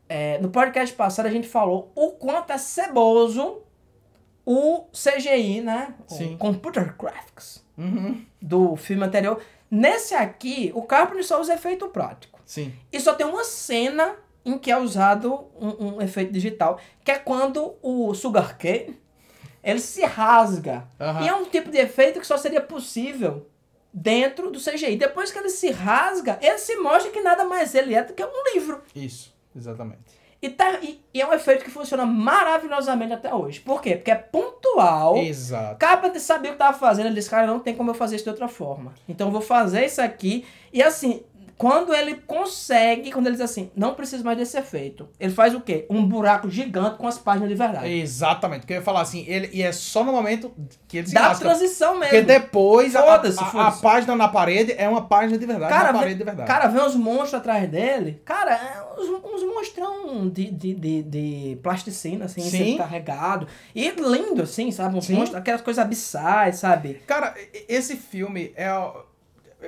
É, 0.08 0.38
no 0.38 0.48
podcast 0.50 0.94
passado 0.94 1.26
a 1.26 1.30
gente 1.30 1.48
falou 1.48 1.90
o 1.94 2.10
quanto 2.12 2.52
é 2.52 2.58
ceboso 2.58 3.62
o 4.44 4.84
CGI, 4.92 5.60
né? 5.60 5.94
Sim. 6.06 6.34
O 6.34 6.38
Computer 6.38 6.94
Graphics 6.96 7.64
Uhum. 7.76 8.24
do 8.40 8.76
filme 8.76 9.04
anterior. 9.04 9.40
Nesse 9.70 10.14
aqui, 10.14 10.70
o 10.74 10.82
Carpenter 10.82 11.26
só 11.26 11.40
usa 11.40 11.54
efeito 11.54 11.88
prático. 11.88 12.40
Sim. 12.46 12.72
E 12.92 13.00
só 13.00 13.12
tem 13.14 13.26
uma 13.26 13.42
cena 13.44 14.14
em 14.44 14.56
que 14.56 14.70
é 14.70 14.78
usado 14.78 15.46
um, 15.60 15.96
um 15.96 16.00
efeito 16.00 16.32
digital, 16.32 16.78
que 17.04 17.10
é 17.10 17.18
quando 17.18 17.74
o 17.82 18.14
Sugarcane, 18.14 18.96
ele 19.66 19.80
se 19.80 20.04
rasga. 20.04 20.84
Aham. 21.00 21.22
E 21.24 21.28
é 21.28 21.34
um 21.34 21.44
tipo 21.44 21.70
de 21.70 21.78
efeito 21.78 22.20
que 22.20 22.26
só 22.26 22.36
seria 22.36 22.60
possível 22.60 23.48
dentro 23.92 24.50
do 24.50 24.60
CGI. 24.60 24.96
Depois 24.96 25.32
que 25.32 25.38
ele 25.38 25.48
se 25.48 25.70
rasga, 25.72 26.38
ele 26.40 26.58
se 26.58 26.76
mostra 26.76 27.10
que 27.10 27.20
nada 27.20 27.44
mais 27.44 27.74
ele 27.74 27.92
é 27.92 28.04
do 28.04 28.12
que 28.12 28.24
um 28.24 28.54
livro. 28.54 28.82
Isso. 28.94 29.34
Exatamente. 29.54 30.00
E, 30.40 30.50
tá, 30.50 30.78
e, 30.82 31.02
e 31.12 31.20
é 31.20 31.26
um 31.26 31.32
efeito 31.32 31.64
que 31.64 31.70
funciona 31.70 32.06
maravilhosamente 32.06 33.12
até 33.12 33.34
hoje. 33.34 33.58
Por 33.58 33.80
quê? 33.80 33.96
Porque 33.96 34.10
é 34.10 34.14
pontual. 34.14 35.16
Exato. 35.16 35.78
Carpenter 35.78 36.20
sabia 36.20 36.50
o 36.50 36.52
que 36.54 36.58
tava 36.58 36.78
fazendo, 36.78 37.06
ele 37.06 37.14
disse, 37.16 37.30
cara, 37.30 37.46
não 37.46 37.58
tem 37.58 37.74
como 37.74 37.90
eu 37.90 37.94
fazer 37.94 38.16
isso 38.16 38.24
de 38.24 38.30
outra 38.30 38.46
forma. 38.46 38.94
Então 39.08 39.28
eu 39.28 39.32
vou 39.32 39.40
fazer 39.40 39.84
isso 39.84 40.00
aqui. 40.00 40.44
E 40.72 40.82
assim, 40.82 41.24
quando 41.58 41.94
ele 41.94 42.16
consegue, 42.26 43.10
quando 43.10 43.26
ele 43.28 43.36
diz 43.36 43.44
assim, 43.44 43.70
não 43.74 43.94
preciso 43.94 44.22
mais 44.24 44.36
desse 44.36 44.58
efeito, 44.58 45.08
ele 45.18 45.32
faz 45.32 45.54
o 45.54 45.60
quê? 45.60 45.86
Um 45.88 46.06
buraco 46.06 46.50
gigante 46.50 46.98
com 46.98 47.06
as 47.08 47.16
páginas 47.18 47.48
de 47.48 47.54
verdade. 47.54 47.88
Exatamente. 47.90 48.60
Porque 48.60 48.74
eu 48.74 48.78
ia 48.78 48.82
falar 48.82 49.00
assim, 49.00 49.24
ele, 49.26 49.48
e 49.52 49.62
é 49.62 49.72
só 49.72 50.04
no 50.04 50.12
momento 50.12 50.52
que 50.86 50.98
ele 50.98 51.06
se 51.08 51.14
Da 51.14 51.28
rasga. 51.28 51.44
transição 51.46 51.94
mesmo. 51.94 52.10
Porque 52.10 52.22
depois 52.22 52.94
a, 52.94 53.00
a- 53.00 53.14
a 53.14 53.22
foda-se. 53.22 53.80
página 53.82 54.14
na 54.14 54.28
parede 54.28 54.74
é 54.76 54.88
uma 54.88 55.06
página 55.06 55.38
de 55.38 55.46
verdade. 55.46 55.72
Cara, 55.72 55.84
uma 55.84 55.92
vê, 55.94 55.98
parede 56.00 56.18
de 56.18 56.24
verdade. 56.24 56.46
cara, 56.48 56.68
vê 56.68 56.80
uns 56.82 56.94
monstros 56.94 57.34
atrás 57.34 57.68
dele. 57.70 58.20
Cara, 58.24 58.52
é 58.52 59.00
uns, 59.00 59.08
uns 59.24 59.42
monstrão 59.54 60.28
de, 60.28 60.50
de, 60.50 60.74
de, 60.74 61.02
de 61.02 61.58
plasticina, 61.62 62.26
assim, 62.26 62.42
Sim. 62.42 62.76
carregado. 62.76 63.46
E 63.74 63.90
lindo, 63.90 64.42
assim, 64.42 64.70
sabe? 64.70 64.96
Uns 64.96 65.08
monstros, 65.08 65.34
aquelas 65.34 65.62
coisas 65.62 65.82
abissais, 65.82 66.56
sabe? 66.56 67.00
Cara, 67.06 67.34
esse 67.68 67.96
filme 67.96 68.52
é. 68.56 68.66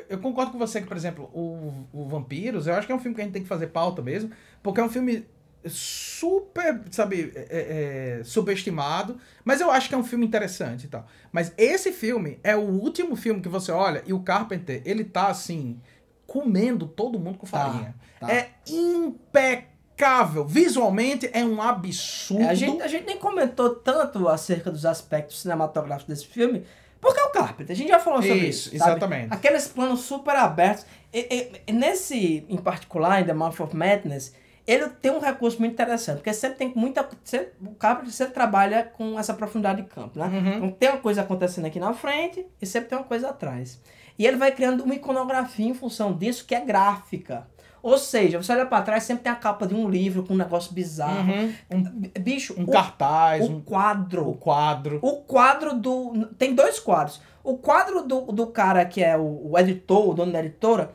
Eu 0.08 0.18
concordo 0.18 0.52
com 0.52 0.58
você 0.58 0.80
que, 0.80 0.86
por 0.86 0.96
exemplo, 0.96 1.30
o, 1.32 1.86
o 1.92 2.06
Vampiros, 2.08 2.66
eu 2.66 2.74
acho 2.74 2.86
que 2.86 2.92
é 2.92 2.96
um 2.96 2.98
filme 3.00 3.14
que 3.14 3.20
a 3.20 3.24
gente 3.24 3.32
tem 3.32 3.42
que 3.42 3.48
fazer 3.48 3.68
pauta 3.68 4.02
mesmo, 4.02 4.30
porque 4.62 4.80
é 4.80 4.84
um 4.84 4.88
filme 4.90 5.26
super, 5.64 6.82
sabe, 6.90 7.32
é- 7.34 8.18
é- 8.20 8.24
subestimado, 8.24 9.18
mas 9.44 9.60
eu 9.60 9.70
acho 9.70 9.88
que 9.88 9.94
é 9.94 9.98
um 9.98 10.04
filme 10.04 10.26
interessante 10.26 10.84
e 10.84 10.88
tal. 10.88 11.06
Mas 11.32 11.52
esse 11.56 11.90
filme 11.92 12.38
é 12.44 12.54
o 12.54 12.60
último 12.60 13.16
filme 13.16 13.40
que 13.40 13.48
você 13.48 13.72
olha 13.72 14.02
e 14.06 14.12
o 14.12 14.20
Carpenter, 14.20 14.82
ele 14.84 15.04
tá 15.04 15.28
assim, 15.28 15.80
comendo 16.26 16.86
todo 16.86 17.18
mundo 17.18 17.38
com 17.38 17.46
Tá, 17.46 17.64
farinha. 17.64 17.94
tá. 18.20 18.30
É 18.32 18.50
impecável. 18.68 20.44
Visualmente 20.46 21.28
é 21.32 21.44
um 21.44 21.60
absurdo. 21.60 22.42
É, 22.44 22.48
a, 22.50 22.54
gente, 22.54 22.82
a 22.82 22.86
gente 22.88 23.06
nem 23.06 23.18
comentou 23.18 23.74
tanto 23.74 24.28
acerca 24.28 24.70
dos 24.70 24.84
aspectos 24.86 25.40
cinematográficos 25.42 26.06
desse 26.06 26.26
filme, 26.26 26.64
porque 27.00 27.20
é 27.20 27.24
o 27.24 27.30
Carpenter. 27.30 27.74
A 27.74 27.76
gente 27.76 27.88
já 27.88 27.98
falou 28.00 28.20
sobre 28.22 28.38
Isso, 28.48 28.68
isso. 28.68 28.76
exatamente. 28.76 29.32
Aqueles 29.32 29.68
planos 29.68 30.00
super 30.00 30.34
abertos. 30.36 30.84
E- 31.12 31.26
e- 31.30 31.60
e 31.68 31.72
nesse, 31.72 32.44
em 32.48 32.56
particular, 32.56 33.20
em 33.20 33.24
The 33.24 33.32
Mouth 33.34 33.60
of 33.60 33.74
Madness, 33.76 34.34
ele 34.66 34.88
tem 34.88 35.10
um 35.10 35.18
recurso 35.18 35.58
muito 35.60 35.72
interessante, 35.72 36.16
porque 36.16 36.34
sempre 36.34 36.58
tem 36.58 36.72
muita. 36.76 37.08
Sempre, 37.24 37.52
o 37.62 37.74
Carpenter 37.74 38.12
sempre 38.12 38.34
trabalha 38.34 38.84
com 38.84 39.18
essa 39.18 39.32
profundidade 39.32 39.80
de 39.82 39.88
campo, 39.88 40.18
né? 40.18 40.26
Uhum. 40.26 40.56
Então 40.56 40.70
tem 40.72 40.88
uma 40.90 40.98
coisa 40.98 41.22
acontecendo 41.22 41.64
aqui 41.66 41.80
na 41.80 41.94
frente 41.94 42.44
e 42.60 42.66
sempre 42.66 42.90
tem 42.90 42.98
uma 42.98 43.04
coisa 43.04 43.30
atrás. 43.30 43.80
E 44.18 44.26
ele 44.26 44.36
vai 44.36 44.50
criando 44.50 44.82
uma 44.84 44.94
iconografia 44.94 45.66
em 45.66 45.72
função 45.74 46.12
disso 46.12 46.44
que 46.44 46.54
é 46.54 46.60
gráfica. 46.60 47.46
Ou 47.82 47.96
seja, 47.98 48.42
você 48.42 48.52
olha 48.52 48.66
pra 48.66 48.82
trás, 48.82 49.04
sempre 49.04 49.24
tem 49.24 49.32
a 49.32 49.36
capa 49.36 49.66
de 49.66 49.74
um 49.74 49.88
livro 49.88 50.22
com 50.24 50.34
um 50.34 50.36
negócio 50.36 50.72
bizarro. 50.72 51.32
Uhum. 51.70 52.10
Bicho, 52.20 52.54
Um 52.58 52.64
o, 52.64 52.70
cartaz, 52.70 53.48
o 53.48 53.52
um, 53.52 53.60
quadro. 53.60 54.28
o 54.28 54.34
quadro. 54.34 54.98
O 55.02 55.16
quadro 55.22 55.74
do. 55.74 56.26
Tem 56.38 56.54
dois 56.54 56.80
quadros. 56.80 57.20
O 57.44 57.56
quadro 57.56 58.02
do, 58.02 58.20
do 58.32 58.46
cara 58.48 58.84
que 58.84 59.02
é 59.02 59.16
o, 59.16 59.50
o 59.52 59.58
editor, 59.58 60.10
o 60.10 60.14
dono 60.14 60.32
da 60.32 60.40
editora, 60.40 60.90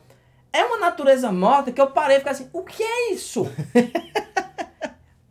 é 0.51 0.63
uma 0.65 0.77
natureza 0.77 1.31
morta 1.31 1.71
que 1.71 1.81
eu 1.81 1.87
parei 1.87 2.17
e 2.17 2.19
fiquei 2.19 2.31
assim: 2.33 2.49
o 2.53 2.61
que 2.63 2.83
é 2.83 3.13
isso? 3.13 3.49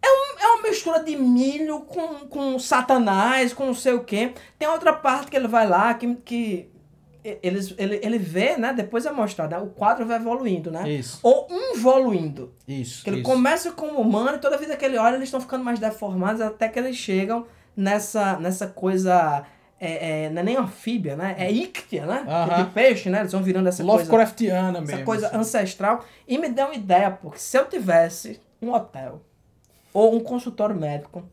é, 0.02 0.08
um- 0.08 0.38
é 0.40 0.46
uma 0.54 0.62
mistura 0.62 1.00
de 1.02 1.14
milho 1.16 1.80
com, 1.80 2.26
com 2.28 2.58
satanás, 2.58 3.52
com 3.52 3.66
não 3.66 3.74
sei 3.74 3.92
o 3.92 4.04
quê. 4.04 4.32
Tem 4.58 4.66
outra 4.68 4.92
parte 4.92 5.30
que 5.30 5.36
ele 5.36 5.48
vai 5.48 5.68
lá 5.68 5.92
que. 5.94 6.14
que 6.16 6.71
eles, 7.24 7.74
ele, 7.78 8.00
ele 8.02 8.18
vê, 8.18 8.56
né? 8.56 8.72
Depois 8.72 9.06
é 9.06 9.12
mostrado, 9.12 9.54
né? 9.54 9.58
O 9.62 9.68
quadro 9.68 10.04
vai 10.04 10.16
evoluindo, 10.16 10.70
né? 10.70 10.88
Isso, 10.90 11.20
Ou 11.22 11.46
involuindo. 11.50 12.52
isso. 12.66 13.04
Que 13.04 13.10
ele 13.10 13.20
isso. 13.20 13.30
começa 13.30 13.70
como 13.72 14.00
humano 14.00 14.36
e 14.36 14.40
toda 14.40 14.58
vida 14.58 14.76
que 14.76 14.84
ele 14.84 14.98
olha, 14.98 15.14
eles 15.14 15.28
estão 15.28 15.40
ficando 15.40 15.64
mais 15.64 15.78
deformados 15.78 16.40
até 16.40 16.68
que 16.68 16.78
eles 16.78 16.96
chegam 16.96 17.46
nessa, 17.76 18.38
nessa 18.38 18.66
coisa. 18.66 19.44
É, 19.78 20.24
é, 20.26 20.30
não 20.30 20.40
é 20.40 20.44
nem 20.44 20.56
anfíbia, 20.56 21.16
né? 21.16 21.34
É 21.38 21.50
íctea, 21.50 22.06
né? 22.06 22.24
Aham. 22.26 22.64
De 22.64 22.70
peixe, 22.70 23.10
né? 23.10 23.20
Eles 23.20 23.32
vão 23.32 23.42
virando 23.42 23.68
essa 23.68 23.82
coisa, 23.82 23.98
Lovecraftiana 23.98 24.80
mesmo. 24.80 24.94
essa 24.94 25.04
coisa 25.04 25.26
assim. 25.26 25.36
ancestral. 25.36 26.04
E 26.26 26.38
me 26.38 26.48
deu 26.48 26.66
uma 26.66 26.74
ideia, 26.74 27.10
porque 27.10 27.38
se 27.38 27.56
eu 27.56 27.66
tivesse 27.66 28.40
um 28.60 28.72
hotel 28.72 29.22
ou 29.92 30.14
um 30.14 30.20
consultório 30.20 30.74
médico, 30.74 31.24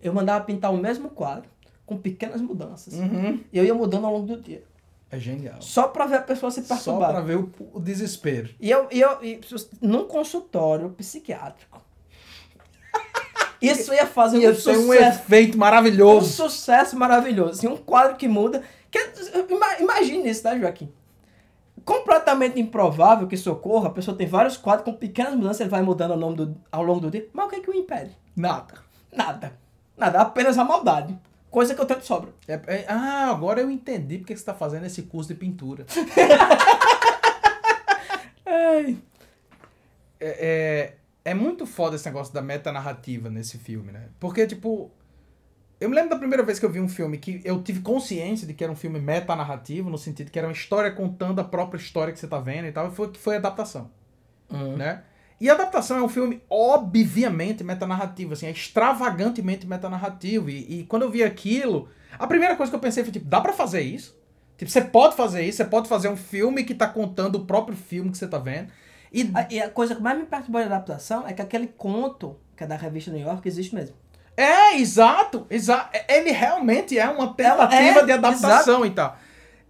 eu 0.00 0.12
mandava 0.12 0.44
pintar 0.44 0.72
o 0.72 0.76
mesmo 0.76 1.10
quadro, 1.10 1.48
com 1.86 1.96
pequenas 1.96 2.40
mudanças. 2.40 2.94
Uhum. 2.94 3.40
E 3.52 3.58
eu 3.58 3.64
ia 3.64 3.74
mudando 3.74 4.04
ao 4.04 4.12
longo 4.12 4.26
do 4.26 4.40
dia. 4.40 4.64
É 5.12 5.18
genial. 5.18 5.60
Só 5.60 5.88
pra 5.88 6.06
ver 6.06 6.16
a 6.16 6.22
pessoa 6.22 6.50
se 6.50 6.62
Só 6.64 6.74
perturbar. 6.74 7.10
pra 7.10 7.20
ver 7.20 7.36
o, 7.36 7.52
o 7.74 7.78
desespero. 7.78 8.48
E 8.58 8.70
eu, 8.70 8.88
e 8.90 8.98
eu 9.00 9.22
e, 9.22 9.40
num 9.80 10.04
consultório 10.08 10.88
psiquiátrico. 10.90 11.80
Isso 13.60 13.92
ia 13.92 14.06
fazer 14.06 14.38
Ia 14.38 14.50
um 14.50 14.54
ser 14.54 14.70
um 14.70 14.86
sucesso, 14.86 15.18
efeito 15.20 15.56
um 15.56 15.60
maravilhoso. 15.60 16.30
sucesso 16.30 16.96
maravilhoso. 16.98 17.50
Assim, 17.52 17.68
um 17.68 17.76
quadro 17.76 18.16
que 18.16 18.26
muda. 18.26 18.62
Que, 18.90 18.98
ima- 19.50 19.78
imagine 19.80 20.28
isso, 20.28 20.42
tá, 20.42 20.58
Joaquim? 20.58 20.92
Completamente 21.84 22.58
improvável 22.60 23.26
que 23.28 23.34
isso 23.34 23.50
ocorra. 23.52 23.88
A 23.88 23.92
pessoa 23.92 24.16
tem 24.16 24.26
vários 24.26 24.56
quadros 24.56 24.84
com 24.84 24.94
pequenas 24.94 25.34
mudanças, 25.34 25.60
ele 25.60 25.70
vai 25.70 25.82
mudando 25.82 26.12
ao, 26.12 26.18
nome 26.18 26.36
do- 26.36 26.56
ao 26.72 26.82
longo 26.82 27.00
do 27.00 27.10
dia. 27.10 27.28
Mas 27.32 27.46
o 27.46 27.48
que 27.50 27.56
é 27.56 27.60
que 27.60 27.70
o 27.70 27.74
impede? 27.74 28.16
Nada. 28.34 28.74
Nada. 29.12 29.52
Nada, 29.96 30.20
apenas 30.22 30.56
a 30.58 30.64
maldade. 30.64 31.18
Coisa 31.52 31.74
que 31.74 31.80
eu 31.82 31.84
tenho 31.84 32.00
de 32.00 32.06
sobra. 32.06 32.32
É- 32.48 32.60
é- 32.66 32.86
ah, 32.88 33.28
agora 33.30 33.60
eu 33.60 33.70
entendi 33.70 34.16
porque 34.16 34.34
você 34.34 34.42
tá 34.42 34.54
fazendo 34.54 34.86
esse 34.86 35.02
curso 35.02 35.28
de 35.28 35.34
pintura. 35.36 35.84
É, 40.24 40.94
é, 41.24 41.30
é 41.30 41.34
muito 41.34 41.66
foda 41.66 41.96
esse 41.96 42.06
negócio 42.06 42.32
da 42.32 42.40
metanarrativa 42.40 43.28
nesse 43.28 43.58
filme, 43.58 43.90
né? 43.90 44.08
Porque, 44.20 44.46
tipo. 44.46 44.90
Eu 45.80 45.88
me 45.88 45.96
lembro 45.96 46.10
da 46.10 46.16
primeira 46.16 46.44
vez 46.44 46.60
que 46.60 46.66
eu 46.66 46.70
vi 46.70 46.78
um 46.78 46.88
filme 46.88 47.18
que 47.18 47.40
eu 47.44 47.60
tive 47.60 47.80
consciência 47.80 48.46
de 48.46 48.54
que 48.54 48.62
era 48.62 48.72
um 48.72 48.76
filme 48.76 49.00
metanarrativo, 49.00 49.90
no 49.90 49.98
sentido 49.98 50.30
que 50.30 50.38
era 50.38 50.46
uma 50.46 50.52
história 50.52 50.92
contando 50.92 51.40
a 51.40 51.44
própria 51.44 51.78
história 51.78 52.12
que 52.12 52.20
você 52.20 52.28
tá 52.28 52.38
vendo 52.38 52.66
e 52.66 52.72
tal, 52.72 52.88
e 52.88 52.94
foi 52.94 53.10
que 53.10 53.18
foi 53.18 53.36
adaptação. 53.36 53.90
Hum. 54.48 54.76
né? 54.76 55.02
E 55.42 55.50
a 55.50 55.54
adaptação 55.54 55.96
é 55.98 56.02
um 56.02 56.08
filme 56.08 56.40
obviamente 56.48 57.64
metanarrativo, 57.64 58.32
assim, 58.34 58.46
é 58.46 58.50
extravagantemente 58.50 59.66
metanarrativo. 59.66 60.48
E, 60.48 60.80
e 60.80 60.84
quando 60.84 61.02
eu 61.02 61.10
vi 61.10 61.22
aquilo, 61.24 61.88
a 62.18 62.26
primeira 62.26 62.54
coisa 62.56 62.70
que 62.70 62.76
eu 62.76 62.80
pensei 62.80 63.02
foi, 63.02 63.12
tipo, 63.12 63.26
dá 63.26 63.40
pra 63.40 63.52
fazer 63.52 63.80
isso? 63.80 64.16
Tipo, 64.56 64.70
você 64.70 64.80
pode 64.82 65.16
fazer 65.16 65.42
isso, 65.42 65.56
você 65.56 65.64
pode 65.64 65.88
fazer 65.88 66.08
um 66.08 66.16
filme 66.16 66.62
que 66.62 66.74
tá 66.74 66.86
contando 66.86 67.36
o 67.36 67.44
próprio 67.44 67.76
filme 67.76 68.10
que 68.10 68.18
você 68.18 68.28
tá 68.28 68.38
vendo. 68.38 68.68
E 69.12 69.30
A- 69.34 69.46
E 69.50 69.60
a 69.60 69.68
coisa 69.68 69.94
que 69.96 70.00
mais 70.02 70.16
me 70.18 70.24
perturbou 70.26 70.60
na 70.60 70.66
adaptação 70.66 71.26
é 71.26 71.32
que 71.32 71.42
aquele 71.42 71.66
conto, 71.66 72.36
que 72.56 72.62
é 72.62 72.66
da 72.66 72.76
revista 72.76 73.10
New 73.10 73.20
York, 73.26 73.46
existe 73.48 73.74
mesmo. 73.74 73.96
É, 74.36 74.76
exato, 74.78 75.46
exato. 75.50 75.90
Ele 76.08 76.30
realmente 76.30 76.96
é 76.98 77.06
uma 77.08 77.34
tentativa 77.34 78.00
é, 78.00 78.04
de 78.04 78.12
adaptação 78.12 78.86
e 78.86 78.90
tal. 78.90 79.18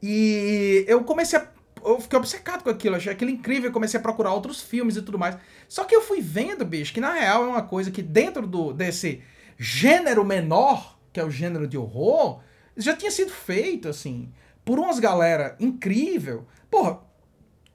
E 0.02 0.84
eu 0.88 1.02
comecei 1.04 1.38
a. 1.38 1.46
Eu 1.84 2.00
fiquei 2.00 2.18
obcecado 2.18 2.62
com 2.62 2.70
aquilo, 2.70 2.96
achei 2.96 3.12
aquilo 3.12 3.30
incrível, 3.30 3.72
comecei 3.72 3.98
a 3.98 4.02
procurar 4.02 4.32
outros 4.32 4.60
filmes 4.60 4.96
e 4.96 5.02
tudo 5.02 5.18
mais. 5.18 5.36
Só 5.68 5.84
que 5.84 5.94
eu 5.94 6.02
fui 6.02 6.20
vendo, 6.20 6.64
bicho, 6.64 6.92
que 6.92 7.00
na 7.00 7.12
real 7.12 7.44
é 7.44 7.48
uma 7.48 7.62
coisa 7.62 7.90
que 7.90 8.02
dentro 8.02 8.46
do, 8.46 8.72
desse 8.72 9.22
gênero 9.58 10.24
menor, 10.24 10.98
que 11.12 11.20
é 11.20 11.24
o 11.24 11.30
gênero 11.30 11.66
de 11.66 11.78
horror, 11.78 12.40
já 12.76 12.96
tinha 12.96 13.10
sido 13.10 13.30
feito, 13.30 13.88
assim, 13.88 14.32
por 14.64 14.78
umas 14.78 14.98
galera 14.98 15.56
incrível. 15.60 16.46
Porra, 16.70 17.00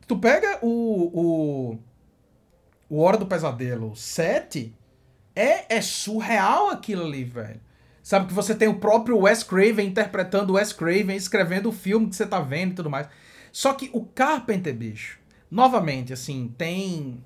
tu 0.08 0.18
pega 0.18 0.60
o. 0.62 1.72
O, 1.72 1.80
o 2.90 3.02
Hora 3.02 3.18
do 3.18 3.26
Pesadelo 3.26 3.96
7, 3.96 4.74
é, 5.36 5.76
é 5.76 5.82
surreal 5.82 6.70
aquilo 6.70 7.06
ali, 7.06 7.24
velho. 7.24 7.60
Sabe 8.02 8.28
que 8.28 8.34
você 8.34 8.56
tem 8.56 8.70
o 8.70 8.80
próprio 8.80 9.18
Wes 9.20 9.44
Craven 9.44 9.86
interpretando 9.86 10.54
o 10.54 10.56
Wes 10.56 10.72
Craven, 10.72 11.16
escrevendo 11.16 11.68
o 11.68 11.74
filme 11.74 12.08
que 12.08 12.16
você 12.16 12.26
tá 12.26 12.40
vendo 12.40 12.72
e 12.72 12.76
tudo 12.76 12.90
mais. 12.90 13.08
Só 13.58 13.74
que 13.74 13.90
o 13.92 14.06
Carpenter, 14.06 14.72
bicho, 14.72 15.18
novamente, 15.50 16.14
assim, 16.14 16.54
tem. 16.60 17.24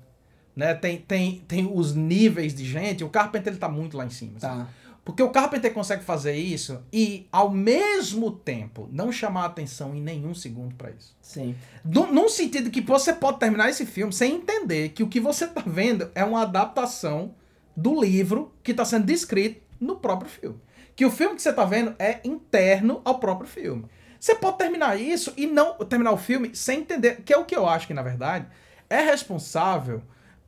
Né, 0.56 0.72
tem, 0.72 0.96
tem, 0.96 1.44
tem 1.46 1.70
os 1.70 1.94
níveis 1.94 2.54
de 2.54 2.64
gente. 2.64 3.04
O 3.04 3.10
Carpenter 3.10 3.52
ele 3.52 3.60
tá 3.60 3.68
muito 3.68 3.98
lá 3.98 4.06
em 4.06 4.10
cima. 4.10 4.40
Tá. 4.40 4.66
Porque 5.04 5.22
o 5.22 5.28
Carpenter 5.28 5.74
consegue 5.74 6.02
fazer 6.02 6.34
isso 6.34 6.80
e, 6.90 7.28
ao 7.30 7.50
mesmo 7.50 8.30
tempo, 8.30 8.88
não 8.90 9.12
chamar 9.12 9.44
atenção 9.44 9.94
em 9.94 10.00
nenhum 10.00 10.34
segundo 10.34 10.74
pra 10.74 10.90
isso. 10.92 11.14
Sim. 11.20 11.54
Num, 11.84 12.10
num 12.10 12.30
sentido 12.30 12.70
que 12.70 12.80
você 12.80 13.12
pode 13.12 13.38
terminar 13.38 13.68
esse 13.68 13.84
filme 13.84 14.10
sem 14.10 14.36
entender 14.36 14.88
que 14.88 15.02
o 15.02 15.08
que 15.08 15.20
você 15.20 15.46
tá 15.46 15.62
vendo 15.66 16.10
é 16.14 16.24
uma 16.24 16.44
adaptação 16.44 17.34
do 17.76 18.00
livro 18.00 18.54
que 18.62 18.72
tá 18.72 18.86
sendo 18.86 19.04
descrito 19.04 19.60
no 19.78 19.96
próprio 19.96 20.30
filme. 20.30 20.58
Que 20.96 21.04
o 21.04 21.10
filme 21.10 21.36
que 21.36 21.42
você 21.42 21.52
tá 21.52 21.66
vendo 21.66 21.94
é 21.98 22.20
interno 22.24 23.02
ao 23.04 23.18
próprio 23.18 23.46
filme. 23.46 23.84
Você 24.22 24.36
pode 24.36 24.58
terminar 24.58 25.00
isso 25.00 25.32
e 25.36 25.48
não 25.48 25.74
terminar 25.78 26.12
o 26.12 26.16
filme 26.16 26.54
sem 26.54 26.78
entender, 26.78 27.22
que 27.24 27.34
é 27.34 27.36
o 27.36 27.44
que 27.44 27.56
eu 27.56 27.68
acho 27.68 27.88
que, 27.88 27.92
na 27.92 28.02
verdade, 28.02 28.46
é 28.88 29.00
responsável 29.00 30.00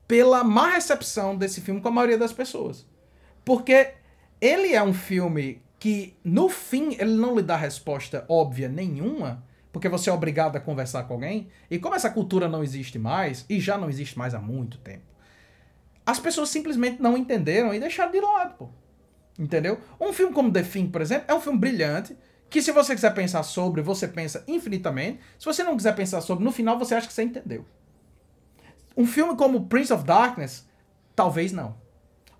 pela 0.06 0.44
má 0.44 0.70
recepção 0.70 1.36
desse 1.36 1.60
filme 1.60 1.80
com 1.80 1.88
a 1.88 1.90
maioria 1.90 2.16
das 2.16 2.32
pessoas. 2.32 2.86
Porque 3.44 3.94
ele 4.40 4.74
é 4.74 4.80
um 4.80 4.94
filme 4.94 5.60
que, 5.80 6.16
no 6.22 6.48
fim, 6.48 6.94
ele 7.00 7.14
não 7.14 7.34
lhe 7.34 7.42
dá 7.42 7.56
resposta 7.56 8.24
óbvia 8.28 8.68
nenhuma, 8.68 9.44
porque 9.72 9.88
você 9.88 10.08
é 10.08 10.12
obrigado 10.12 10.54
a 10.54 10.60
conversar 10.60 11.02
com 11.02 11.14
alguém. 11.14 11.48
E 11.68 11.76
como 11.76 11.96
essa 11.96 12.10
cultura 12.10 12.46
não 12.46 12.62
existe 12.62 12.96
mais, 12.96 13.44
e 13.50 13.58
já 13.58 13.76
não 13.76 13.90
existe 13.90 14.16
mais 14.16 14.34
há 14.34 14.38
muito 14.38 14.78
tempo, 14.78 15.02
as 16.06 16.20
pessoas 16.20 16.48
simplesmente 16.48 17.02
não 17.02 17.16
entenderam 17.16 17.74
e 17.74 17.80
deixaram 17.80 18.12
de 18.12 18.20
lado, 18.20 18.54
pô. 18.56 18.68
Entendeu? 19.36 19.80
Um 20.00 20.12
filme 20.12 20.32
como 20.32 20.52
The 20.52 20.62
Thing, 20.62 20.86
por 20.86 21.02
exemplo, 21.02 21.24
é 21.26 21.34
um 21.34 21.40
filme 21.40 21.58
brilhante, 21.58 22.16
que 22.54 22.62
se 22.62 22.70
você 22.70 22.94
quiser 22.94 23.12
pensar 23.12 23.42
sobre, 23.42 23.82
você 23.82 24.06
pensa 24.06 24.44
infinitamente. 24.46 25.18
Se 25.36 25.44
você 25.44 25.64
não 25.64 25.76
quiser 25.76 25.92
pensar 25.96 26.20
sobre, 26.20 26.44
no 26.44 26.52
final 26.52 26.78
você 26.78 26.94
acha 26.94 27.08
que 27.08 27.12
você 27.12 27.24
entendeu. 27.24 27.64
Um 28.96 29.04
filme 29.04 29.36
como 29.36 29.66
Prince 29.66 29.92
of 29.92 30.04
Darkness, 30.04 30.64
talvez 31.16 31.50
não. 31.50 31.74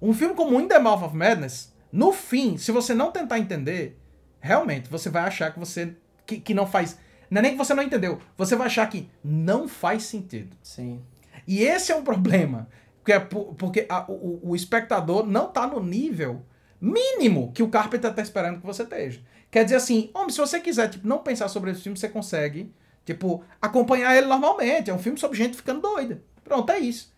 Um 0.00 0.12
filme 0.12 0.32
como 0.36 0.60
In 0.60 0.68
the 0.68 0.78
Mouth 0.78 1.02
of 1.02 1.16
Madness, 1.16 1.74
no 1.90 2.12
fim, 2.12 2.56
se 2.56 2.70
você 2.70 2.94
não 2.94 3.10
tentar 3.10 3.40
entender, 3.40 3.98
realmente 4.40 4.88
você 4.88 5.10
vai 5.10 5.24
achar 5.24 5.52
que 5.52 5.58
você 5.58 5.96
que, 6.24 6.38
que 6.38 6.54
não 6.54 6.64
faz. 6.64 6.96
Não 7.28 7.40
é 7.40 7.42
nem 7.42 7.50
que 7.52 7.58
você 7.58 7.74
não 7.74 7.82
entendeu, 7.82 8.20
você 8.36 8.54
vai 8.54 8.68
achar 8.68 8.88
que 8.88 9.10
não 9.24 9.66
faz 9.66 10.04
sentido. 10.04 10.56
Sim. 10.62 11.02
E 11.44 11.62
esse 11.64 11.90
é 11.90 11.96
um 11.96 12.04
problema. 12.04 12.68
Porque, 12.98 13.12
é 13.12 13.18
por- 13.18 13.52
porque 13.56 13.84
a- 13.88 14.04
o, 14.08 14.50
o 14.50 14.54
espectador 14.54 15.26
não 15.26 15.48
tá 15.48 15.66
no 15.66 15.82
nível 15.82 16.46
mínimo 16.80 17.50
que 17.52 17.64
o 17.64 17.68
Carpenter 17.68 18.14
tá 18.14 18.22
esperando 18.22 18.60
que 18.60 18.66
você 18.66 18.84
esteja. 18.84 19.20
Quer 19.54 19.62
dizer 19.62 19.76
assim, 19.76 20.10
homem, 20.12 20.30
se 20.30 20.38
você 20.38 20.58
quiser 20.58 20.88
tipo, 20.88 21.06
não 21.06 21.18
pensar 21.18 21.46
sobre 21.46 21.70
esse 21.70 21.80
filme, 21.80 21.96
você 21.96 22.08
consegue 22.08 22.74
tipo, 23.04 23.44
acompanhar 23.62 24.16
ele 24.16 24.26
normalmente. 24.26 24.90
É 24.90 24.92
um 24.92 24.98
filme 24.98 25.16
sobre 25.16 25.38
gente 25.38 25.56
ficando 25.56 25.80
doida. 25.80 26.20
Pronto, 26.42 26.72
é 26.72 26.80
isso. 26.80 27.14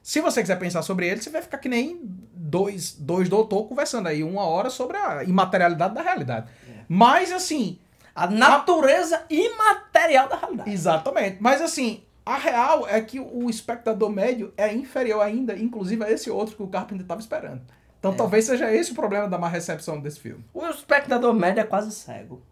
Se 0.00 0.20
você 0.20 0.42
quiser 0.42 0.60
pensar 0.60 0.82
sobre 0.82 1.08
ele, 1.08 1.20
você 1.20 1.28
vai 1.28 1.42
ficar 1.42 1.58
que 1.58 1.68
nem 1.68 1.98
dois, 2.04 2.92
dois 2.92 3.28
doutor 3.28 3.64
conversando 3.64 4.06
aí 4.06 4.22
uma 4.22 4.44
hora 4.44 4.70
sobre 4.70 4.96
a 4.96 5.24
imaterialidade 5.24 5.92
da 5.92 6.02
realidade. 6.02 6.46
Mas 6.88 7.32
assim, 7.32 7.80
A 8.14 8.26
natureza 8.26 9.24
imaterial 9.30 10.28
da 10.28 10.36
realidade. 10.36 10.70
Exatamente. 10.70 11.38
Mas 11.40 11.60
assim, 11.60 12.02
a 12.24 12.36
real 12.36 12.86
é 12.86 13.00
que 13.00 13.18
o 13.18 13.48
espectador 13.48 14.10
médio 14.10 14.52
é 14.56 14.72
inferior 14.72 15.22
ainda, 15.22 15.56
inclusive 15.56 16.04
a 16.04 16.10
esse 16.10 16.30
outro 16.30 16.56
que 16.56 16.62
o 16.62 16.68
Carpenter 16.68 17.02
estava 17.02 17.20
esperando. 17.20 17.62
Então 18.02 18.12
talvez 18.12 18.46
seja 18.46 18.74
esse 18.74 18.90
o 18.90 18.96
problema 18.96 19.28
da 19.28 19.38
má 19.38 19.46
recepção 19.46 20.00
desse 20.00 20.18
filme. 20.18 20.44
O 20.52 20.66
espectador 20.66 21.32
médio 21.32 21.60
é 21.60 21.64
quase 21.64 21.92
cego. 21.92 22.42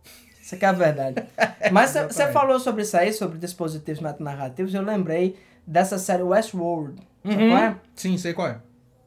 Isso 0.41 0.55
aqui 0.55 0.65
é 0.65 0.69
a 0.69 0.73
verdade. 0.73 1.25
Mas 1.73 1.93
você 1.93 2.31
falou 2.31 2.61
sobre 2.61 2.83
isso 2.83 2.97
aí, 2.97 3.13
sobre 3.13 3.37
dispositivos 3.37 4.01
metanarrativos, 4.01 4.73
eu 4.73 4.81
lembrei 4.81 5.37
dessa 5.67 5.99
série 5.99 6.23
Westworld. 6.23 7.03
Sabe 7.25 7.49
qual 7.49 7.59
é? 7.59 7.77
Sim, 7.97 8.17
sei 8.17 8.33
qual 8.33 8.47
é. 8.47 8.61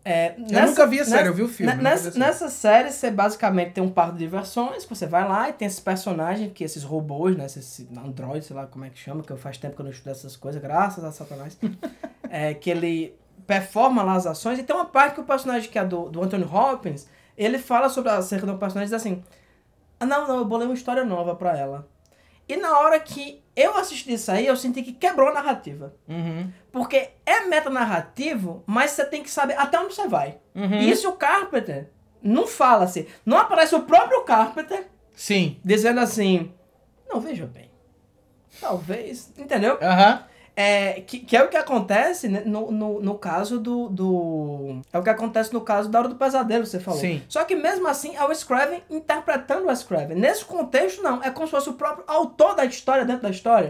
É, 0.05 0.35
Eu 0.37 0.67
nunca 0.67 0.85
vi 0.85 0.99
a 0.99 1.05
série, 1.05 1.29
eu 1.29 1.33
vi 1.33 1.43
o 1.43 1.47
filme, 1.47 1.73
vi 1.77 1.81
Nessa, 1.81 2.11
série. 2.11 2.19
nessa 2.19 2.49
série, 2.49 2.91
você 2.91 3.09
basicamente 3.09 3.71
tem 3.71 3.81
um 3.81 3.89
parque 3.89 4.17
de 4.17 4.19
diversões, 4.19 4.83
você 4.83 5.07
vai 5.07 5.25
lá 5.25 5.47
e 5.47 5.53
tem 5.53 5.65
esses 5.65 5.79
personagens, 5.79 6.51
que 6.53 6.61
esses 6.61 6.83
robôs, 6.83 7.37
né? 7.37 7.45
Esses 7.45 7.87
androides, 7.97 8.47
sei 8.47 8.55
lá 8.57 8.67
como 8.67 8.83
é 8.83 8.89
que 8.89 8.99
chama, 8.99 9.23
que 9.23 9.31
eu 9.31 9.37
faz 9.37 9.57
tempo 9.57 9.75
que 9.75 9.81
eu 9.81 9.85
não 9.85 9.91
estudo 9.93 10.11
essas 10.11 10.35
coisas, 10.35 10.61
graças 10.61 11.05
a 11.05 11.11
Satanás. 11.13 11.57
é, 12.29 12.53
que 12.53 12.69
ele 12.69 13.15
performa 13.45 14.03
lá 14.03 14.13
as 14.13 14.25
ações. 14.25 14.59
E 14.59 14.63
tem 14.63 14.75
uma 14.75 14.85
parte 14.85 15.15
que 15.15 15.21
o 15.21 15.25
personagem 15.25 15.69
que 15.69 15.79
é 15.79 15.85
do, 15.85 16.09
do 16.09 16.21
Anthony 16.21 16.43
Hopkins, 16.43 17.07
ele 17.37 17.57
fala 17.57 17.89
sobre 17.89 18.11
acerca 18.11 18.45
do 18.45 18.57
personagem 18.57 18.93
e 18.93 18.95
diz 18.95 19.01
assim: 19.01 19.23
ah, 19.99 20.05
não, 20.05 20.27
não, 20.27 20.37
eu 20.37 20.45
bolei 20.45 20.67
uma 20.67 20.73
história 20.73 21.03
nova 21.05 21.35
pra 21.35 21.57
ela. 21.57 21.87
E 22.47 22.57
na 22.57 22.79
hora 22.79 22.99
que 22.99 23.41
eu 23.55 23.77
assisti 23.77 24.13
isso 24.13 24.31
aí, 24.31 24.45
eu 24.45 24.55
senti 24.57 24.83
que 24.83 24.91
quebrou 24.91 25.29
a 25.29 25.33
narrativa. 25.33 25.93
Uhum. 26.07 26.51
Porque 26.71 27.11
é 27.25 27.45
metanarrativo, 27.45 28.63
mas 28.65 28.91
você 28.91 29.05
tem 29.05 29.23
que 29.23 29.29
saber 29.29 29.57
até 29.57 29.79
onde 29.79 29.93
você 29.93 30.07
vai. 30.07 30.39
Uhum. 30.53 30.81
E 30.81 30.91
isso 30.91 31.09
o 31.09 31.13
Carpenter 31.13 31.89
não 32.21 32.45
fala 32.45 32.83
assim. 32.83 33.05
Não 33.25 33.37
aparece 33.37 33.75
o 33.75 33.83
próprio 33.83 34.23
Carpenter 34.23 34.87
Sim. 35.13 35.59
dizendo 35.63 35.99
assim. 35.99 36.51
Não, 37.07 37.21
veja 37.21 37.45
bem. 37.45 37.71
Talvez. 38.59 39.31
Entendeu? 39.37 39.77
Aham. 39.81 40.25
É, 40.55 41.01
que, 41.01 41.19
que 41.19 41.35
é 41.35 41.43
o 41.43 41.47
que 41.47 41.57
acontece 41.57 42.27
né, 42.27 42.43
no, 42.45 42.71
no, 42.71 43.01
no 43.01 43.17
caso 43.17 43.59
do, 43.59 43.89
do. 43.89 44.81
É 44.93 44.99
o 44.99 45.03
que 45.03 45.09
acontece 45.09 45.51
no 45.51 45.61
caso 45.61 45.89
da 45.89 45.97
Hora 45.97 46.07
do 46.07 46.15
Pesadelo, 46.15 46.63
você 46.63 46.79
falou. 46.79 46.99
Sim. 46.99 47.23
Só 47.27 47.43
que 47.43 47.55
mesmo 47.55 47.87
assim 47.87 48.15
é 48.15 48.23
o 48.23 48.33
Scraven 48.33 48.83
interpretando 48.87 49.67
o 49.67 49.75
Scraven. 49.75 50.15
Nesse 50.15 50.45
contexto, 50.45 51.01
não. 51.01 51.23
É 51.23 51.31
como 51.31 51.47
se 51.47 51.51
fosse 51.51 51.69
o 51.69 51.73
próprio 51.73 52.03
autor 52.07 52.55
da 52.55 52.65
história 52.65 53.03
dentro 53.03 53.23
da 53.23 53.31
história. 53.31 53.69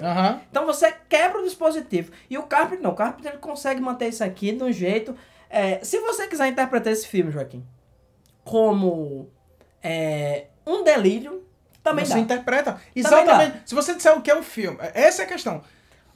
Então 0.51 0.65
você 0.65 0.93
quebra 1.07 1.39
o 1.39 1.43
dispositivo. 1.43 2.11
E 2.29 2.38
o 2.38 2.43
Carpenter 2.43 2.84
não. 2.84 2.91
O 2.91 2.95
Carpenter 2.95 3.31
ele 3.31 3.41
consegue 3.41 3.79
manter 3.79 4.09
isso 4.09 4.23
aqui 4.23 4.51
de 4.51 4.61
um 4.61 4.71
jeito. 4.71 5.15
é, 5.49 5.79
se 5.84 5.99
você 5.99 6.27
quiser 6.27 6.47
interpretar 6.47 6.91
esse 6.91 7.07
filme, 7.07 7.31
Joaquim, 7.31 7.65
como 8.43 9.29
é, 9.81 10.47
um 10.67 10.84
delírio, 10.84 11.43
também 11.84 12.05
você 12.05 12.13
dá. 12.15 12.19
interpreta. 12.19 12.81
Exatamente. 12.95 13.61
Se 13.65 13.75
você 13.75 13.93
disser 13.93 14.17
o 14.17 14.21
que 14.21 14.31
é 14.31 14.36
um 14.36 14.43
filme, 14.43 14.77
essa 14.93 15.21
é 15.21 15.25
a 15.25 15.27
questão. 15.27 15.61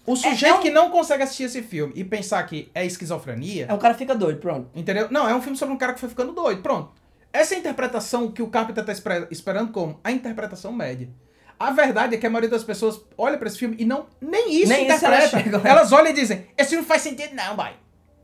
O 0.08 0.16
sujeito 0.16 0.45
é 0.45 0.58
um- 0.58 0.62
que 0.62 0.72
não 0.72 0.89
consegue 0.89 1.22
assistir 1.24 1.43
esse 1.43 1.62
filme 1.62 1.93
e 1.95 2.03
pensar 2.03 2.41
que 2.43 2.72
é 2.74 2.86
esquizofrenia, 2.86 3.66
É 3.70 3.74
um 3.74 3.78
cara 3.78 3.93
que 3.93 3.99
fica 3.99 4.16
doido, 4.16 4.39
pronto. 4.39 4.70
Entendeu? 4.74 5.08
Não, 5.12 5.28
é 5.30 5.36
um 5.36 5.41
filme 5.41 5.58
sobre 5.58 5.76
um 5.76 5.78
cara 5.78 5.93
que 5.93 5.99
foi 5.99 6.08
ficando 6.10 6.32
doido. 6.32 6.62
Pronto. 6.64 6.91
Essa 7.32 7.53
é 7.53 7.58
a 7.58 7.60
interpretação 7.60 8.32
que 8.32 8.41
o 8.41 8.47
Carpenter 8.47 8.84
tá 8.86 8.91
espera- 8.91 9.28
esperando 9.30 9.72
como 9.72 9.99
a 10.03 10.12
interpretação 10.12 10.72
média. 10.72 11.10
A 11.60 11.72
verdade 11.72 12.16
é 12.16 12.18
que 12.18 12.26
a 12.26 12.30
maioria 12.30 12.49
das 12.49 12.64
pessoas 12.64 13.01
olha 13.18 13.38
pra 13.38 13.47
esse 13.47 13.58
filme 13.58 13.76
e 13.80 13.84
não 13.86 14.05
nem 14.22 14.53
isso 14.62 14.70
Nem 14.70 14.88
isso 14.88 14.95
interpreta. 14.95 15.16
elas 15.16 15.30
chegam. 15.43 15.62
elas 15.66 15.91
olham 15.91 16.08
e 16.12 16.14
dizem: 16.14 16.45
"Esse 16.58 16.70
filme 16.72 16.86
faz 16.86 17.01
sentido 17.01 17.36
não, 17.36 17.55
boy. 17.55 17.72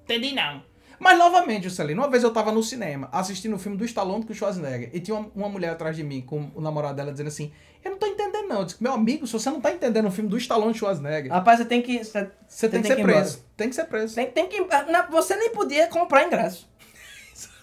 Entendi 0.03 0.33
não." 0.33 0.63
Mas 1.03 1.19
novamente, 1.19 1.65
Juscelino, 1.65 2.01
uma 2.01 2.09
vez 2.09 2.23
eu 2.23 2.31
tava 2.31 2.49
no 2.51 2.63
cinema 2.63 3.09
assistindo 3.11 3.55
o 3.55 3.59
filme 3.59 3.77
do 3.77 3.83
Stallone 3.83 4.23
com 4.25 4.31
o 4.31 4.35
Schwarzenegger 4.35 4.89
e 4.93 4.99
tinha 5.01 5.17
uma, 5.17 5.29
uma 5.35 5.49
mulher 5.49 5.71
atrás 5.71 5.95
de 5.97 6.03
mim 6.03 6.21
com 6.21 6.49
o 6.55 6.61
namorado 6.61 6.95
dela 6.95 7.11
dizendo 7.11 7.27
assim: 7.27 7.51
"Eu 7.83 7.91
não 7.91 7.97
tô 7.97 8.07
entendendo 8.07 8.47
não." 8.47 8.59
Eu 8.59 8.65
disse: 8.65 8.81
"Meu 8.81 8.93
amigo, 8.93 9.27
se 9.27 9.33
você 9.33 9.49
não 9.49 9.59
tá 9.59 9.71
entendendo 9.71 10.07
o 10.07 10.11
filme 10.11 10.29
do 10.29 10.37
Stallone 10.37 10.73
Schwarzenegger, 10.73 11.31
Rapaz, 11.31 11.59
você 11.59 11.65
tem 11.65 11.81
que. 11.81 12.03
Você, 12.03 12.29
você 12.47 12.69
tem 12.69 12.81
que 12.81 12.87
tem 12.87 12.91
ser 12.91 12.95
que 12.95 13.01
ir 13.01 13.03
embora. 13.03 13.19
preso. 13.19 13.45
Tem 13.57 13.69
que 13.69 13.75
ser 13.75 13.83
preso." 13.85 14.15
tem, 14.15 14.27
tem 14.31 14.47
que. 14.47 14.59
não, 14.61 15.11
Você 15.11 15.35
nem 15.35 15.49
podia 15.49 15.87
comprar 15.87 16.23
ingresso. 16.25 16.67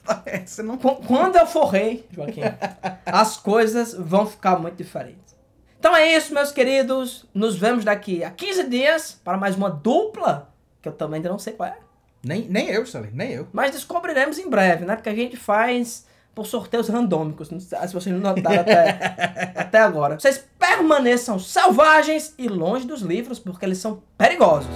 você 0.47 0.63
não 0.63 0.77
Qu- 0.77 0.97
Quando 1.07 1.37
eu 1.37 1.47
for 1.47 1.67
rei, 1.67 2.07
Joaquim, 2.11 2.43
as 3.07 3.37
coisas 3.39 3.95
vão 3.95 4.27
ficar 4.27 4.59
muito 4.59 4.77
diferentes. 4.77 5.35
Então 5.79 5.97
é 5.97 6.15
isso, 6.15 6.35
meus 6.35 6.53
queridos. 6.53 7.25
Nos 7.33 7.57
vemos 7.57 7.85
daqui 7.85 8.23
a 8.23 8.31
15 8.31 8.65
dias 8.69 9.19
para 9.25 9.39
mais 9.39 9.57
uma 9.57 9.71
dupla, 9.71 10.53
que 10.83 10.89
eu 10.89 10.93
também 10.93 11.17
ainda 11.19 11.31
não 11.31 11.39
sei 11.39 11.55
qual 11.55 11.69
é. 11.71 11.79
Nem 12.23 12.47
nem 12.49 12.69
eu, 12.69 12.85
Juscelino, 12.85 13.13
nem 13.15 13.33
eu. 13.33 13.49
Mas 13.53 13.71
descobriremos 13.73 14.39
em 14.39 14.49
breve, 14.49 14.85
né? 14.85 14.95
Porque 14.95 15.09
a 15.09 15.15
gente 15.15 15.37
faz 15.37 16.07
por 16.35 16.47
sorteios 16.47 16.89
randômicos. 16.89 17.49
Se 17.49 17.93
vocês 17.93 18.15
não 18.15 18.35
notaram 18.35 18.61
até, 18.61 19.53
até 19.57 19.79
agora. 19.79 20.19
Vocês 20.19 20.45
permaneçam 20.59 21.39
selvagens 21.39 22.35
e 22.39 22.49
longe 22.49 22.87
dos 22.87 23.01
livros, 23.01 23.39
porque 23.39 23.65
eles 23.65 23.79
são 23.79 24.03
perigosos. 24.17 24.71